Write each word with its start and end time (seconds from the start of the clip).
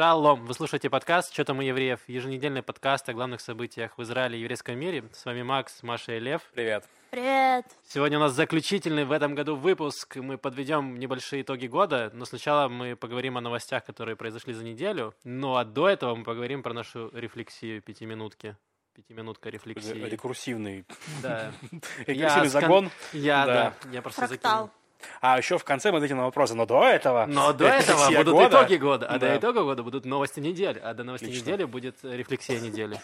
Шалом! 0.00 0.46
Вы 0.46 0.54
слушаете 0.54 0.88
подкаст 0.88 1.30
«Что 1.30 1.44
там 1.44 1.58
у 1.58 1.60
евреев?» 1.60 2.00
Еженедельный 2.06 2.62
подкаст 2.62 3.06
о 3.10 3.12
главных 3.12 3.42
событиях 3.42 3.98
в 3.98 4.02
Израиле 4.02 4.38
и 4.38 4.40
еврейском 4.40 4.78
мире. 4.78 5.04
С 5.12 5.26
вами 5.26 5.42
Макс, 5.42 5.82
Маша 5.82 6.16
и 6.16 6.20
Лев. 6.20 6.40
Привет. 6.54 6.88
Привет. 7.10 7.66
Сегодня 7.86 8.16
у 8.16 8.22
нас 8.22 8.32
заключительный 8.32 9.04
в 9.04 9.12
этом 9.12 9.34
году 9.34 9.56
выпуск. 9.56 10.16
Мы 10.16 10.38
подведем 10.38 10.98
небольшие 10.98 11.42
итоги 11.42 11.66
года, 11.66 12.10
но 12.14 12.24
сначала 12.24 12.68
мы 12.68 12.96
поговорим 12.96 13.36
о 13.36 13.42
новостях, 13.42 13.84
которые 13.84 14.16
произошли 14.16 14.54
за 14.54 14.64
неделю. 14.64 15.12
Ну 15.22 15.56
а 15.56 15.66
до 15.66 15.86
этого 15.86 16.14
мы 16.14 16.24
поговорим 16.24 16.62
про 16.62 16.72
нашу 16.72 17.10
рефлексию 17.12 17.82
пятиминутки. 17.82 18.56
Пятиминутка 18.94 19.50
рефлексии. 19.50 19.92
Рекурсивный. 19.92 20.86
Да. 21.22 21.52
Рекурсивный 22.06 22.48
скон- 22.48 22.48
загон. 22.48 22.90
Я, 23.12 23.44
Да. 23.44 23.74
да. 23.84 23.90
Я 23.92 24.00
просто 24.00 24.26
Фрактал. 24.26 24.52
закинул. 24.52 24.79
А 25.20 25.38
еще 25.38 25.58
в 25.58 25.64
конце 25.64 25.90
мы 25.90 25.98
ответим 25.98 26.16
на 26.16 26.24
вопросы. 26.24 26.54
Но 26.54 26.66
до 26.66 26.84
этого... 26.84 27.26
Но 27.26 27.52
до 27.52 27.66
этого 27.66 28.08
будут 28.10 28.28
года. 28.34 28.48
итоги 28.48 28.74
года, 28.76 29.06
а 29.06 29.18
Да. 29.18 29.28
до 29.28 29.36
итога 29.38 29.62
года 29.62 29.82
будут 29.82 30.04
новости 30.04 30.40
недели, 30.40 30.78
а 30.82 30.94
до 30.94 31.04
новостей 31.04 31.28
Отлично. 31.28 31.46
недели 31.50 31.64
будет 31.64 31.96
рефлексия 32.02 32.60
недели. 32.60 33.00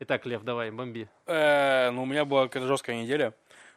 Итак, 0.00 0.26
Лев, 0.26 0.42
давай, 0.42 0.70
бомби. 0.70 1.08
Э, 1.26 1.90
ну, 1.90 2.02
у 2.02 2.06
меня 2.06 2.24
была 2.24 2.44
какая-то 2.44 2.66
жесткая 2.66 2.96
неделя. 3.02 3.32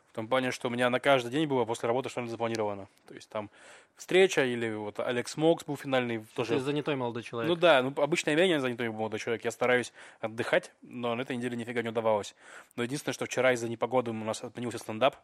В 0.10 0.14
том 0.14 0.28
плане, 0.28 0.50
что 0.52 0.68
у 0.70 0.72
меня 0.72 0.90
на 0.90 1.00
каждый 1.00 1.30
день 1.32 1.46
было 1.48 1.66
после 1.66 1.88
работы 1.88 2.10
что-нибудь 2.10 2.32
запланировано. 2.32 2.88
То 3.08 3.14
есть 3.14 3.30
там 3.30 3.50
встреча 3.96 4.44
или 4.44 4.74
вот 4.74 5.00
Алекс 5.00 5.38
Мокс 5.38 5.64
был 5.64 5.78
финальный 5.78 6.18
Ты 6.20 6.26
тоже. 6.36 6.60
занятой 6.60 6.96
молодой 6.96 7.22
человек. 7.22 7.48
Ну 7.48 7.56
да, 7.56 7.84
ну 7.84 7.94
обычно 8.02 8.32
я 8.32 8.48
не 8.48 8.60
занятой 8.60 8.90
молодой 8.90 9.20
человек. 9.20 9.46
Я 9.46 9.52
стараюсь 9.52 9.94
отдыхать, 10.20 10.72
но 10.82 11.14
на 11.14 11.22
этой 11.22 11.38
неделе 11.38 11.56
нифига 11.56 11.84
не 11.84 11.90
удавалось. 11.90 12.34
Но 12.76 12.82
единственное, 12.84 13.14
что 13.14 13.26
вчера 13.26 13.54
из-за 13.54 13.70
непогоды 13.70 14.10
у 14.10 14.14
нас 14.16 14.44
отменился 14.44 14.80
стендап. 14.80 15.16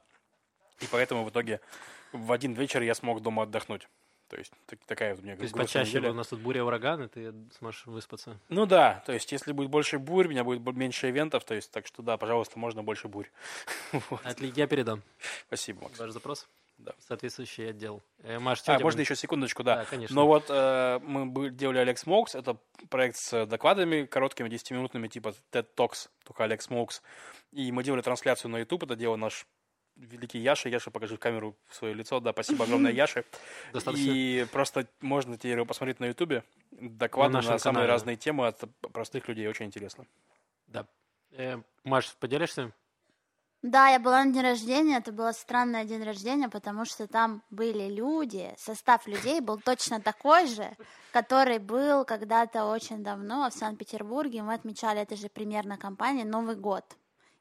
И 0.81 0.85
поэтому 0.91 1.23
в 1.23 1.29
итоге 1.29 1.61
в 2.11 2.31
один 2.31 2.53
вечер 2.53 2.81
я 2.81 2.95
смог 2.95 3.21
дома 3.21 3.43
отдохнуть. 3.43 3.87
То 4.27 4.37
есть 4.37 4.51
так- 4.65 4.79
такая 4.87 5.11
вот 5.13 5.21
у 5.21 5.23
меня 5.25 5.35
То 5.35 5.43
есть 5.43 5.53
почаще 5.53 5.89
неделя. 5.97 6.09
у 6.11 6.13
нас 6.15 6.27
тут 6.27 6.39
буря, 6.39 6.63
ураган, 6.63 7.03
и 7.03 7.07
ты 7.07 7.33
сможешь 7.59 7.85
выспаться. 7.85 8.39
Ну 8.49 8.65
да, 8.65 9.03
то 9.05 9.13
есть 9.13 9.31
если 9.31 9.51
будет 9.51 9.69
больше 9.69 9.99
бурь, 9.99 10.25
у 10.25 10.29
меня 10.31 10.43
будет 10.43 10.65
меньше 10.75 11.09
ивентов, 11.11 11.45
то 11.45 11.53
есть 11.53 11.71
так 11.71 11.85
что 11.85 12.01
да, 12.01 12.17
пожалуйста, 12.17 12.57
можно 12.57 12.81
больше 12.83 13.07
бурь. 13.07 13.27
Вот. 14.09 14.21
Отли- 14.25 14.51
Я 14.55 14.65
передам 14.67 15.03
Спасибо, 15.47 15.83
Макс. 15.83 15.99
ваш 15.99 16.09
запрос. 16.11 16.47
Да. 16.79 16.91
Соответствующий 17.07 17.69
отдел. 17.69 18.01
Э, 18.23 18.37
Маш, 18.37 18.61
А, 18.65 18.73
можно 18.73 18.89
будет? 18.97 18.99
еще 18.99 19.15
секундочку, 19.15 19.63
да. 19.63 19.77
Да, 19.77 19.85
конечно. 19.85 20.13
Но 20.13 20.27
вот 20.27 20.47
э, 20.49 20.99
мы 21.03 21.49
делали 21.51 21.77
Алекс 21.77 22.05
Мокс, 22.05 22.35
это 22.35 22.57
проект 22.89 23.15
с 23.15 23.45
докладами 23.45 24.03
короткими, 24.05 24.49
10-минутными, 24.49 25.07
типа 25.07 25.33
TED 25.53 25.67
Talks, 25.77 26.09
только 26.25 26.43
Алекс 26.43 26.69
Мокс. 26.69 27.01
И 27.53 27.71
мы 27.71 27.81
делали 27.83 28.01
трансляцию 28.01 28.51
на 28.51 28.57
YouTube, 28.57 28.83
это 28.83 28.97
делал 28.97 29.15
наш 29.15 29.45
великий 29.95 30.39
Яша. 30.39 30.69
Яша, 30.69 30.91
покажи 30.91 31.15
в 31.15 31.19
камеру 31.19 31.55
свое 31.69 31.93
лицо. 31.93 32.19
Да, 32.19 32.31
спасибо 32.31 32.65
огромное, 32.65 32.91
Яше. 32.91 33.25
Достаточно. 33.73 34.11
И 34.11 34.45
просто 34.51 34.87
можно 35.01 35.37
теперь 35.37 35.53
его 35.53 35.65
посмотреть 35.65 35.99
на 35.99 36.05
YouTube. 36.05 36.43
Доклады 36.71 37.33
На 37.33 37.41
на, 37.41 37.57
самые 37.59 37.59
канале. 37.59 37.87
разные 37.87 38.15
темы 38.15 38.47
от 38.47 38.63
простых 38.93 39.27
людей. 39.27 39.47
Очень 39.47 39.67
интересно. 39.67 40.05
Да. 40.67 40.85
Э, 41.31 41.57
Маш, 41.83 42.15
поделишься? 42.19 42.71
Да, 43.61 43.87
я 43.89 43.99
была 43.99 44.23
на 44.23 44.31
день 44.31 44.43
рождения, 44.43 44.97
это 44.97 45.11
был 45.11 45.33
странный 45.33 45.85
день 45.85 46.03
рождения, 46.03 46.49
потому 46.49 46.85
что 46.85 47.07
там 47.07 47.41
были 47.49 47.89
люди, 47.89 48.53
состав 48.59 49.07
людей 49.07 49.41
был 49.41 49.59
точно 49.59 49.99
такой 49.99 50.45
же, 50.45 50.77
который 51.11 51.57
был 51.57 52.05
когда-то 52.05 52.65
очень 52.65 53.03
давно 53.03 53.49
в 53.49 53.53
Санкт-Петербурге, 53.53 54.43
мы 54.43 54.53
отмечали 54.53 55.01
этой 55.01 55.17
же 55.17 55.29
примерно 55.29 55.77
компании 55.79 56.23
Новый 56.23 56.55
год. 56.55 56.85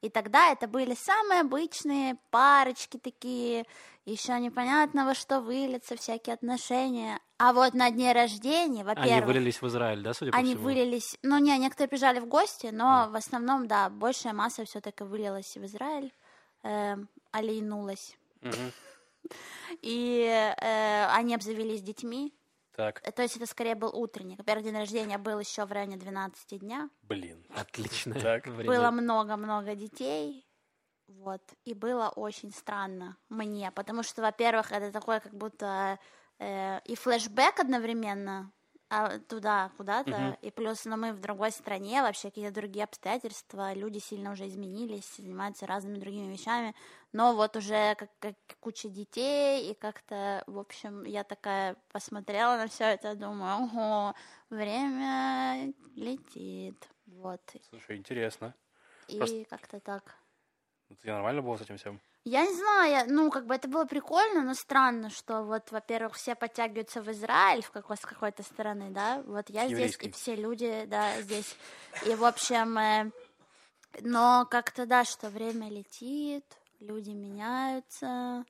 И 0.05 0.11
тогда 0.11 0.53
это 0.53 0.69
были 0.69 0.95
самые 0.95 1.41
обычные 1.41 2.19
парочки 2.31 2.99
такие, 2.99 3.65
еще 4.05 4.39
непонятно 4.39 5.07
во 5.07 5.15
что 5.15 5.41
выльются 5.41 5.97
всякие 5.97 6.35
отношения. 6.35 7.21
А 7.39 7.55
вот 7.55 7.73
на 7.73 7.91
дне 7.91 8.13
рождения, 8.13 8.83
Они 8.83 8.83
во-первых... 8.83 9.25
вылились 9.25 9.63
в 9.63 9.67
Израиль, 9.67 10.03
да, 10.03 10.13
судя 10.13 10.33
по 10.33 10.37
Они 10.37 10.51
всему? 10.51 10.65
вылились, 10.65 11.17
ну 11.23 11.39
не, 11.39 11.57
некоторые 11.57 11.89
приезжали 11.89 12.21
в 12.21 12.27
гости, 12.27 12.67
но 12.71 13.09
в 13.09 13.17
основном, 13.17 13.67
да, 13.67 13.89
большая 13.89 14.35
масса 14.35 14.67
все-таки 14.67 15.05
вылилась 15.05 15.57
в 15.57 15.65
Израиль, 15.65 16.13
эм, 16.65 17.09
олейнулась. 17.31 18.14
Мгм. 18.43 18.73
И 19.81 20.27
э, 20.29 21.07
они 21.14 21.35
обзавелись 21.35 21.81
детьми, 21.81 22.35
Так, 22.77 23.01
то 23.01 23.23
есть 23.23 23.36
это 23.36 23.46
скорее 23.46 23.74
был 23.74 23.90
утренник. 23.95 24.39
Во-первых, 24.39 24.64
день 24.64 24.77
рождения 24.77 25.18
был 25.18 25.39
еще 25.39 25.64
в 25.64 25.73
районе 25.73 25.96
12 25.96 26.58
дня, 26.61 26.90
блин. 27.02 27.45
Отлично. 27.55 28.14
Так. 28.14 28.48
было 28.48 28.90
много-много 28.90 29.74
детей, 29.74 30.46
вот, 31.07 31.42
и 31.64 31.74
было 31.74 32.08
очень 32.08 32.51
странно 32.52 33.17
мне, 33.29 33.70
потому 33.70 34.02
что, 34.02 34.23
во-первых, 34.23 34.73
это 34.73 34.90
такое 34.90 35.20
как 35.20 35.34
будто 35.34 35.98
э, 36.39 36.80
и 36.84 36.96
флешбэк 36.96 37.61
одновременно 37.61 38.52
а, 38.90 39.18
туда, 39.18 39.70
куда-то, 39.77 40.11
Мгм. 40.11 40.36
и 40.42 40.50
плюс, 40.50 40.84
но 40.84 40.96
мы 40.96 41.12
в 41.12 41.20
другой 41.20 41.50
стране, 41.50 42.02
вообще 42.02 42.28
какие-то 42.28 42.55
другие 42.55 42.84
обстоятельства, 42.84 43.72
люди 43.74 43.98
сильно 43.98 44.33
уже 44.33 44.46
изменились, 44.46 45.17
занимаются 45.17 45.67
разными 45.67 45.98
другими 45.98 46.33
вещами, 46.33 46.74
но 47.12 47.34
вот 47.34 47.56
уже 47.56 47.95
как, 47.96 48.11
как 48.20 48.34
куча 48.61 48.89
детей, 48.89 49.70
и 49.70 49.74
как-то, 49.74 50.45
в 50.46 50.58
общем, 50.58 51.05
я 51.05 51.24
такая 51.24 51.77
посмотрела 51.92 52.56
на 52.56 52.68
все 52.68 52.84
это, 52.84 53.14
думаю, 53.14 53.64
ого, 53.64 54.14
время 54.50 55.72
летит, 55.96 56.89
вот, 57.06 57.40
Слушай, 57.70 57.96
интересно. 57.96 58.55
и 59.08 59.18
Просто- 59.18 59.45
как-то 59.51 59.80
так. 59.80 60.16
Ну, 60.89 60.96
Тебе 60.96 61.12
нормально 61.12 61.42
было 61.42 61.56
с 61.56 61.62
этим 61.62 61.77
всем? 61.78 62.01
Я 62.27 62.46
не 62.46 62.55
знаю, 62.55 62.90
я- 62.90 63.05
ну, 63.07 63.30
как 63.30 63.45
бы 63.46 63.55
это 63.55 63.68
было 63.68 63.85
прикольно, 63.85 64.42
но 64.42 64.55
странно, 64.55 65.11
что 65.11 65.42
вот, 65.42 65.70
во-первых, 65.70 66.14
все 66.14 66.35
подтягиваются 66.35 67.02
в 67.02 67.11
Израиль 67.11 67.62
в 67.62 67.70
какой- 67.70 67.98
с 67.98 68.01
какой-то 68.01 68.42
стороны, 68.42 68.90
да, 68.90 69.23
вот 69.27 69.51
я 69.51 69.68
здесь, 69.77 69.92
и 70.08 70.11
все 70.12 70.34
люди, 70.34 70.84
да, 70.86 71.20
здесь, 71.20 71.55
и, 72.07 72.14
в 72.14 72.24
общем, 72.24 72.79
э, 72.79 73.11
но 74.01 74.46
как-то, 74.51 74.86
да, 74.86 75.05
что 75.05 75.29
время 75.29 75.68
летит, 75.68 76.45
люди 76.80 77.11
меняются, 77.11 78.45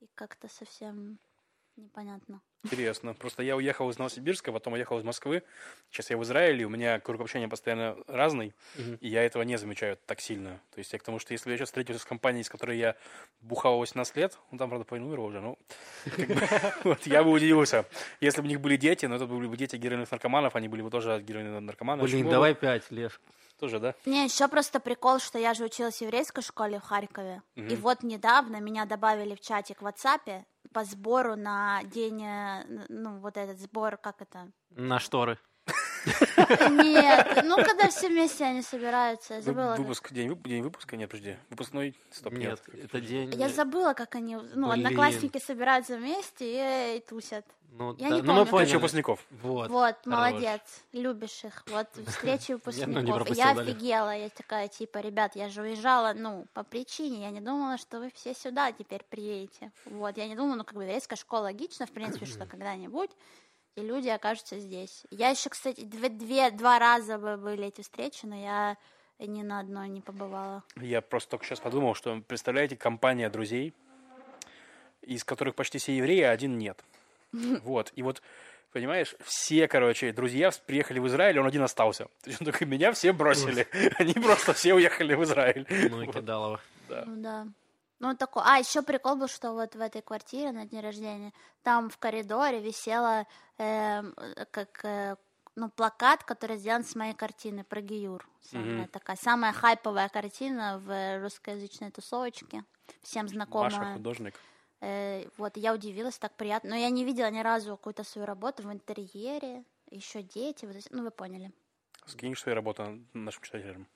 и 0.00 0.08
как-то 0.14 0.48
совсем 0.48 1.18
непонятно. 1.80 2.40
Интересно. 2.62 3.14
Просто 3.14 3.42
я 3.42 3.56
уехал 3.56 3.88
из 3.90 3.98
Новосибирска, 3.98 4.52
потом 4.52 4.74
уехал 4.74 4.98
из 4.98 5.02
Москвы. 5.04 5.42
Сейчас 5.90 6.10
я 6.10 6.18
в 6.18 6.22
Израиле, 6.24 6.66
у 6.66 6.68
меня 6.68 7.00
круг 7.00 7.20
общения 7.22 7.48
постоянно 7.48 7.96
разный, 8.06 8.52
Мгм. 8.76 8.96
и 8.96 9.08
я 9.08 9.24
этого 9.24 9.42
не 9.42 9.56
замечаю 9.56 9.96
так 10.06 10.20
сильно. 10.20 10.60
То 10.70 10.78
есть 10.78 10.92
я 10.92 10.98
к 10.98 11.02
тому, 11.02 11.18
что 11.18 11.32
если 11.32 11.46
бы 11.46 11.52
я 11.52 11.56
сейчас 11.58 11.68
встретился 11.70 12.02
с 12.02 12.04
компанией, 12.04 12.44
с 12.44 12.50
которой 12.50 12.76
я 12.76 12.96
бухал 13.40 13.78
18 13.78 14.14
лет, 14.16 14.38
ну 14.50 14.58
там, 14.58 14.68
правда, 14.68 14.84
поинумировал 14.84 15.28
уже, 15.28 15.40
ну, 15.40 15.58
вот, 16.84 17.06
я 17.06 17.24
бы 17.24 17.30
удивился. 17.30 17.86
Если 18.20 18.40
бы 18.40 18.46
у 18.46 18.50
них 18.50 18.60
были 18.60 18.76
дети, 18.76 19.06
но 19.06 19.16
это 19.16 19.26
были 19.26 19.46
бы 19.46 19.56
дети 19.56 19.76
героиновых 19.76 20.10
наркоманов, 20.10 20.54
они 20.54 20.68
были 20.68 20.82
бы 20.82 20.90
тоже 20.90 21.20
героиновые 21.22 21.60
наркоманы. 21.60 22.02
Блин, 22.02 22.28
давай 22.28 22.54
пять, 22.54 22.90
Лев. 22.90 23.20
Тоже, 23.58 23.78
да? 23.78 23.94
Не, 24.06 24.24
еще 24.24 24.48
просто 24.48 24.80
прикол, 24.80 25.18
что 25.18 25.38
я 25.38 25.52
же 25.52 25.64
училась 25.64 25.98
в 25.98 26.00
еврейской 26.00 26.40
школе 26.42 26.78
в 26.78 26.82
Харькове. 26.82 27.42
И 27.56 27.76
вот 27.76 28.02
недавно 28.02 28.58
меня 28.60 28.86
добавили 28.86 29.34
в 29.34 29.40
чатик 29.40 29.82
в 29.82 29.86
WhatsApp 29.86 30.44
по 30.72 30.84
сбору 30.84 31.36
на 31.36 31.82
день, 31.84 32.22
э, 32.22 32.86
ну, 32.88 33.18
вот 33.18 33.36
этот 33.36 33.60
сбор, 33.60 33.96
как 33.96 34.22
это? 34.22 34.50
На 34.70 34.98
шторы. 34.98 35.38
Нет, 36.70 37.42
ну, 37.44 37.56
когда 37.56 37.88
все 37.88 38.08
вместе 38.08 38.44
они 38.44 38.62
собираются, 38.62 39.34
я 39.34 39.42
забыла. 39.42 39.74
Выпуск, 39.76 40.12
день, 40.12 40.36
день 40.44 40.62
выпуска? 40.62 40.96
Нет, 40.96 41.10
подожди. 41.10 41.36
Выпускной? 41.50 41.96
Стоп, 42.10 42.32
нет. 42.32 42.62
Нет, 42.72 42.84
это 42.84 43.00
день... 43.00 43.32
Я 43.34 43.48
забыла, 43.48 43.94
как 43.94 44.14
они, 44.14 44.36
ну, 44.36 44.70
Блин. 44.70 44.86
одноклассники 44.86 45.38
собираются 45.38 45.96
вместе 45.96 46.94
и, 46.94 46.98
и 46.98 47.00
тусят. 47.00 47.44
Ну, 47.72 47.94
Я 47.98 48.10
да, 48.10 48.16
не 48.16 48.22
ну, 48.22 48.26
помню, 48.26 48.32
мы 48.32 48.44
как 48.44 48.50
поняли. 48.50 48.64
Встреча 48.66 48.78
выпускников. 48.78 49.26
Вот. 49.42 49.70
Вот, 49.70 49.94
молодец, 50.04 50.60
любишь 50.92 51.44
их. 51.44 51.62
Вот 51.68 51.88
встречи 52.06 52.52
выпускников. 52.52 53.30
Я 53.30 53.52
офигела, 53.52 54.16
я 54.16 54.28
такая, 54.28 54.68
типа, 54.68 54.98
ребят, 54.98 55.36
я 55.36 55.48
же 55.48 55.62
уезжала, 55.62 56.12
ну, 56.14 56.46
по 56.52 56.64
причине, 56.64 57.22
я 57.22 57.30
не 57.30 57.40
думала, 57.40 57.78
что 57.78 58.00
вы 58.00 58.10
все 58.14 58.34
сюда 58.34 58.72
теперь 58.72 59.04
приедете. 59.08 59.70
Вот, 59.84 60.16
я 60.16 60.26
не 60.26 60.34
думала, 60.34 60.56
ну, 60.56 60.64
как 60.64 60.74
бы, 60.74 60.82
еврейская 60.82 61.16
школа 61.16 61.42
логично, 61.42 61.86
в 61.86 61.92
принципе, 61.92 62.26
что 62.26 62.44
когда-нибудь 62.46 63.10
и 63.80 63.86
люди 63.86 64.08
окажутся 64.08 64.58
здесь. 64.58 65.04
Я 65.10 65.30
еще, 65.30 65.50
кстати, 65.50 65.82
две, 65.82 66.08
две, 66.08 66.50
два 66.50 66.78
раза 66.78 67.18
бы 67.18 67.36
были 67.36 67.66
эти 67.66 67.80
встречи, 67.82 68.26
но 68.26 68.36
я 68.36 68.76
ни 69.18 69.42
на 69.42 69.60
одной 69.60 69.88
не 69.88 70.00
побывала. 70.00 70.62
Я 70.76 71.00
просто 71.00 71.30
только 71.32 71.44
сейчас 71.44 71.60
подумал, 71.60 71.94
что, 71.94 72.20
представляете, 72.26 72.76
компания 72.76 73.28
друзей, 73.28 73.74
из 75.02 75.24
которых 75.24 75.54
почти 75.54 75.78
все 75.78 75.96
евреи, 75.96 76.22
а 76.22 76.30
один 76.30 76.58
нет. 76.58 76.82
Вот. 77.62 77.92
И 77.96 78.02
вот, 78.02 78.22
понимаешь, 78.72 79.14
все, 79.24 79.68
короче, 79.68 80.12
друзья 80.12 80.50
приехали 80.66 80.98
в 80.98 81.06
Израиль, 81.06 81.38
он 81.38 81.46
один 81.46 81.62
остался. 81.62 82.04
То 82.22 82.30
есть, 82.30 82.38
только 82.44 82.66
меня 82.66 82.92
все 82.92 83.12
бросили. 83.12 83.66
Они 83.98 84.14
просто 84.14 84.52
все 84.52 84.74
уехали 84.74 85.14
в 85.14 85.22
Израиль. 85.24 85.66
Ну 85.90 86.02
и 86.02 86.06
кидалово. 86.06 86.60
да. 86.88 87.04
Ну 87.06 87.22
да. 87.22 87.46
Ну, 88.00 88.16
такой. 88.16 88.42
А, 88.46 88.58
еще 88.58 88.82
прикол 88.82 89.16
был, 89.16 89.28
что 89.28 89.52
вот 89.52 89.74
в 89.74 89.80
этой 89.80 90.00
квартире 90.00 90.52
на 90.52 90.64
день 90.64 90.80
рождения, 90.80 91.32
там 91.62 91.90
в 91.90 91.98
коридоре 91.98 92.60
висела 92.60 93.26
эм, 93.58 94.14
э, 94.16 94.46
как 94.50 94.84
э, 94.84 95.16
ну, 95.54 95.68
плакат, 95.68 96.24
который 96.24 96.56
сделан 96.56 96.82
с 96.82 96.94
моей 96.94 97.12
картины 97.12 97.62
про 97.62 97.82
Гиюр. 97.82 98.26
Самая 98.40 98.84
Мгм. 98.84 98.88
такая, 98.88 99.16
самая 99.16 99.52
хайповая 99.52 100.08
картина 100.08 100.80
в 100.82 101.20
русскоязычной 101.20 101.90
тусовочке. 101.90 102.64
Всем 103.02 103.24
Маша 103.26 103.34
знакомая. 103.34 103.92
художник. 103.92 104.40
Э, 104.80 105.28
вот, 105.36 105.58
я 105.58 105.74
удивилась, 105.74 106.18
так 106.18 106.34
приятно. 106.36 106.70
Но 106.70 106.76
я 106.76 106.88
не 106.88 107.04
видела 107.04 107.30
ни 107.30 107.40
разу 107.40 107.76
какую-то 107.76 108.02
свою 108.02 108.26
работу 108.26 108.62
в 108.62 108.72
интерьере. 108.72 109.62
еще 109.90 110.22
дети, 110.22 110.64
вот 110.64 110.76
ну 110.90 111.02
вы 111.02 111.10
поняли. 111.10 111.52
Скинешь 112.06 112.40
свои 112.40 112.54
работы 112.54 113.04
нашим 113.12 113.42
читателям. 113.42 113.86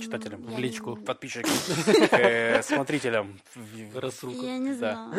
Читателям. 0.00 0.40
М, 0.40 0.46
В 0.46 0.50
я 0.52 0.58
личку. 0.58 0.96
Подписчикам. 0.96 1.50
э, 2.12 2.62
Смотрителям. 2.62 3.38
Рассылку. 3.94 4.42
Я 4.44 4.58
не 4.58 4.72
знаю. 4.72 5.12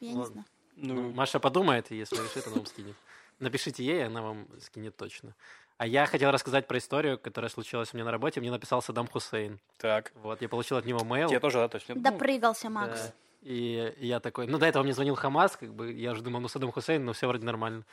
Я 0.00 0.12
не 0.12 0.24
знаю. 0.24 0.44
Ну, 0.76 0.94
Ну, 0.94 1.12
Маша 1.12 1.38
подумает, 1.38 1.90
и 1.92 1.96
если 1.96 2.16
решит, 2.16 2.46
она 2.46 2.56
вам 2.56 2.66
скинет. 2.66 2.96
Напишите 3.38 3.84
ей, 3.84 4.06
она 4.06 4.22
вам 4.22 4.46
скинет 4.60 4.96
точно. 4.96 5.34
А 5.78 5.86
я 5.86 6.06
хотел 6.06 6.30
рассказать 6.30 6.66
про 6.68 6.78
историю, 6.78 7.18
которая 7.18 7.48
случилась 7.50 7.92
у 7.92 7.96
меня 7.96 8.04
на 8.04 8.10
работе. 8.12 8.40
Мне 8.40 8.50
написал 8.50 8.82
Саддам 8.82 9.06
Хусейн. 9.08 9.58
так. 9.78 10.12
Вот, 10.22 10.40
я 10.42 10.48
получил 10.48 10.76
от 10.76 10.84
него 10.86 11.04
мейл. 11.04 11.28
Тебе 11.28 11.40
тоже, 11.40 11.58
да, 11.58 11.68
то 11.68 11.76
есть? 11.76 11.88
ну, 11.88 12.00
Допрыгался, 12.00 12.68
Макс. 12.70 13.00
Да. 13.08 13.12
И 13.42 13.92
я 13.98 14.20
такой, 14.20 14.46
ну 14.46 14.58
до 14.58 14.66
этого 14.66 14.84
мне 14.84 14.92
звонил 14.92 15.16
Хамас, 15.16 15.56
как 15.56 15.74
бы, 15.74 15.92
я 15.92 16.12
уже 16.12 16.22
думал, 16.22 16.38
ну 16.40 16.46
Саддам 16.48 16.70
Хусейн, 16.70 17.04
ну 17.04 17.12
все 17.12 17.26
вроде 17.26 17.44
нормально. 17.44 17.84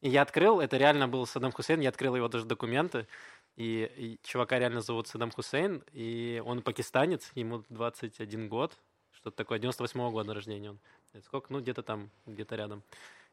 И 0.00 0.08
я 0.08 0.22
открыл, 0.22 0.60
это 0.60 0.76
реально 0.76 1.08
был 1.08 1.26
Саддам 1.26 1.50
Хусейн, 1.50 1.80
я 1.80 1.88
открыл 1.88 2.14
его 2.14 2.28
даже 2.28 2.44
документы, 2.44 3.08
и, 3.56 3.90
и 3.96 4.18
чувака 4.22 4.58
реально 4.58 4.80
зовут 4.80 5.08
Саддам 5.08 5.30
Хусейн, 5.30 5.82
и 5.92 6.42
он 6.44 6.62
пакистанец, 6.62 7.30
ему 7.34 7.64
21 7.68 8.48
год, 8.48 8.76
что-то 9.12 9.36
такое, 9.36 9.58
98 9.58 10.10
года 10.10 10.34
рождения 10.34 10.70
он. 10.70 10.78
Это 11.12 11.24
Сколько? 11.26 11.52
Ну, 11.52 11.60
где-то 11.60 11.82
там, 11.82 12.10
где-то 12.26 12.56
рядом. 12.56 12.82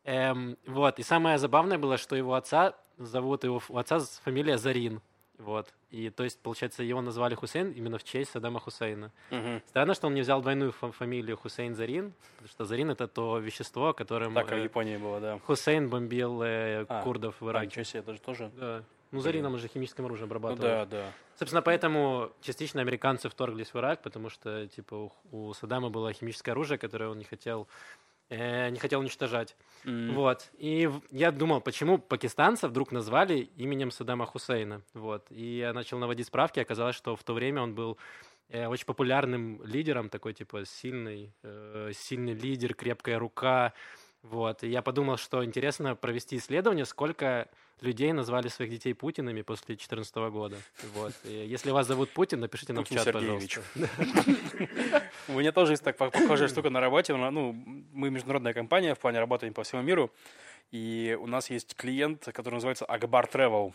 Эм, 0.04 0.58
вот, 0.66 1.00
и 1.00 1.04
самое 1.04 1.38
забавное 1.38 1.78
было, 1.78 1.98
что 1.98 2.16
его 2.16 2.34
отца 2.34 2.74
зовут, 2.98 3.44
его 3.44 3.62
у 3.70 3.78
отца 3.78 4.00
фамилия 4.24 4.58
Зарин. 4.58 5.02
Вот. 5.38 5.74
И 5.90 6.10
то 6.10 6.26
есть, 6.26 6.38
получается, 6.42 6.84
его 6.84 7.02
назвали 7.02 7.34
Хусейн 7.34 7.72
именно 7.72 7.98
в 7.98 8.04
честь 8.04 8.32
Саддама 8.32 8.60
Хусейна. 8.60 9.14
мгм. 9.32 9.62
Странно, 9.68 9.94
что 9.94 10.08
он 10.08 10.14
не 10.14 10.22
взял 10.22 10.42
двойную 10.42 10.74
фа- 10.74 10.92
фамилию 10.92 11.38
Хусейн 11.38 11.76
Зарин, 11.76 12.14
потому 12.36 12.50
что 12.50 12.66
Зарин 12.66 12.90
это 12.92 13.08
то 13.08 13.38
вещество, 13.40 13.94
которым 13.94 14.34
Так, 14.34 14.48
как 14.48 14.58
в 14.58 14.62
э, 14.62 14.64
Японии 14.66 14.98
было, 14.98 15.22
да. 15.22 15.40
Хусейн 15.40 15.90
бомбил 15.90 16.42
э, 16.44 16.86
А, 16.90 17.04
курдов 17.04 17.40
в 17.40 17.48
А, 17.48 17.52
Ираке. 17.52 17.68
ничего 17.68 17.84
себе, 17.86 18.02
даже 18.02 18.20
тоже. 18.20 18.52
Да. 18.58 18.84
Ну, 19.12 19.20
Зарином 19.22 19.58
же 19.58 19.68
химическим 19.68 20.06
оружием 20.06 20.30
Ну 20.30 20.36
обрабатывал. 20.36 20.62
да, 20.70 20.86
да. 20.86 21.12
Собственно, 21.38 21.62
поэтому 21.62 22.32
частично 22.42 22.82
американцы 22.82 23.30
вторглись 23.30 23.74
в 23.74 23.76
Ирак, 23.78 24.02
потому 24.02 24.30
что, 24.30 24.68
типа, 24.68 24.96
у, 24.96 25.12
у 25.32 25.54
Саддама 25.54 25.90
было 25.90 26.12
химическое 26.14 26.52
оружие, 26.52 26.78
которое 26.78 27.10
он 27.10 27.18
не 27.18 27.24
хотел, 27.24 27.68
э, 28.30 28.70
не 28.70 28.78
хотел 28.78 29.00
уничтожать. 29.00 29.56
М, 29.86 30.14
Вот. 30.14 30.50
И 30.58 30.90
я 31.12 31.32
думал, 31.32 31.62
почему 31.62 31.98
пакистанца 31.98 32.68
вдруг 32.68 32.92
назвали 32.92 33.50
именем 33.58 33.90
Саддама 33.92 34.26
Хусейна. 34.26 34.82
Вот. 34.94 35.26
И 35.32 35.58
я 35.58 35.74
начал 35.74 35.98
наводить 35.98 36.28
справки, 36.28 36.60
оказалось, 36.60 36.96
что 36.96 37.16
в 37.16 37.24
то 37.24 37.34
время 37.34 37.62
он 37.64 37.74
был 37.74 37.98
э, 38.52 38.68
очень 38.68 38.86
популярным 38.86 39.64
лидером, 39.64 40.10
такой 40.10 40.34
типа 40.34 40.66
сильный, 40.66 41.32
э, 41.44 41.92
сильный 41.94 42.34
лидер, 42.34 42.74
крепкая 42.74 43.18
рука. 43.20 43.74
Вот. 44.24 44.64
И 44.64 44.70
я 44.70 44.82
подумал, 44.82 45.18
что 45.18 45.44
интересно 45.46 45.96
провести 45.96 46.38
исследование, 46.38 46.86
сколько 46.86 47.48
людей 47.82 48.12
назвали 48.12 48.50
своих 48.50 48.72
детей 48.72 48.94
Путинами 48.94 49.42
после 49.42 49.68
2014 49.68 50.16
года. 50.32 50.58
Вот. 50.94 51.14
И 51.24 51.32
если 51.48 51.72
вас 51.72 51.88
зовут 51.88 52.10
Путин, 52.10 52.42
напишите 52.42 52.74
нам 52.74 52.84
Путин 52.84 52.98
в 52.98 53.04
чат, 53.06 53.14
Сергеевич. 53.16 53.60
пожалуйста. 53.74 55.04
У 55.30 55.34
меня 55.40 55.52
тоже 55.52 55.74
есть 55.74 55.84
так 55.84 55.98
пох- 55.98 56.12
похожая 56.12 56.50
штука 56.50 56.70
на 56.70 56.82
работе. 56.82 57.16
Ну, 57.16 57.54
мы 57.94 58.10
международная 58.10 58.54
компания, 58.54 58.96
в 58.96 59.00
плане 59.00 59.20
работаем 59.20 59.54
по 59.54 59.64
всему 59.64 59.82
миру. 59.82 60.12
И 60.72 61.18
у 61.20 61.26
нас 61.26 61.50
есть 61.50 61.76
клиент, 61.76 62.26
который 62.32 62.56
называется 62.56 62.86
Akbar 62.86 63.26
Travel. 63.26 63.74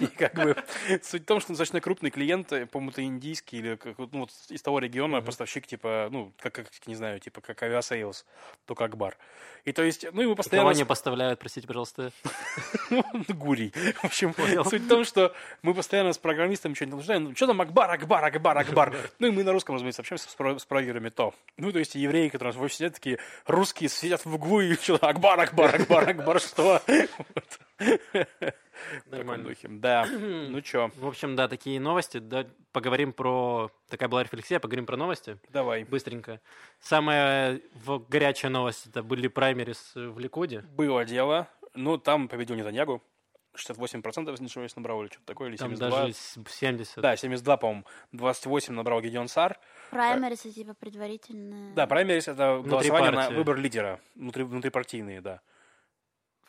И 0.00 0.06
как 0.06 0.34
бы 0.34 0.56
суть 1.02 1.22
в 1.22 1.24
том, 1.24 1.40
что 1.40 1.52
он 1.52 1.54
достаточно 1.54 1.80
крупный 1.80 2.10
клиент, 2.10 2.52
э, 2.52 2.66
по-моему, 2.66 2.90
это 2.90 3.02
индийский 3.02 3.58
или 3.58 3.78
ну, 3.96 4.20
вот 4.20 4.30
из 4.50 4.60
того 4.60 4.80
региона 4.80 5.22
поставщик, 5.22 5.66
типа, 5.66 6.08
ну, 6.10 6.32
как, 6.38 6.52
как, 6.52 6.66
не 6.86 6.94
знаю, 6.94 7.20
типа, 7.20 7.40
как 7.40 7.62
Aviasales, 7.62 8.26
только 8.66 8.84
Акбар. 8.84 9.16
И 9.64 9.72
то 9.72 9.82
есть, 9.82 10.04
ну, 10.12 10.20
и 10.20 10.24
мы 10.26 10.32
Кого 10.32 10.36
постоянно... 10.36 10.70
они 10.70 10.84
поставляют, 10.84 11.40
простите, 11.40 11.66
пожалуйста? 11.66 12.12
Гурий. 13.28 13.72
В 14.02 14.04
общем, 14.04 14.34
суть 14.64 14.82
в 14.82 14.88
том, 14.88 15.04
что 15.04 15.34
мы 15.62 15.72
постоянно 15.72 16.12
с 16.12 16.18
программистом 16.18 16.74
что-нибудь 16.74 16.96
обсуждаем. 16.96 17.24
Ну, 17.24 17.34
что 17.34 17.46
там 17.46 17.62
Акбар, 17.62 17.90
Акбар, 17.90 18.24
Акбар, 18.24 18.58
Акбар. 18.58 18.94
Ну, 19.18 19.28
и 19.28 19.30
мы 19.30 19.42
на 19.42 19.52
русском, 19.52 19.74
разумеется, 19.74 20.02
общаемся 20.02 20.28
с, 20.28 20.34
про- 20.34 20.58
с 20.58 20.66
прогерами 20.66 21.08
то. 21.08 21.32
Ну, 21.56 21.72
то 21.72 21.78
есть 21.78 21.94
евреи, 21.94 22.28
которые 22.28 22.50
у 22.50 22.54
нас 22.54 22.60
в 22.60 22.62
офисе 22.62 22.78
сидят, 22.78 22.94
такие 22.94 23.18
русские 23.46 23.88
сидят 23.88 24.26
в 24.26 24.34
углу 24.34 24.60
и 24.60 24.74
что 24.74 24.96
Акбар, 24.96 25.40
Акбар, 25.40 25.74
Акбар, 25.74 25.93
Акбар, 26.02 26.40
что? 26.40 26.82
Нормально. 29.06 29.48
духе. 29.48 29.68
Да. 29.68 30.06
Ну, 30.06 30.62
что, 30.62 30.90
В 30.96 31.06
общем, 31.06 31.36
да, 31.36 31.48
такие 31.48 31.80
новости. 31.80 32.18
Да, 32.18 32.46
поговорим 32.72 33.12
про... 33.12 33.70
Такая 33.88 34.08
была 34.08 34.22
рефлексия, 34.22 34.58
поговорим 34.58 34.86
про 34.86 34.96
новости. 34.96 35.38
давай. 35.50 35.84
Быстренько. 35.84 36.40
Самая 36.80 37.60
горячая 38.08 38.50
новость, 38.50 38.86
это 38.86 39.02
были 39.02 39.28
праймерис 39.28 39.92
в 39.94 40.18
Ликуде. 40.18 40.60
Было 40.76 41.04
дело. 41.04 41.48
Ну, 41.74 41.98
там 41.98 42.28
победил 42.28 42.56
Нетаньягу. 42.56 43.02
68% 43.56 44.30
если 44.30 44.42
не 44.42 44.46
ошибаюсь, 44.46 44.74
набрал 44.74 45.00
или 45.02 45.08
что-то 45.08 45.26
такое, 45.26 45.48
или 45.48 45.56
Там 45.56 45.76
72. 45.76 46.00
даже 46.02 46.12
с- 46.14 46.38
70. 46.48 47.00
Да, 47.00 47.16
72, 47.16 47.56
по-моему. 47.56 47.84
28 48.10 48.74
набрал 48.74 49.00
Гедеон 49.00 49.28
Сар. 49.28 49.60
Праймерис, 49.90 50.40
типа 50.40 50.74
предварительные. 50.74 51.72
Да, 51.74 51.86
праймерис 51.86 52.26
это 52.26 52.60
голосование 52.64 53.12
на 53.12 53.30
выбор 53.30 53.56
лидера. 53.56 54.00
Внутри, 54.16 54.42
внутрипартийные, 54.42 55.20
да. 55.20 55.40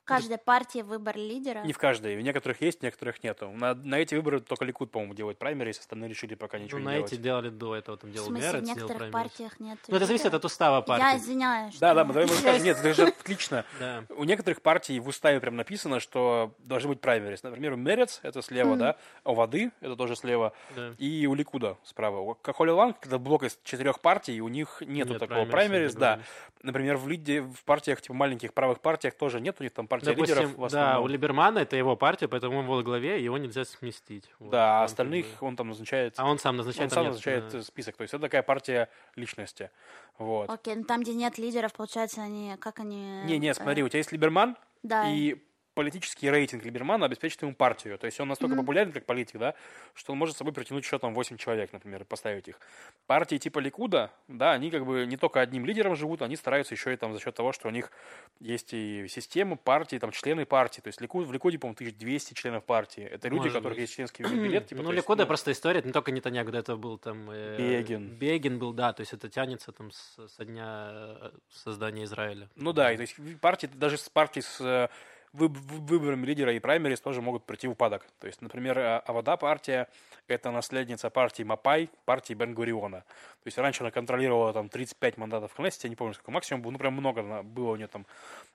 В 0.05 0.07
каждой 0.07 0.37
партии 0.37 0.83
выбор 0.83 1.17
лидера. 1.17 1.61
Не 1.63 1.73
в 1.73 1.79
каждой. 1.79 2.15
В 2.15 2.21
некоторых 2.21 2.61
есть, 2.61 2.81
в 2.81 2.83
некоторых 2.83 3.23
нету. 3.23 3.49
На, 3.49 3.73
на 3.73 3.95
эти 3.95 4.13
выборы 4.13 4.39
только 4.39 4.63
Ликуд, 4.63 4.91
по-моему, 4.91 5.15
делает 5.15 5.39
праймерис, 5.39 5.79
остальные 5.79 6.11
решили 6.11 6.35
пока 6.35 6.59
Ну, 6.59 6.65
ничего 6.65 6.77
на 6.79 6.91
не 6.93 6.99
эти 6.99 7.15
делать. 7.15 7.21
делали 7.23 7.49
до 7.49 7.75
этого, 7.75 7.97
там 7.97 8.11
В 8.11 8.13
делал 8.13 8.27
в 8.29 8.31
Мерец, 8.33 8.51
делал 8.51 8.61
некоторых 8.65 8.97
праймерис. 8.97 9.13
партиях 9.13 9.59
нет 9.59 9.79
Ну, 9.87 9.97
это 9.97 10.05
зависит 10.05 10.31
от 10.31 10.45
устава 10.45 10.75
Я 10.75 10.81
партии. 10.83 11.17
извиняюсь. 11.17 11.79
Да, 11.79 11.87
что- 11.89 11.95
да, 11.95 12.05
мы 12.05 12.13
давай 12.13 12.27
мы 12.29 12.35
скажем, 12.35 12.63
нет, 12.63 12.77
это 12.77 12.93
же 12.93 13.07
отлично. 13.07 13.65
У 14.09 14.23
некоторых 14.25 14.61
партий 14.61 14.99
в 14.99 15.07
уставе 15.07 15.39
прям 15.39 15.55
написано, 15.55 15.99
что 15.99 16.53
должны 16.59 16.89
быть 16.89 17.01
праймерис. 17.01 17.41
Например, 17.41 17.73
у 17.73 17.75
Мерец 17.75 18.19
это 18.21 18.43
слева, 18.43 18.77
да, 18.77 18.97
а 19.23 19.31
у 19.31 19.33
Воды 19.33 19.71
это 19.81 19.95
тоже 19.95 20.15
слева, 20.15 20.53
и 20.99 21.25
у 21.25 21.33
Ликуда 21.33 21.77
справа. 21.83 22.19
У 22.19 22.35
Кахоли 22.35 22.69
Ланг, 22.69 22.97
это 23.03 23.17
блок 23.17 23.41
из 23.41 23.57
четырех 23.63 23.99
партий, 24.01 24.39
у 24.39 24.49
них 24.49 24.83
нету 24.85 25.13
Нет 25.13 25.19
такого 25.19 25.45
праймериса, 25.45 25.51
праймерис, 25.51 25.95
да. 25.95 26.19
Например, 26.61 26.97
в 26.97 27.07
лиде, 27.07 27.41
в 27.41 27.63
партиях, 27.63 28.01
типа 28.01 28.13
маленьких 28.13 28.53
правых 28.53 28.81
партиях 28.81 29.15
тоже 29.15 29.41
нет, 29.41 29.55
у 29.59 29.63
них 29.63 29.71
там 29.73 29.87
партия 29.95 30.11
Допустим, 30.11 30.37
лидеров 30.37 30.57
в 30.57 30.71
да, 30.71 30.99
у 30.99 31.07
Либермана 31.07 31.59
это 31.59 31.75
его 31.75 31.95
партия, 31.95 32.27
поэтому 32.27 32.59
он 32.59 32.67
во 32.67 32.83
главе, 32.83 33.23
его 33.23 33.37
нельзя 33.37 33.65
сместить. 33.65 34.29
Вот. 34.39 34.51
Да, 34.51 34.81
а 34.81 34.83
остальных 34.83 35.25
как 35.29 35.39
бы- 35.39 35.47
он 35.47 35.55
там 35.55 35.69
назначает. 35.69 36.13
А 36.17 36.25
он 36.25 36.39
сам 36.39 36.57
назначает. 36.57 36.91
Он 36.91 36.95
сам 36.95 37.03
нет, 37.03 37.11
назначает 37.13 37.51
да. 37.51 37.63
список. 37.63 37.97
То 37.97 38.01
есть 38.03 38.13
это 38.13 38.21
такая 38.21 38.43
партия 38.43 38.89
личности. 39.15 39.71
Вот. 40.17 40.49
Окей, 40.49 40.75
ну 40.75 40.83
там, 40.83 41.01
где 41.01 41.13
нет 41.13 41.37
лидеров, 41.37 41.73
получается, 41.73 42.21
они... 42.21 42.55
Как 42.59 42.79
они... 42.79 43.23
Не, 43.25 43.37
не, 43.37 43.49
э, 43.49 43.53
смотри, 43.53 43.83
у 43.83 43.89
тебя 43.89 43.99
есть 43.99 44.11
Либерман, 44.11 44.55
Да. 44.83 45.09
и 45.09 45.37
политический 45.75 46.31
рейтинг 46.31 46.65
Либермана 46.65 47.05
обеспечит 47.05 47.41
ему 47.43 47.53
партию. 47.53 47.97
То 47.97 48.05
есть 48.05 48.19
он 48.19 48.27
настолько 48.27 48.55
популярен, 48.55 48.91
как 48.91 49.05
политик, 49.05 49.37
да, 49.37 49.53
что 49.93 50.13
он 50.13 50.17
может 50.17 50.35
с 50.35 50.37
собой 50.39 50.53
притянуть 50.53 50.83
еще 50.83 50.97
там 50.97 51.13
8 51.13 51.37
человек, 51.37 51.71
например, 51.73 52.01
и 52.01 52.05
поставить 52.05 52.47
их. 52.47 52.59
Партии 53.05 53.37
типа 53.37 53.59
Ликуда, 53.59 54.11
да, 54.27 54.53
они 54.53 54.71
как 54.71 54.85
бы 54.85 55.05
не 55.05 55.17
только 55.17 55.41
одним 55.41 55.65
лидером 55.65 55.95
живут, 55.95 56.21
они 56.21 56.35
стараются 56.35 56.73
еще 56.73 56.93
и 56.93 56.97
там 56.97 57.13
за 57.13 57.19
счет 57.19 57.35
того, 57.35 57.51
что 57.51 57.67
у 57.67 57.71
них 57.71 57.91
есть 58.39 58.73
и 58.73 59.07
система 59.09 59.55
партии, 59.57 59.97
там 59.97 60.11
члены 60.11 60.45
партии. 60.45 60.81
То 60.81 60.87
есть 60.87 61.01
Ликуд, 61.01 61.27
в 61.27 61.31
Ликуде, 61.33 61.59
по-моему, 61.59 61.75
1200 61.75 62.33
членов 62.33 62.63
партии. 62.63 63.03
Это 63.03 63.27
люди, 63.27 63.39
у 63.39 63.43
Может 63.43 63.53
которых 63.53 63.75
быть. 63.75 63.81
есть 63.81 63.93
членский 63.93 64.23
билет. 64.23 64.67
Типа, 64.67 64.81
ну, 64.81 64.91
Ликуда 64.91 65.23
ну, 65.23 65.27
просто 65.27 65.51
история, 65.51 65.79
это 65.79 65.87
не 65.87 65.93
только 65.93 66.11
Нетаньягу, 66.11 66.51
до 66.51 66.59
этого 66.59 66.77
был 66.77 66.97
там... 66.97 67.29
э, 67.29 67.57
Бегин. 67.57 68.09
Бегин 68.15 68.57
был, 68.57 68.73
да, 68.73 68.93
то 68.93 69.01
есть 69.01 69.13
это 69.13 69.29
тянется 69.29 69.71
там 69.71 69.91
с- 69.91 70.27
со 70.27 70.45
дня 70.45 70.89
э, 70.91 71.31
создания 71.51 72.05
Израиля. 72.05 72.49
Ну 72.55 72.71
да, 72.73 72.91
и 72.91 72.95
то 72.95 73.01
есть 73.01 73.15
партии, 73.41 73.69
даже 73.73 73.97
с 73.97 74.09
партией 74.09 74.43
с 74.43 74.89
э, 75.35 75.37
вы- 75.37 75.47
вы- 75.49 75.97
выборами 75.99 76.25
лидера 76.25 76.53
и 76.53 76.59
праймерис 76.59 76.99
тоже 77.01 77.21
могут 77.21 77.45
прийти 77.45 77.67
в 77.67 77.71
упадок. 77.71 78.05
То 78.19 78.27
есть, 78.27 78.41
например, 78.41 78.79
а- 78.79 78.99
Авода 78.99 79.37
партия– 79.37 79.87
это 80.27 80.51
наследница 80.51 81.09
партии 81.09 81.43
Мапай, 81.43 81.89
партии 82.05 82.33
Бен-Гуриона. 82.33 83.01
То 83.01 83.47
есть 83.47 83.57
раньше 83.57 83.83
она 83.83 83.91
контролировала 83.91 84.53
там 84.53 84.69
35 84.69 85.17
мандатов 85.17 85.51
в 85.51 85.55
Кнессете, 85.55 85.87
я 85.87 85.89
не 85.89 85.95
помню, 85.95 86.13
сколько 86.13 86.31
максимум 86.31 86.61
было, 86.61 86.71
ну 86.71 86.77
прям 86.77 86.93
много 86.93 87.43
было 87.43 87.71
у 87.71 87.75
нее 87.75 87.87
там 87.87 88.05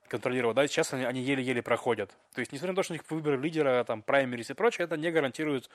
контролировала. 0.08 0.54
Да, 0.54 0.66
сейчас 0.66 0.92
они, 0.92 1.04
они 1.04 1.20
еле-еле 1.20 1.62
проходят. 1.62 2.10
То 2.34 2.40
есть, 2.40 2.52
несмотря 2.52 2.72
на 2.72 2.76
то, 2.76 2.82
что 2.82 2.92
у 2.92 2.96
них 2.96 3.08
выборы 3.10 3.37
лидера, 3.37 3.84
там, 3.84 4.02
праймерис 4.02 4.50
и 4.50 4.54
прочее, 4.54 4.84
это 4.87 4.96
не 4.96 5.10
гарантирует 5.10 5.70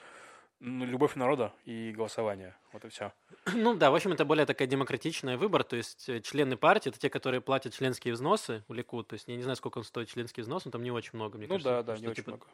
любовь 0.60 1.16
народа 1.16 1.54
и 1.66 1.92
голосование. 1.92 2.56
Вот 2.72 2.86
и 2.86 2.90
все. 2.90 3.12
Ну 3.54 3.76
да, 3.76 3.92
в 3.92 3.96
общем, 3.96 4.14
это 4.14 4.26
более 4.26 4.46
такая 4.46 4.68
демократичная 4.68 5.38
выбор, 5.38 5.64
то 5.64 5.76
есть 5.76 6.10
э, 6.10 6.22
члены 6.22 6.58
партии, 6.58 6.90
это 6.90 7.00
те, 7.00 7.10
которые 7.10 7.42
платят 7.42 7.74
членские 7.74 8.14
взносы 8.14 8.64
у 8.68 8.74
Ликуд, 8.74 9.08
то 9.08 9.14
есть 9.14 9.28
я 9.28 9.36
не 9.36 9.44
знаю, 9.44 9.56
сколько 9.56 9.78
он 9.78 9.84
стоит 9.84 10.10
членский 10.10 10.42
взнос, 10.42 10.66
но 10.66 10.72
там 10.72 10.84
не 10.84 10.92
очень 10.92 11.12
много, 11.14 11.38
мне 11.38 11.48
Ну 11.48 11.54
кажется. 11.56 11.70
да, 11.72 11.84
да, 11.84 11.96
что 11.96 12.04
не 12.06 12.10
очень 12.12 12.24
типа 12.24 12.32
много. 12.38 12.46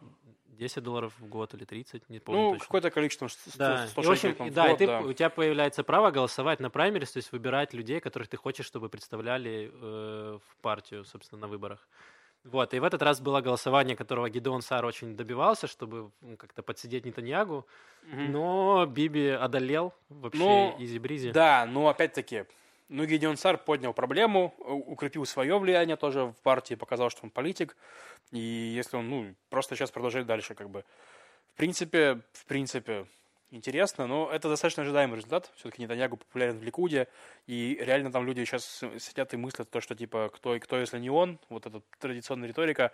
10 0.49 0.83
долларов 0.83 1.13
в 1.19 1.27
год 1.27 1.53
или 1.55 1.63
30, 1.65 2.09
не 2.09 2.19
помню 2.19 2.41
Ну, 2.41 2.51
точно. 2.51 2.65
какое-то 2.65 2.91
количество, 2.91 3.27
100, 3.27 3.51
Да, 3.57 3.87
100 3.87 4.01
и, 4.01 4.05
в 4.05 4.11
общем, 4.11 4.35
там 4.35 4.47
и 4.47 4.49
в 4.51 4.53
да, 4.53 4.65
и 4.67 4.69
год, 4.69 4.77
ты, 4.77 4.87
да. 4.87 4.99
у 5.01 5.13
тебя 5.13 5.29
появляется 5.29 5.83
право 5.83 6.11
голосовать 6.11 6.59
на 6.59 6.69
праймерис, 6.69 7.11
то 7.11 7.17
есть 7.17 7.31
выбирать 7.31 7.73
людей, 7.73 7.99
которых 7.99 8.27
ты 8.27 8.37
хочешь, 8.37 8.65
чтобы 8.65 8.89
представляли 8.89 9.71
э, 9.73 10.39
в 10.45 10.57
партию, 10.61 11.05
собственно, 11.05 11.41
на 11.41 11.47
выборах. 11.47 11.87
Вот, 12.43 12.73
и 12.73 12.79
в 12.79 12.83
этот 12.83 13.01
раз 13.03 13.21
было 13.21 13.39
голосование, 13.41 13.95
которого 13.95 14.29
Гидеон 14.29 14.61
Сар 14.63 14.83
очень 14.85 15.15
добивался, 15.15 15.67
чтобы 15.67 16.09
как-то 16.37 16.63
подсидеть 16.63 17.05
Нетаньягу, 17.05 17.67
Мгм. 18.03 18.31
но 18.31 18.85
Биби 18.87 19.27
одолел 19.29 19.93
вообще 20.09 20.39
Ну, 20.39 20.75
изи-бризи. 20.79 21.31
Да, 21.31 21.65
но 21.67 21.87
опять-таки, 21.87 22.45
Ну, 22.89 23.05
Гедеон 23.05 23.37
Сар 23.37 23.57
поднял 23.57 23.93
проблему, 23.93 24.53
укрепил 24.57 25.25
свое 25.25 25.57
влияние 25.59 25.95
тоже 25.97 26.25
в 26.25 26.35
партии, 26.43 26.75
показал, 26.75 27.09
что 27.09 27.21
он 27.23 27.29
политик. 27.29 27.77
И 28.31 28.39
если 28.39 28.97
он, 28.97 29.09
ну, 29.09 29.35
просто 29.49 29.75
сейчас 29.75 29.91
продолжает 29.91 30.25
дальше, 30.25 30.55
как 30.55 30.69
бы. 30.69 30.83
В 31.53 31.57
принципе, 31.57 32.21
в 32.33 32.45
принципе, 32.45 33.05
интересно, 33.51 34.07
но 34.07 34.29
это 34.31 34.49
достаточно 34.49 34.83
ожидаемый 34.83 35.17
результат. 35.17 35.51
Все-таки 35.55 35.81
Нетаньягу 35.81 36.17
популярен 36.17 36.57
в 36.57 36.63
Ликуде, 36.63 37.07
и 37.47 37.77
реально 37.79 38.11
там 38.11 38.25
люди 38.25 38.43
сейчас 38.43 38.83
сидят 38.99 39.33
и 39.33 39.37
мыслят 39.37 39.69
то, 39.69 39.81
что 39.81 39.95
типа 39.95 40.31
кто 40.33 40.55
и 40.55 40.59
кто, 40.59 40.79
если 40.79 40.99
не 40.99 41.09
он, 41.09 41.39
вот 41.49 41.65
эта 41.65 41.81
традиционная 41.99 42.47
риторика. 42.47 42.91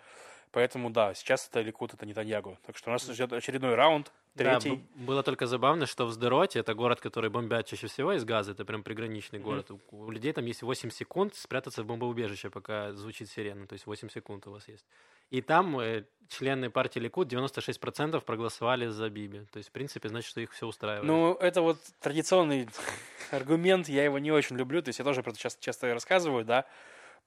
Поэтому 0.51 0.89
да, 0.89 1.13
сейчас 1.13 1.47
это 1.49 1.61
Ликуд, 1.61 1.93
это 1.93 2.05
Нетаньягу. 2.05 2.57
Так 2.65 2.77
что 2.77 2.89
нас 2.89 3.05
ждет 3.05 3.33
очередной 3.33 3.75
раунд, 3.75 4.11
Да, 4.35 4.59
третий. 4.59 4.77
б- 4.77 4.81
было 4.95 5.21
только 5.23 5.45
забавно, 5.45 5.85
что 5.85 6.05
в 6.05 6.11
Сдероте, 6.11 6.59
это 6.59 6.73
город, 6.73 7.01
который 7.01 7.29
бомбят 7.29 7.67
чаще 7.67 7.87
всего 7.87 8.13
из 8.13 8.23
газа, 8.25 8.53
это 8.53 8.63
прям 8.65 8.81
приграничный 8.81 9.39
город. 9.39 9.69
У, 9.71 9.79
у 9.91 10.09
людей 10.09 10.31
там 10.33 10.45
есть 10.45 10.61
8 10.61 10.89
секунд 10.89 11.35
спрятаться 11.35 11.83
в 11.83 11.85
бомбоубежище, 11.85 12.49
пока 12.49 12.93
звучит 12.93 13.29
сирена, 13.29 13.67
то 13.67 13.73
есть 13.73 13.85
8 13.85 14.09
секунд 14.09 14.47
у 14.47 14.51
вас 14.51 14.67
есть. 14.69 14.85
И 15.29 15.41
там 15.41 15.77
э, 15.79 16.05
члены 16.29 16.69
партии 16.69 16.99
Ликуд 16.99 17.31
96% 17.31 18.21
проголосовали 18.21 18.87
за 18.87 19.09
Биби. 19.09 19.41
То 19.51 19.57
есть, 19.57 19.67
в 19.69 19.71
принципе, 19.73 20.07
значит, 20.07 20.29
что 20.29 20.39
их 20.39 20.53
все 20.53 20.65
устраивает. 20.65 21.03
Ну, 21.05 21.33
это 21.33 21.61
вот 21.61 21.77
традиционный 21.99 22.69
аргумент, 23.31 23.89
я 23.89 24.05
его 24.05 24.17
не 24.19 24.31
очень 24.31 24.55
люблю, 24.55 24.81
то 24.81 24.87
есть 24.89 24.99
я 24.99 25.05
тоже 25.05 25.23
про 25.23 25.31
это 25.31 25.39
часто, 25.39 25.61
часто 25.61 25.93
рассказываю, 25.93 26.45
да. 26.45 26.65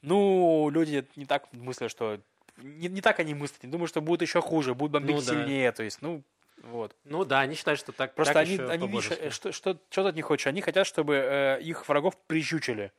Ну, 0.03 0.71
люди 0.73 1.07
не 1.17 1.27
так 1.27 1.53
мыслят, 1.53 1.91
что... 1.91 2.21
Не, 2.63 2.89
не 2.89 3.01
так 3.01 3.21
они 3.21 3.35
мыслят, 3.35 3.63
не 3.63 3.71
думаю, 3.71 3.87
что 3.87 4.01
будет 4.01 4.23
еще 4.23 4.41
хуже, 4.41 4.75
будут 4.75 4.93
бомбить 4.93 5.17
Ну 5.17 5.23
да. 5.23 5.27
сильнее, 5.27 5.73
то 5.73 5.83
есть, 5.83 6.03
ну, 6.03 6.23
вот. 6.63 6.95
Ну 7.05 7.25
да, 7.25 7.41
они 7.41 7.55
считают, 7.55 7.81
что 7.81 7.93
так 7.93 8.15
Просто 8.15 8.35
так 8.35 8.47
они, 8.47 8.59
они 8.59 8.87
видишь, 8.87 9.35
что, 9.35 9.53
что, 9.53 9.79
что 9.91 10.03
ты 10.03 10.09
от 10.09 10.15
них 10.15 10.27
хочешь? 10.27 10.47
Они 10.47 10.61
хотят, 10.61 10.87
чтобы 10.87 11.15
э, 11.15 11.61
их 11.63 11.89
врагов 11.89 12.17
прищучили. 12.27 12.93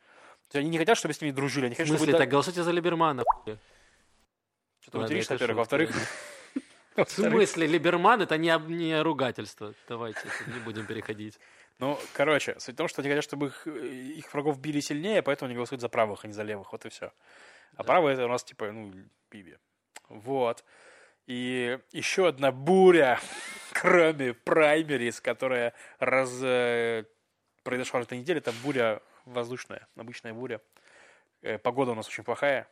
То 0.50 0.58
есть 0.58 0.66
они 0.66 0.70
не 0.70 0.78
хотят, 0.78 0.98
чтобы 0.98 1.14
с 1.14 1.22
ними 1.22 1.32
дружили, 1.32 1.66
они 1.66 1.76
В 1.76 1.78
хотят, 1.78 1.90
смысле, 1.90 2.06
чтобы... 2.08 2.18
так 2.18 2.30
голосуйте 2.30 2.64
за 2.64 2.72
Либермана. 2.72 3.24
Что-то 4.82 5.14
это 5.14 5.34
во-первых. 5.34 5.58
Во-вторых, 5.58 5.92
В 6.96 7.10
смысле, 7.10 7.68
Либерман 7.68 8.22
это 8.22 8.38
не, 8.38 8.54
не 8.68 9.02
ругательство. 9.02 9.74
Давайте 9.88 10.22
не 10.48 10.60
будем 10.60 10.86
переходить. 10.86 11.40
Ну, 11.80 11.98
короче, 12.14 12.60
суть 12.60 12.76
в 12.76 12.78
том, 12.78 12.88
что 12.88 13.02
они 13.02 13.10
хотят, 13.10 13.24
чтобы 13.24 13.48
их, 13.48 13.66
их 13.66 14.34
врагов 14.34 14.60
били 14.60 14.82
сильнее, 14.82 15.22
поэтому 15.22 15.48
они 15.48 15.56
голосуют 15.56 15.82
за 15.82 15.90
правых, 15.90 16.26
а 16.26 16.28
не 16.28 16.34
за 16.34 16.44
левых. 16.44 16.72
Вот 16.72 16.86
и 16.86 16.90
все. 16.90 17.12
А 17.76 17.84
правые 17.84 18.14
это 18.14 18.26
у 18.26 18.30
нас 18.30 18.44
типа, 18.44 18.72
ну, 18.72 18.92
Биби. 19.32 19.58
Вот. 20.10 20.64
И 21.28 21.80
еще 21.92 22.28
одна 22.28 22.52
буря, 22.52 23.20
кроме 23.74 24.34
праймерис, 24.34 25.22
которая 25.22 25.74
раз, 26.00 26.40
э, 26.42 27.06
произошла 27.64 28.00
на 28.00 28.04
этой 28.04 28.18
неделе, 28.18 28.40
это 28.40 28.52
буря 28.64 29.02
воздушная, 29.26 29.88
обычная 29.96 30.34
буря. 30.34 30.62
Э, 31.42 31.58
Погода 31.58 31.92
у 31.92 31.96
нас 31.96 32.08
очень 32.08 32.24
плохая. 32.24 32.68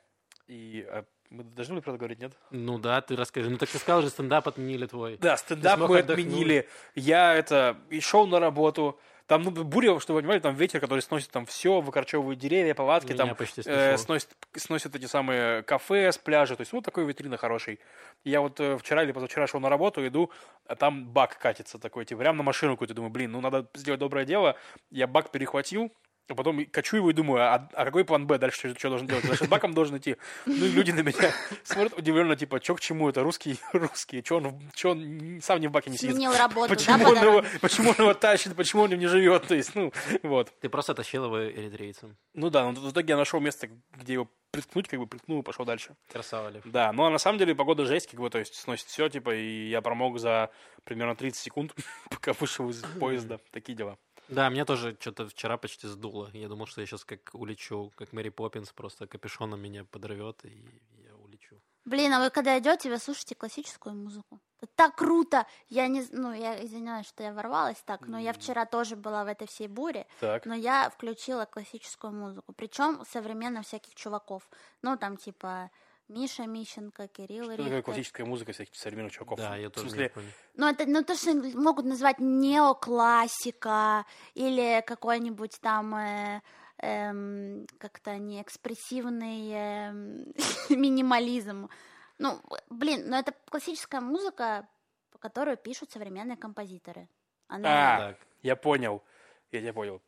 И 0.47 0.85
э, 0.89 1.03
мы 1.29 1.43
должны 1.43 1.75
были 1.75 1.83
про 1.83 1.91
это 1.91 1.99
говорить, 1.99 2.19
нет? 2.19 2.33
Ну 2.49 2.79
да, 2.79 3.01
ты 3.01 3.15
расскажи. 3.15 3.49
Ну 3.49 3.57
так 3.57 3.69
ты 3.69 3.77
сказал 3.77 4.01
же, 4.01 4.09
стендап 4.09 4.47
отменили 4.47 4.87
твой. 4.87 5.17
Да, 5.17 5.37
стендап 5.37 5.79
мы 5.79 5.99
отдохнуть. 5.99 6.25
отменили. 6.27 6.67
Я 6.95 7.35
это 7.35 7.77
и 7.89 7.99
шел 7.99 8.25
на 8.27 8.39
работу. 8.39 8.99
Там 9.29 9.43
ну, 9.43 9.51
буря, 9.51 9.99
чтобы 9.99 10.15
вы 10.15 10.21
понимали, 10.23 10.39
там 10.39 10.55
ветер, 10.55 10.79
который 10.79 11.01
сносит 11.01 11.29
там 11.29 11.45
все, 11.45 11.81
выкорчевывает 11.81 12.39
деревья, 12.39 12.73
палатки, 12.73 13.13
Меня 13.13 13.35
там 13.35 13.37
э, 13.67 13.95
сносит, 13.97 14.29
сносит 14.55 14.95
эти 14.95 15.05
самые 15.05 15.61
кафе 15.61 16.11
с 16.11 16.17
пляжа. 16.17 16.55
То 16.55 16.61
есть, 16.61 16.73
ну, 16.73 16.81
такой 16.81 17.05
витрина 17.05 17.37
хороший. 17.37 17.79
Я 18.23 18.41
вот 18.41 18.59
э, 18.59 18.75
вчера 18.79 19.03
или 19.03 19.11
позавчера 19.11 19.45
шел 19.45 19.59
на 19.59 19.69
работу, 19.69 20.05
иду, 20.07 20.31
а 20.65 20.75
там 20.75 21.05
бак 21.05 21.37
катится 21.37 21.77
такой, 21.77 22.05
типа, 22.05 22.21
прям 22.21 22.37
на 22.37 22.43
машину 22.43 22.73
какую-то. 22.73 22.95
Думаю, 22.95 23.11
блин, 23.11 23.31
ну, 23.31 23.39
надо 23.39 23.69
сделать 23.75 23.99
доброе 23.99 24.25
дело. 24.25 24.55
Я 24.89 25.05
бак 25.05 25.29
перехватил, 25.29 25.93
а 26.29 26.35
потом 26.35 26.65
качу 26.65 26.97
его 26.97 27.09
и 27.09 27.13
думаю, 27.13 27.41
а, 27.41 27.67
а 27.73 27.85
какой 27.85 28.05
план 28.05 28.27
Б 28.27 28.37
дальше, 28.37 28.57
что, 28.59 28.77
что 28.77 28.89
должен 28.89 29.07
делать? 29.07 29.25
Значит, 29.25 29.47
с 29.47 29.49
баком 29.49 29.73
должен 29.73 29.97
идти. 29.97 30.15
Ну, 30.45 30.65
и 30.65 30.69
люди 30.69 30.91
на 30.91 31.01
меня 31.01 31.33
смотрят 31.63 31.97
удивленно, 31.97 32.35
типа, 32.35 32.61
что 32.63 32.75
к 32.75 32.81
чему 32.81 33.09
это, 33.09 33.23
русский, 33.23 33.59
русский, 33.73 34.23
что 34.23 34.37
он, 34.37 34.61
чё 34.75 34.91
он 34.91 35.39
сам 35.41 35.59
не 35.59 35.67
в 35.67 35.71
баке 35.71 35.89
не 35.89 35.97
сидит? 35.97 36.15
Сменил 36.15 36.33
работу, 36.33 36.69
да, 36.69 36.75
Почему 36.75 37.03
по 37.03 37.09
он, 37.09 37.17
его, 37.17 37.45
почему 37.61 37.89
он 37.89 37.95
его 37.97 38.13
тащит, 38.13 38.55
почему 38.55 38.83
он 38.83 38.93
им 38.93 38.99
не 38.99 39.07
живет, 39.07 39.47
то 39.47 39.55
есть, 39.55 39.73
ну, 39.75 39.91
вот. 40.23 40.53
Ты 40.61 40.69
просто 40.69 40.93
тащил 40.93 41.25
его 41.25 41.49
эритрейцам. 41.49 42.15
Ну 42.33 42.49
да, 42.49 42.63
но 42.63 42.79
в 42.79 42.91
итоге 42.91 43.13
я 43.13 43.17
нашел 43.17 43.39
место, 43.39 43.67
где 43.95 44.13
его 44.13 44.27
приткнуть, 44.51 44.87
как 44.87 44.99
бы 44.99 45.07
приткнул 45.07 45.41
и 45.41 45.43
пошел 45.43 45.65
дальше. 45.65 45.95
Красава, 46.11 46.49
Лев. 46.49 46.63
Да, 46.65 46.91
но 46.91 47.09
на 47.09 47.17
самом 47.17 47.37
деле 47.37 47.55
погода 47.55 47.85
жесть, 47.85 48.09
как 48.09 48.19
бы, 48.19 48.29
то 48.29 48.39
есть 48.39 48.55
сносит 48.55 48.87
все, 48.87 49.09
типа, 49.09 49.35
и 49.35 49.69
я 49.69 49.81
промок 49.81 50.19
за 50.19 50.49
примерно 50.83 51.15
30 51.15 51.39
секунд, 51.39 51.75
пока 52.09 52.33
вышел 52.33 52.69
из 52.69 52.81
поезда. 52.99 53.39
Такие 53.51 53.75
дела. 53.75 53.97
Да, 54.29 54.49
меня 54.49 54.65
тоже 54.65 54.95
что-то 54.99 55.27
вчера 55.27 55.57
почти 55.57 55.87
сдуло. 55.87 56.29
Я 56.33 56.47
думал, 56.47 56.67
что 56.67 56.81
я 56.81 56.87
сейчас 56.87 57.03
как 57.03 57.31
улечу, 57.33 57.91
как 57.95 58.13
Мэри 58.13 58.29
Поппинс, 58.29 58.71
просто 58.71 59.07
капюшоном 59.07 59.59
меня 59.59 59.85
подорвет, 59.85 60.45
и 60.45 60.81
я 61.03 61.15
улечу. 61.15 61.61
Блин, 61.85 62.13
а 62.13 62.19
вы 62.19 62.29
когда 62.29 62.59
идете, 62.59 62.89
вы 62.89 62.99
слушаете 62.99 63.35
классическую 63.35 63.95
музыку? 63.95 64.39
Это 64.61 64.71
так 64.75 64.95
круто! 64.95 65.47
Я 65.69 65.87
не, 65.87 66.05
ну, 66.11 66.33
я 66.33 66.63
извиняюсь, 66.63 67.07
что 67.07 67.23
я 67.23 67.33
ворвалась 67.33 67.81
так, 67.85 68.07
но 68.07 68.19
я 68.19 68.33
вчера 68.33 68.65
тоже 68.65 68.95
была 68.95 69.23
в 69.23 69.27
этой 69.27 69.47
всей 69.47 69.67
буре, 69.67 70.05
Так. 70.19 70.45
но 70.45 70.53
я 70.53 70.89
включила 70.89 71.45
классическую 71.45 72.13
музыку, 72.13 72.53
причем 72.53 73.03
современно 73.09 73.63
всяких 73.63 73.95
чуваков, 73.95 74.47
ну, 74.81 74.97
там, 74.97 75.17
типа, 75.17 75.71
Миша 76.09 76.47
Мищенко, 76.47 77.07
Кирилл 77.07 77.45
Что 77.45 77.51
такое 77.51 77.65
Рихтер. 77.67 77.83
классическая 77.83 78.25
музыка 78.25 78.51
всяких 78.51 78.75
современных 78.75 79.13
чуваков? 79.13 79.37
Да, 79.39 79.55
я 79.55 79.69
В 79.69 79.71
тоже 79.71 79.85
не 79.85 79.91
смысле, 79.91 80.09
понял. 80.09 80.27
Ну, 80.55 80.67
это 80.67 80.85
ну, 80.87 81.03
то, 81.03 81.15
что 81.15 81.33
могут 81.57 81.85
назвать 81.85 82.19
неоклассика 82.19 84.05
или 84.33 84.83
какой-нибудь 84.87 85.59
там 85.61 85.95
э, 85.95 86.41
эм, 86.79 87.67
как-то 87.77 88.17
не 88.17 88.41
экспрессивный 88.41 89.51
эм, 89.51 90.33
минимализм. 90.69 91.69
Ну, 92.17 92.41
блин, 92.69 93.03
ну 93.07 93.15
это 93.15 93.33
классическая 93.47 94.01
музыка, 94.01 94.67
по 95.11 95.19
которую 95.19 95.57
пишут 95.57 95.91
современные 95.91 96.37
композиторы. 96.37 97.07
Она... 97.47 97.95
А, 97.95 97.99
Так. 98.11 98.17
я 98.41 98.55
понял. 98.55 99.03
Я 99.51 99.61
тебя 99.61 99.73
понял. 99.73 100.01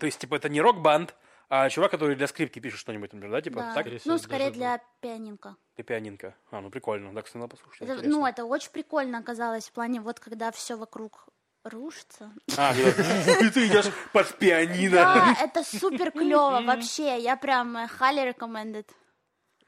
То 0.00 0.06
есть, 0.06 0.18
типа, 0.20 0.36
это 0.36 0.48
не 0.48 0.60
рок-банд, 0.60 1.14
а 1.48 1.68
чувак, 1.70 1.90
который 1.90 2.14
для 2.16 2.26
скрипки 2.26 2.58
пишет 2.58 2.78
что-нибудь, 2.80 3.12
например, 3.12 3.36
да? 3.36 3.40
Типа, 3.42 3.60
да. 3.60 3.74
так? 3.74 3.84
Скорее 3.84 3.98
всего, 3.98 4.12
Ну, 4.12 4.18
скорее 4.18 4.46
даже 4.46 4.52
для 4.54 4.80
пианинка. 5.00 5.56
Для 5.76 5.84
пианинка. 5.84 6.34
А, 6.50 6.60
ну 6.60 6.70
прикольно. 6.70 7.08
Кстати, 7.22 7.38
надо 7.38 7.56
послушать. 7.56 7.88
Это- 7.88 8.08
ну, 8.08 8.26
это 8.26 8.44
очень 8.44 8.70
прикольно 8.70 9.18
оказалось 9.18 9.68
в 9.68 9.72
плане, 9.72 10.00
вот 10.00 10.20
когда 10.20 10.50
все 10.50 10.76
вокруг 10.76 11.28
рушится. 11.64 12.32
А, 12.56 12.72
и 12.74 13.50
ты 13.50 13.66
идешь 13.66 13.86
под 14.12 14.36
пианино. 14.38 14.96
Да, 14.96 15.36
это 15.40 15.64
супер 15.64 16.10
клево 16.12 16.60
вообще. 16.62 17.18
Я 17.18 17.36
прям 17.36 17.76
э, 17.76 17.88
highly 17.98 18.34
recommended. 18.34 18.86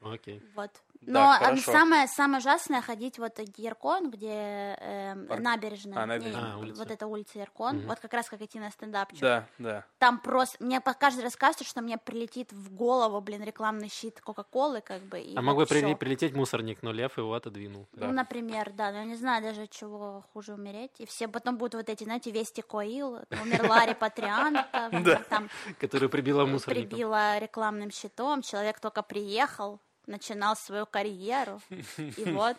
Окей. 0.01 0.41
Вот. 0.55 0.71
Да, 1.01 1.11
Но 1.13 1.31
а, 1.31 1.37
хорошо. 1.39 1.71
самое, 1.71 2.07
самое 2.07 2.39
ужасное 2.39 2.81
ходить 2.81 3.17
вот 3.17 3.39
Яркон, 3.57 4.11
где 4.11 4.75
эм, 4.79 5.25
Парк. 5.27 5.41
набережная. 5.41 5.97
А, 5.97 6.01
Не, 6.01 6.05
набережная. 6.07 6.53
А, 6.53 6.57
улица. 6.59 6.79
Вот 6.79 6.91
это 6.91 7.07
улица 7.07 7.39
Яркон. 7.39 7.87
Вот 7.87 7.99
как 7.99 8.13
раз 8.13 8.29
как 8.29 8.39
идти 8.41 8.59
на 8.59 8.69
стендапчик. 8.69 9.19
Да, 9.21 9.47
да. 9.57 9.83
Там 9.97 10.19
просто... 10.19 10.63
Мне 10.63 10.79
по- 10.79 10.93
каждый 10.93 11.21
раз 11.23 11.35
кажется, 11.35 11.63
что 11.63 11.81
мне 11.81 11.97
прилетит 11.97 12.53
в 12.53 12.73
голову, 12.75 13.19
блин, 13.19 13.43
рекламный 13.43 13.89
щит 13.89 14.21
Кока-Колы, 14.21 14.81
как 14.81 15.01
бы. 15.01 15.19
и 15.19 15.35
А 15.35 15.41
мог 15.41 15.55
бы 15.57 15.63
прили- 15.65 15.95
прилететь 15.95 16.35
мусорник, 16.35 16.83
но 16.83 16.91
Лев 16.91 17.17
его 17.17 17.33
отодвинул. 17.33 17.87
Да. 17.93 18.05
Ну, 18.07 18.13
например, 18.13 18.71
да, 18.71 18.91
но 18.91 18.99
я 18.99 19.05
не 19.05 19.15
знаю 19.15 19.41
даже, 19.41 19.65
чего 19.67 20.23
хуже 20.33 20.53
умереть. 20.53 20.91
И 20.99 21.07
все 21.07 21.27
потом 21.27 21.57
будут 21.57 21.73
вот 21.73 21.89
эти, 21.89 22.03
знаете, 22.03 22.29
вести 22.29 22.61
Коил, 22.61 23.19
умерла 23.41 23.85
репатриантка, 23.87 24.89
Да. 25.03 25.15
там 25.29 25.49
Который 25.79 26.09
прибила 26.09 26.45
мусорником. 26.45 26.89
прибила 26.89 27.39
рекламным 27.39 27.89
щитом, 27.91 28.43
человек 28.43 28.79
только 28.79 29.01
приехал, 29.01 29.79
начинал 30.11 30.55
свою 30.55 30.85
карьеру, 30.85 31.61
и 31.97 32.23
вот. 32.25 32.57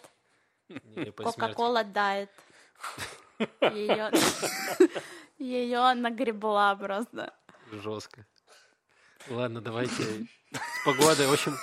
Кока-кола 1.16 1.84
дает. 1.84 2.30
Ее, 3.60 4.10
ее 5.38 5.94
нагребла 5.94 6.74
просто. 6.76 7.34
Жестко. 7.72 8.24
Ладно, 9.28 9.60
давайте 9.60 10.02
с 10.52 10.84
погодой. 10.84 11.26
В 11.26 11.32
общем, 11.32 11.56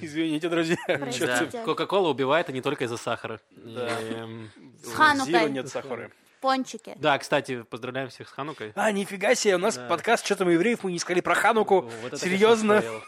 Извините, 0.00 0.48
друзья. 0.48 0.76
Да, 0.86 1.64
Кока-кола 1.64 2.10
убивает, 2.10 2.48
и 2.50 2.52
не 2.52 2.62
только 2.62 2.84
из-за 2.84 2.96
сахара. 2.96 3.40
Да. 3.50 4.00
Эм, 4.00 4.50
С 4.84 4.92
Ханукой. 4.92 5.50
Нет 5.50 5.68
сахара. 5.68 6.12
Пончики. 6.42 6.94
Да, 6.96 7.16
кстати, 7.18 7.62
поздравляем 7.62 8.08
всех 8.10 8.28
с 8.28 8.32
Ханукой. 8.32 8.72
А, 8.74 8.90
нифига 8.90 9.34
себе, 9.36 9.54
у 9.54 9.58
нас 9.58 9.76
Да. 9.76 9.86
подкаст 9.86 10.26
«Что 10.26 10.34
там 10.36 10.48
у 10.48 10.50
евреев?» 10.50 10.82
Мы 10.82 10.90
не 10.92 10.98
сказали 10.98 11.20
про 11.20 11.36
Хануку. 11.36 11.82
Вот 12.02 12.12
это, 12.14 12.18
Серьезно? 12.18 12.80
конечно, 12.80 13.00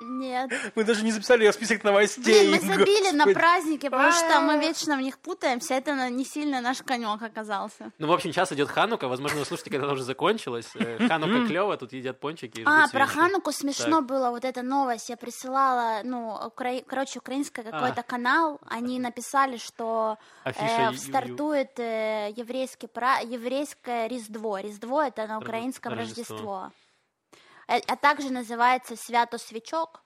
Нет. 0.00 0.50
Мы 0.74 0.84
даже 0.84 1.04
не 1.04 1.12
записали 1.12 1.44
ее 1.44 1.52
в 1.52 1.54
список 1.54 1.84
новостей. 1.84 2.48
Блин, 2.48 2.50
мы 2.52 2.76
забили 2.76 3.10
на 3.14 3.26
праздники, 3.26 3.88
потому 3.88 4.12
что 4.12 4.38
А. 4.38 4.40
мы 4.40 4.58
вечно 4.58 4.96
в 4.96 5.00
них 5.00 5.18
путаемся. 5.18 5.74
Это 5.74 6.08
не 6.08 6.24
сильно 6.24 6.60
наш 6.60 6.82
конек 6.82 7.22
оказался. 7.22 7.92
Ну, 7.98 8.06
в 8.06 8.12
общем, 8.12 8.32
сейчас 8.32 8.52
идет 8.52 8.68
Ханука. 8.68 9.08
Возможно, 9.08 9.38
вы 9.40 9.44
слушаете, 9.44 9.70
когда 9.70 9.84
она 9.84 9.94
уже 9.94 10.04
закончилась. 10.04 10.70
Э, 10.74 10.98
Ханука 11.08 11.46
клево, 11.46 11.76
тут 11.76 11.92
едят 11.92 12.18
пончики 12.20 12.62
А, 12.64 12.88
про. 12.88 13.06
Хануку 13.06 13.52
смешно 13.52 14.00
было, 14.02 14.30
вот 14.30 14.44
эта 14.44 14.62
новость. 14.62 15.10
Я 15.10 15.16
присылала, 15.16 16.00
ну, 16.04 16.38
короче, 16.54 17.18
украинский 17.18 17.62
какой-то 17.62 18.02
канал. 18.02 18.60
Они 18.66 18.98
написали, 18.98 19.56
что 19.58 20.16
э, 20.44 20.94
стартует 20.96 21.78
э, 21.78 22.32
еврейское 22.36 24.08
Різдво. 24.08 24.58
Різдво 24.60 25.02
это 25.02 25.26
на 25.26 25.38
украинском 25.38 25.94
Рождество. 25.94 26.72
Э, 27.70 27.78
А 27.86 27.96
также 27.96 28.30
называется 28.30 28.96
Свято 28.96 29.38
Свечок, 29.38 30.02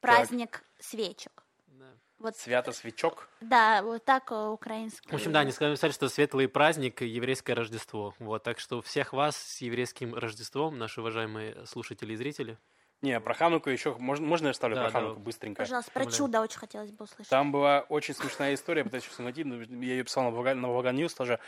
праздник 0.00 0.64
свечек. 0.80 1.44
Да. 1.66 1.92
Вот, 2.18 2.36
Свято 2.36 2.72
свечок. 2.72 3.28
да, 3.42 3.82
вот 3.82 4.04
так 4.04 4.32
э, 4.32 4.48
украинский. 4.48 5.10
В 5.10 5.14
общем, 5.14 5.30
да, 5.30 5.40
они 5.40 5.52
сказали, 5.52 5.92
что 5.92 6.08
светлый 6.08 6.48
праздник, 6.48 7.02
еврейское 7.02 7.52
Рождество. 7.52 8.14
Вот, 8.18 8.42
так 8.42 8.58
что 8.58 8.80
всех 8.80 9.12
вас 9.12 9.36
с 9.36 9.60
еврейским 9.60 10.14
Рождеством, 10.14 10.78
наши 10.78 11.00
уважаемые 11.00 11.66
слушатели 11.66 12.14
и 12.14 12.16
зрители. 12.16 12.58
Не, 13.02 13.18
про 13.20 13.34
Хануку 13.34 13.68
еще... 13.68 13.94
Можно, 13.98 14.26
можно 14.26 14.46
я 14.48 14.52
вставлю 14.52 14.76
Да, 14.76 14.82
про 14.84 14.92
да. 14.92 14.98
Хануку 15.00 15.20
быстренько? 15.20 15.62
Пожалуйста, 15.62 15.90
про 15.90 16.02
Умоляю. 16.02 16.16
чудо 16.18 16.40
очень 16.40 16.58
хотелось 16.58 16.90
бы 16.92 17.04
услышать. 17.04 17.28
Там 17.28 17.50
была 17.52 17.80
очень 17.88 18.14
смешная 18.14 18.54
история, 18.54 18.84
пытаюсь 18.84 19.04
сейчас 19.04 19.18
найти, 19.18 19.42
но 19.44 19.56
я 19.60 19.92
ее 19.94 20.04
писал 20.04 20.24
на 20.24 20.30
Волга- 20.30 20.54
на 20.54 20.68
Волга 20.68 20.92
Ньюс 20.92 21.12
тоже. 21.12 21.38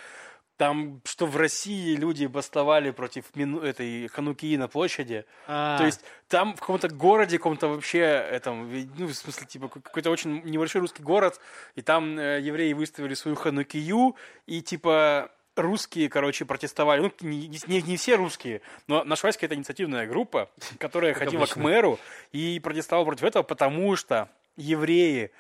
Там, 0.56 1.00
что 1.04 1.26
в 1.26 1.37
России 1.37 1.96
люди 1.96 2.26
бастовали 2.26 2.92
против 2.92 3.25
мину- 3.34 3.61
этой 3.61 4.06
Ханукии 4.08 4.56
на 4.56 4.68
площади. 4.68 5.25
А, 5.49 5.78
То 5.78 5.84
есть 5.87 6.04
там 6.28 6.54
в 6.54 6.61
каком-то 6.61 6.88
городе, 6.88 7.38
каком-то 7.38 7.66
вообще, 7.68 8.00
этом, 8.00 8.70
ну, 8.96 9.06
в 9.06 9.14
смысле, 9.14 9.46
типа, 9.49 9.68
ка- 9.68 9.80
какой-то 9.80 10.11
очень 10.11 10.42
небольшой 10.44 10.80
русский 10.80 11.02
город, 11.02 11.40
и 11.75 11.82
там 11.82 12.16
э, 12.18 12.40
евреи 12.40 12.73
выставили 12.73 13.14
свою 13.14 13.37
Ханукию, 13.37 14.14
и, 14.46 14.61
типа, 14.62 15.30
русские, 15.56 16.08
короче, 16.08 16.44
протестовали. 16.44 17.00
Ну, 17.00 17.12
не, 17.20 17.49
не- 17.66 17.82
не 17.82 17.96
все 17.96 18.16
русские, 18.16 18.61
но 18.87 19.04
нашлась 19.04 19.37
какая-то 19.37 19.54
инициативная 19.54 20.06
группа, 20.06 20.49
которая 20.78 21.14
ходила 21.14 21.46
к 21.46 21.56
мэру 21.56 21.99
и 22.32 22.61
протестовала 22.61 23.04
против 23.04 23.25
этого, 23.25 23.42
потому 23.42 23.96
что 23.96 24.28
евреи 24.56 25.30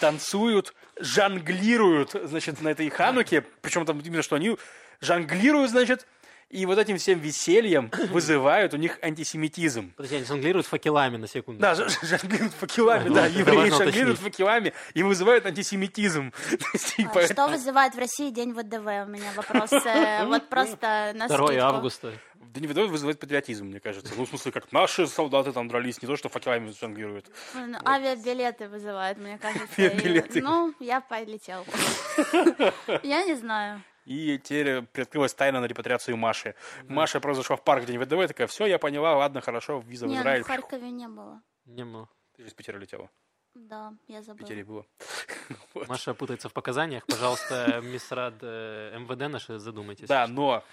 танцуют, 0.00 0.74
жонглируют, 0.98 2.12
значит, 2.24 2.60
на 2.60 2.68
этой 2.68 2.88
хануке, 2.90 3.44
причем 3.60 3.84
там 3.84 4.00
именно, 4.00 4.22
что 4.22 4.36
они 4.36 4.56
жонглируют, 5.00 5.70
значит, 5.70 6.06
и 6.52 6.66
вот 6.66 6.78
этим 6.78 6.98
всем 6.98 7.18
весельем 7.18 7.90
вызывают 8.10 8.74
у 8.74 8.76
них 8.76 8.98
антисемитизм. 9.02 9.92
Подожди, 9.96 10.16
они 10.16 10.24
жонглируют 10.26 10.66
факелами 10.66 11.16
на 11.16 11.26
секунду. 11.26 11.60
Да, 11.60 11.74
жонглируют 11.74 12.52
факелами, 12.52 13.08
Ну, 13.08 13.14
да, 13.14 13.26
это 13.26 13.38
евреи 13.38 13.70
жонглируют 13.70 14.18
факелами 14.18 14.74
и 14.92 15.02
вызывают 15.02 15.46
антисемитизм. 15.46 16.32
А 17.14 17.26
Что 17.26 17.48
вызывает 17.48 17.94
в 17.94 17.98
России 17.98 18.30
День 18.30 18.52
ВДВ? 18.52 18.86
У 19.06 19.10
меня 19.10 19.32
вопрос. 19.34 19.72
э, 19.72 20.24
Вот 20.26 20.48
просто 20.48 21.12
на 21.14 21.26
2 21.26 21.46
скидку. 21.46 21.64
августа. 21.64 22.12
Да 22.34 22.60
не 22.60 22.66
выдает, 22.66 22.90
вызывает 22.90 23.18
патриотизм, 23.18 23.64
мне 23.66 23.80
кажется. 23.80 24.12
Ну, 24.14 24.26
в 24.26 24.28
смысле, 24.28 24.52
как 24.52 24.70
наши 24.72 25.06
солдаты 25.06 25.52
там 25.52 25.68
дрались, 25.68 26.02
не 26.02 26.06
то, 26.06 26.16
что 26.16 26.28
факелами 26.28 26.70
жонглируют. 26.78 27.30
Ну, 27.54 27.78
Авиабилеты 27.84 28.68
вызывают, 28.68 29.16
мне 29.18 29.38
кажется. 29.38 29.66
Авиабилеты. 29.78 30.42
Ну, 30.42 30.74
я 30.78 31.00
полетел. 31.00 31.64
Я 33.02 33.24
не 33.24 33.34
знаю. 33.36 33.82
И 34.04 34.38
теперь 34.38 34.82
приоткрылась 34.82 35.34
тайна 35.34 35.60
на 35.60 35.66
репатриацию 35.66 36.16
Маши. 36.16 36.54
Маша 36.88 37.20
просто 37.20 37.42
зашла 37.42 37.56
в 37.56 37.64
парк 37.64 37.84
в 37.84 37.86
день 37.86 37.98
ВДВ, 37.98 38.26
такая, 38.28 38.46
все, 38.46 38.66
я 38.66 38.78
поняла, 38.78 39.16
ладно, 39.16 39.40
хорошо, 39.40 39.82
виза 39.86 40.06
в 40.06 40.08
Не, 40.08 40.16
ну, 40.16 40.20
Израиль. 40.22 40.42
в 40.42 40.46
Харькове 40.46 40.90
не 40.90 41.08
было. 41.08 41.40
Не 41.66 41.84
было. 41.84 42.08
Ты 42.36 42.42
же 42.42 42.48
из 42.48 42.54
Питера 42.54 42.78
летела. 42.78 43.10
Да, 43.54 43.92
я 44.08 44.20
В 44.20 44.24
забыла. 44.24 44.38
Питере 44.48 44.64
было. 44.64 44.86
Маша 45.88 46.14
путается 46.14 46.48
в 46.48 46.52
показаниях. 46.52 47.04
Пожалуйста, 47.06 47.80
мисс 47.84 48.10
Рад 48.10 48.34
э, 48.40 48.98
МВД 48.98 49.30
наши, 49.30 49.58
задумайтесь. 49.58 50.08
Да, 50.08 50.26
но... 50.26 50.64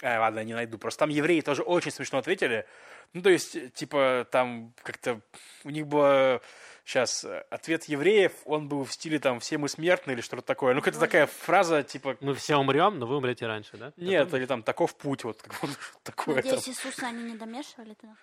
А, 0.00 0.20
ладно, 0.20 0.44
не 0.44 0.54
найду. 0.54 0.78
Просто 0.78 1.00
там 1.00 1.08
евреи 1.08 1.40
тоже 1.40 1.62
очень 1.62 1.90
смешно 1.90 2.18
ответили. 2.18 2.66
Ну, 3.14 3.22
то 3.22 3.30
есть, 3.30 3.72
типа, 3.74 4.28
там 4.30 4.72
как-то 4.84 5.20
у 5.64 5.70
них 5.70 5.86
было... 5.88 6.40
Сейчас, 6.88 7.22
ответ 7.50 7.84
евреев, 7.84 8.32
он 8.46 8.66
был 8.66 8.82
в 8.82 8.90
стиле 8.94 9.18
там 9.18 9.40
«все 9.40 9.58
мы 9.58 9.68
смертны» 9.68 10.12
или 10.12 10.22
что-то 10.22 10.40
такое. 10.40 10.72
Ну, 10.72 10.80
какая-то 10.80 10.98
такая 10.98 11.26
фраза, 11.26 11.82
типа, 11.82 12.16
Мы 12.22 12.34
все 12.34 12.56
умрем, 12.56 12.98
но 12.98 13.06
вы 13.06 13.18
умрете 13.18 13.46
раньше, 13.46 13.76
да? 13.76 13.92
нет, 13.98 14.32
или 14.32 14.46
там 14.46 14.62
«таков 14.62 14.94
путь», 14.94 15.22
вот 15.22 15.42
как 15.42 15.52
что-то 15.52 15.76
такое. 16.02 16.36
там. 16.36 16.52
Надеюсь, 16.54 16.66
Иисуса 16.66 17.08
они 17.08 17.24
не 17.24 17.36
домешивали 17.36 17.92
туда? 17.92 18.14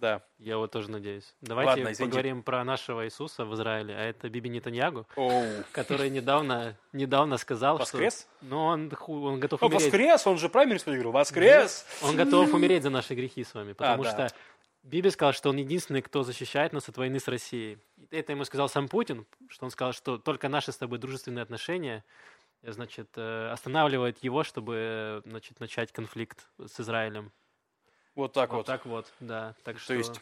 Да. 0.00 0.20
Я 0.40 0.58
вот 0.58 0.72
тоже 0.72 0.90
надеюсь. 0.90 1.32
Давайте 1.42 1.68
Ладно, 1.68 1.92
извините. 1.92 2.04
поговорим 2.04 2.42
про 2.42 2.64
нашего 2.64 3.06
Иисуса 3.06 3.44
в 3.44 3.54
Израиле, 3.54 3.94
а 3.94 4.00
это 4.00 4.28
Биби 4.28 4.50
Нетаньягу, 4.50 5.06
Оу. 5.14 5.44
который 5.70 6.10
недавно, 6.10 6.76
недавно 6.92 7.36
сказал, 7.36 7.78
Воскрес? 7.78 8.26
что... 8.40 8.46
Ну, 8.48 8.64
он, 8.64 8.92
он 9.06 9.38
готов 9.38 9.62
О, 9.62 9.66
умереть. 9.66 9.84
воскрес, 9.84 10.26
он 10.26 10.38
же 10.38 10.48
праймерис 10.48 10.84
выиграл. 10.86 11.12
Воскрес! 11.12 11.86
Он 12.02 12.16
готов 12.16 12.52
умереть 12.52 12.82
за 12.82 12.90
наши 12.90 13.14
грехи 13.14 13.44
с 13.44 13.54
вами, 13.54 13.74
потому 13.74 14.02
да. 14.02 14.10
что 14.10 14.36
Биби 14.82 15.10
сказал, 15.10 15.32
что 15.32 15.50
он 15.50 15.56
единственный, 15.58 16.02
кто 16.02 16.24
защищает 16.24 16.72
нас 16.72 16.88
от 16.88 16.96
войны 16.96 17.20
с 17.20 17.28
Россией. 17.28 17.78
Это 18.12 18.32
ему 18.32 18.44
сказал 18.44 18.68
сам 18.68 18.88
Путин, 18.88 19.26
что 19.48 19.64
он 19.64 19.70
сказал, 19.70 19.94
что 19.94 20.18
только 20.18 20.50
наши 20.50 20.70
с 20.70 20.76
тобой 20.76 20.98
дружественные 20.98 21.42
отношения 21.42 22.04
э, 22.60 22.70
значит, 22.70 23.08
э, 23.16 23.48
останавливают 23.50 24.18
его, 24.22 24.44
чтобы 24.44 24.74
э, 24.76 25.22
значит, 25.24 25.60
начать 25.60 25.92
конфликт 25.92 26.46
с 26.58 26.78
Израилем. 26.78 27.32
Вот 28.14 28.34
так 28.34 28.50
вот. 28.50 28.56
вот. 28.58 28.66
так 28.66 28.84
вот, 28.84 29.10
да. 29.20 29.54
Так 29.64 29.78
что 29.78 29.94
есть- 29.94 30.20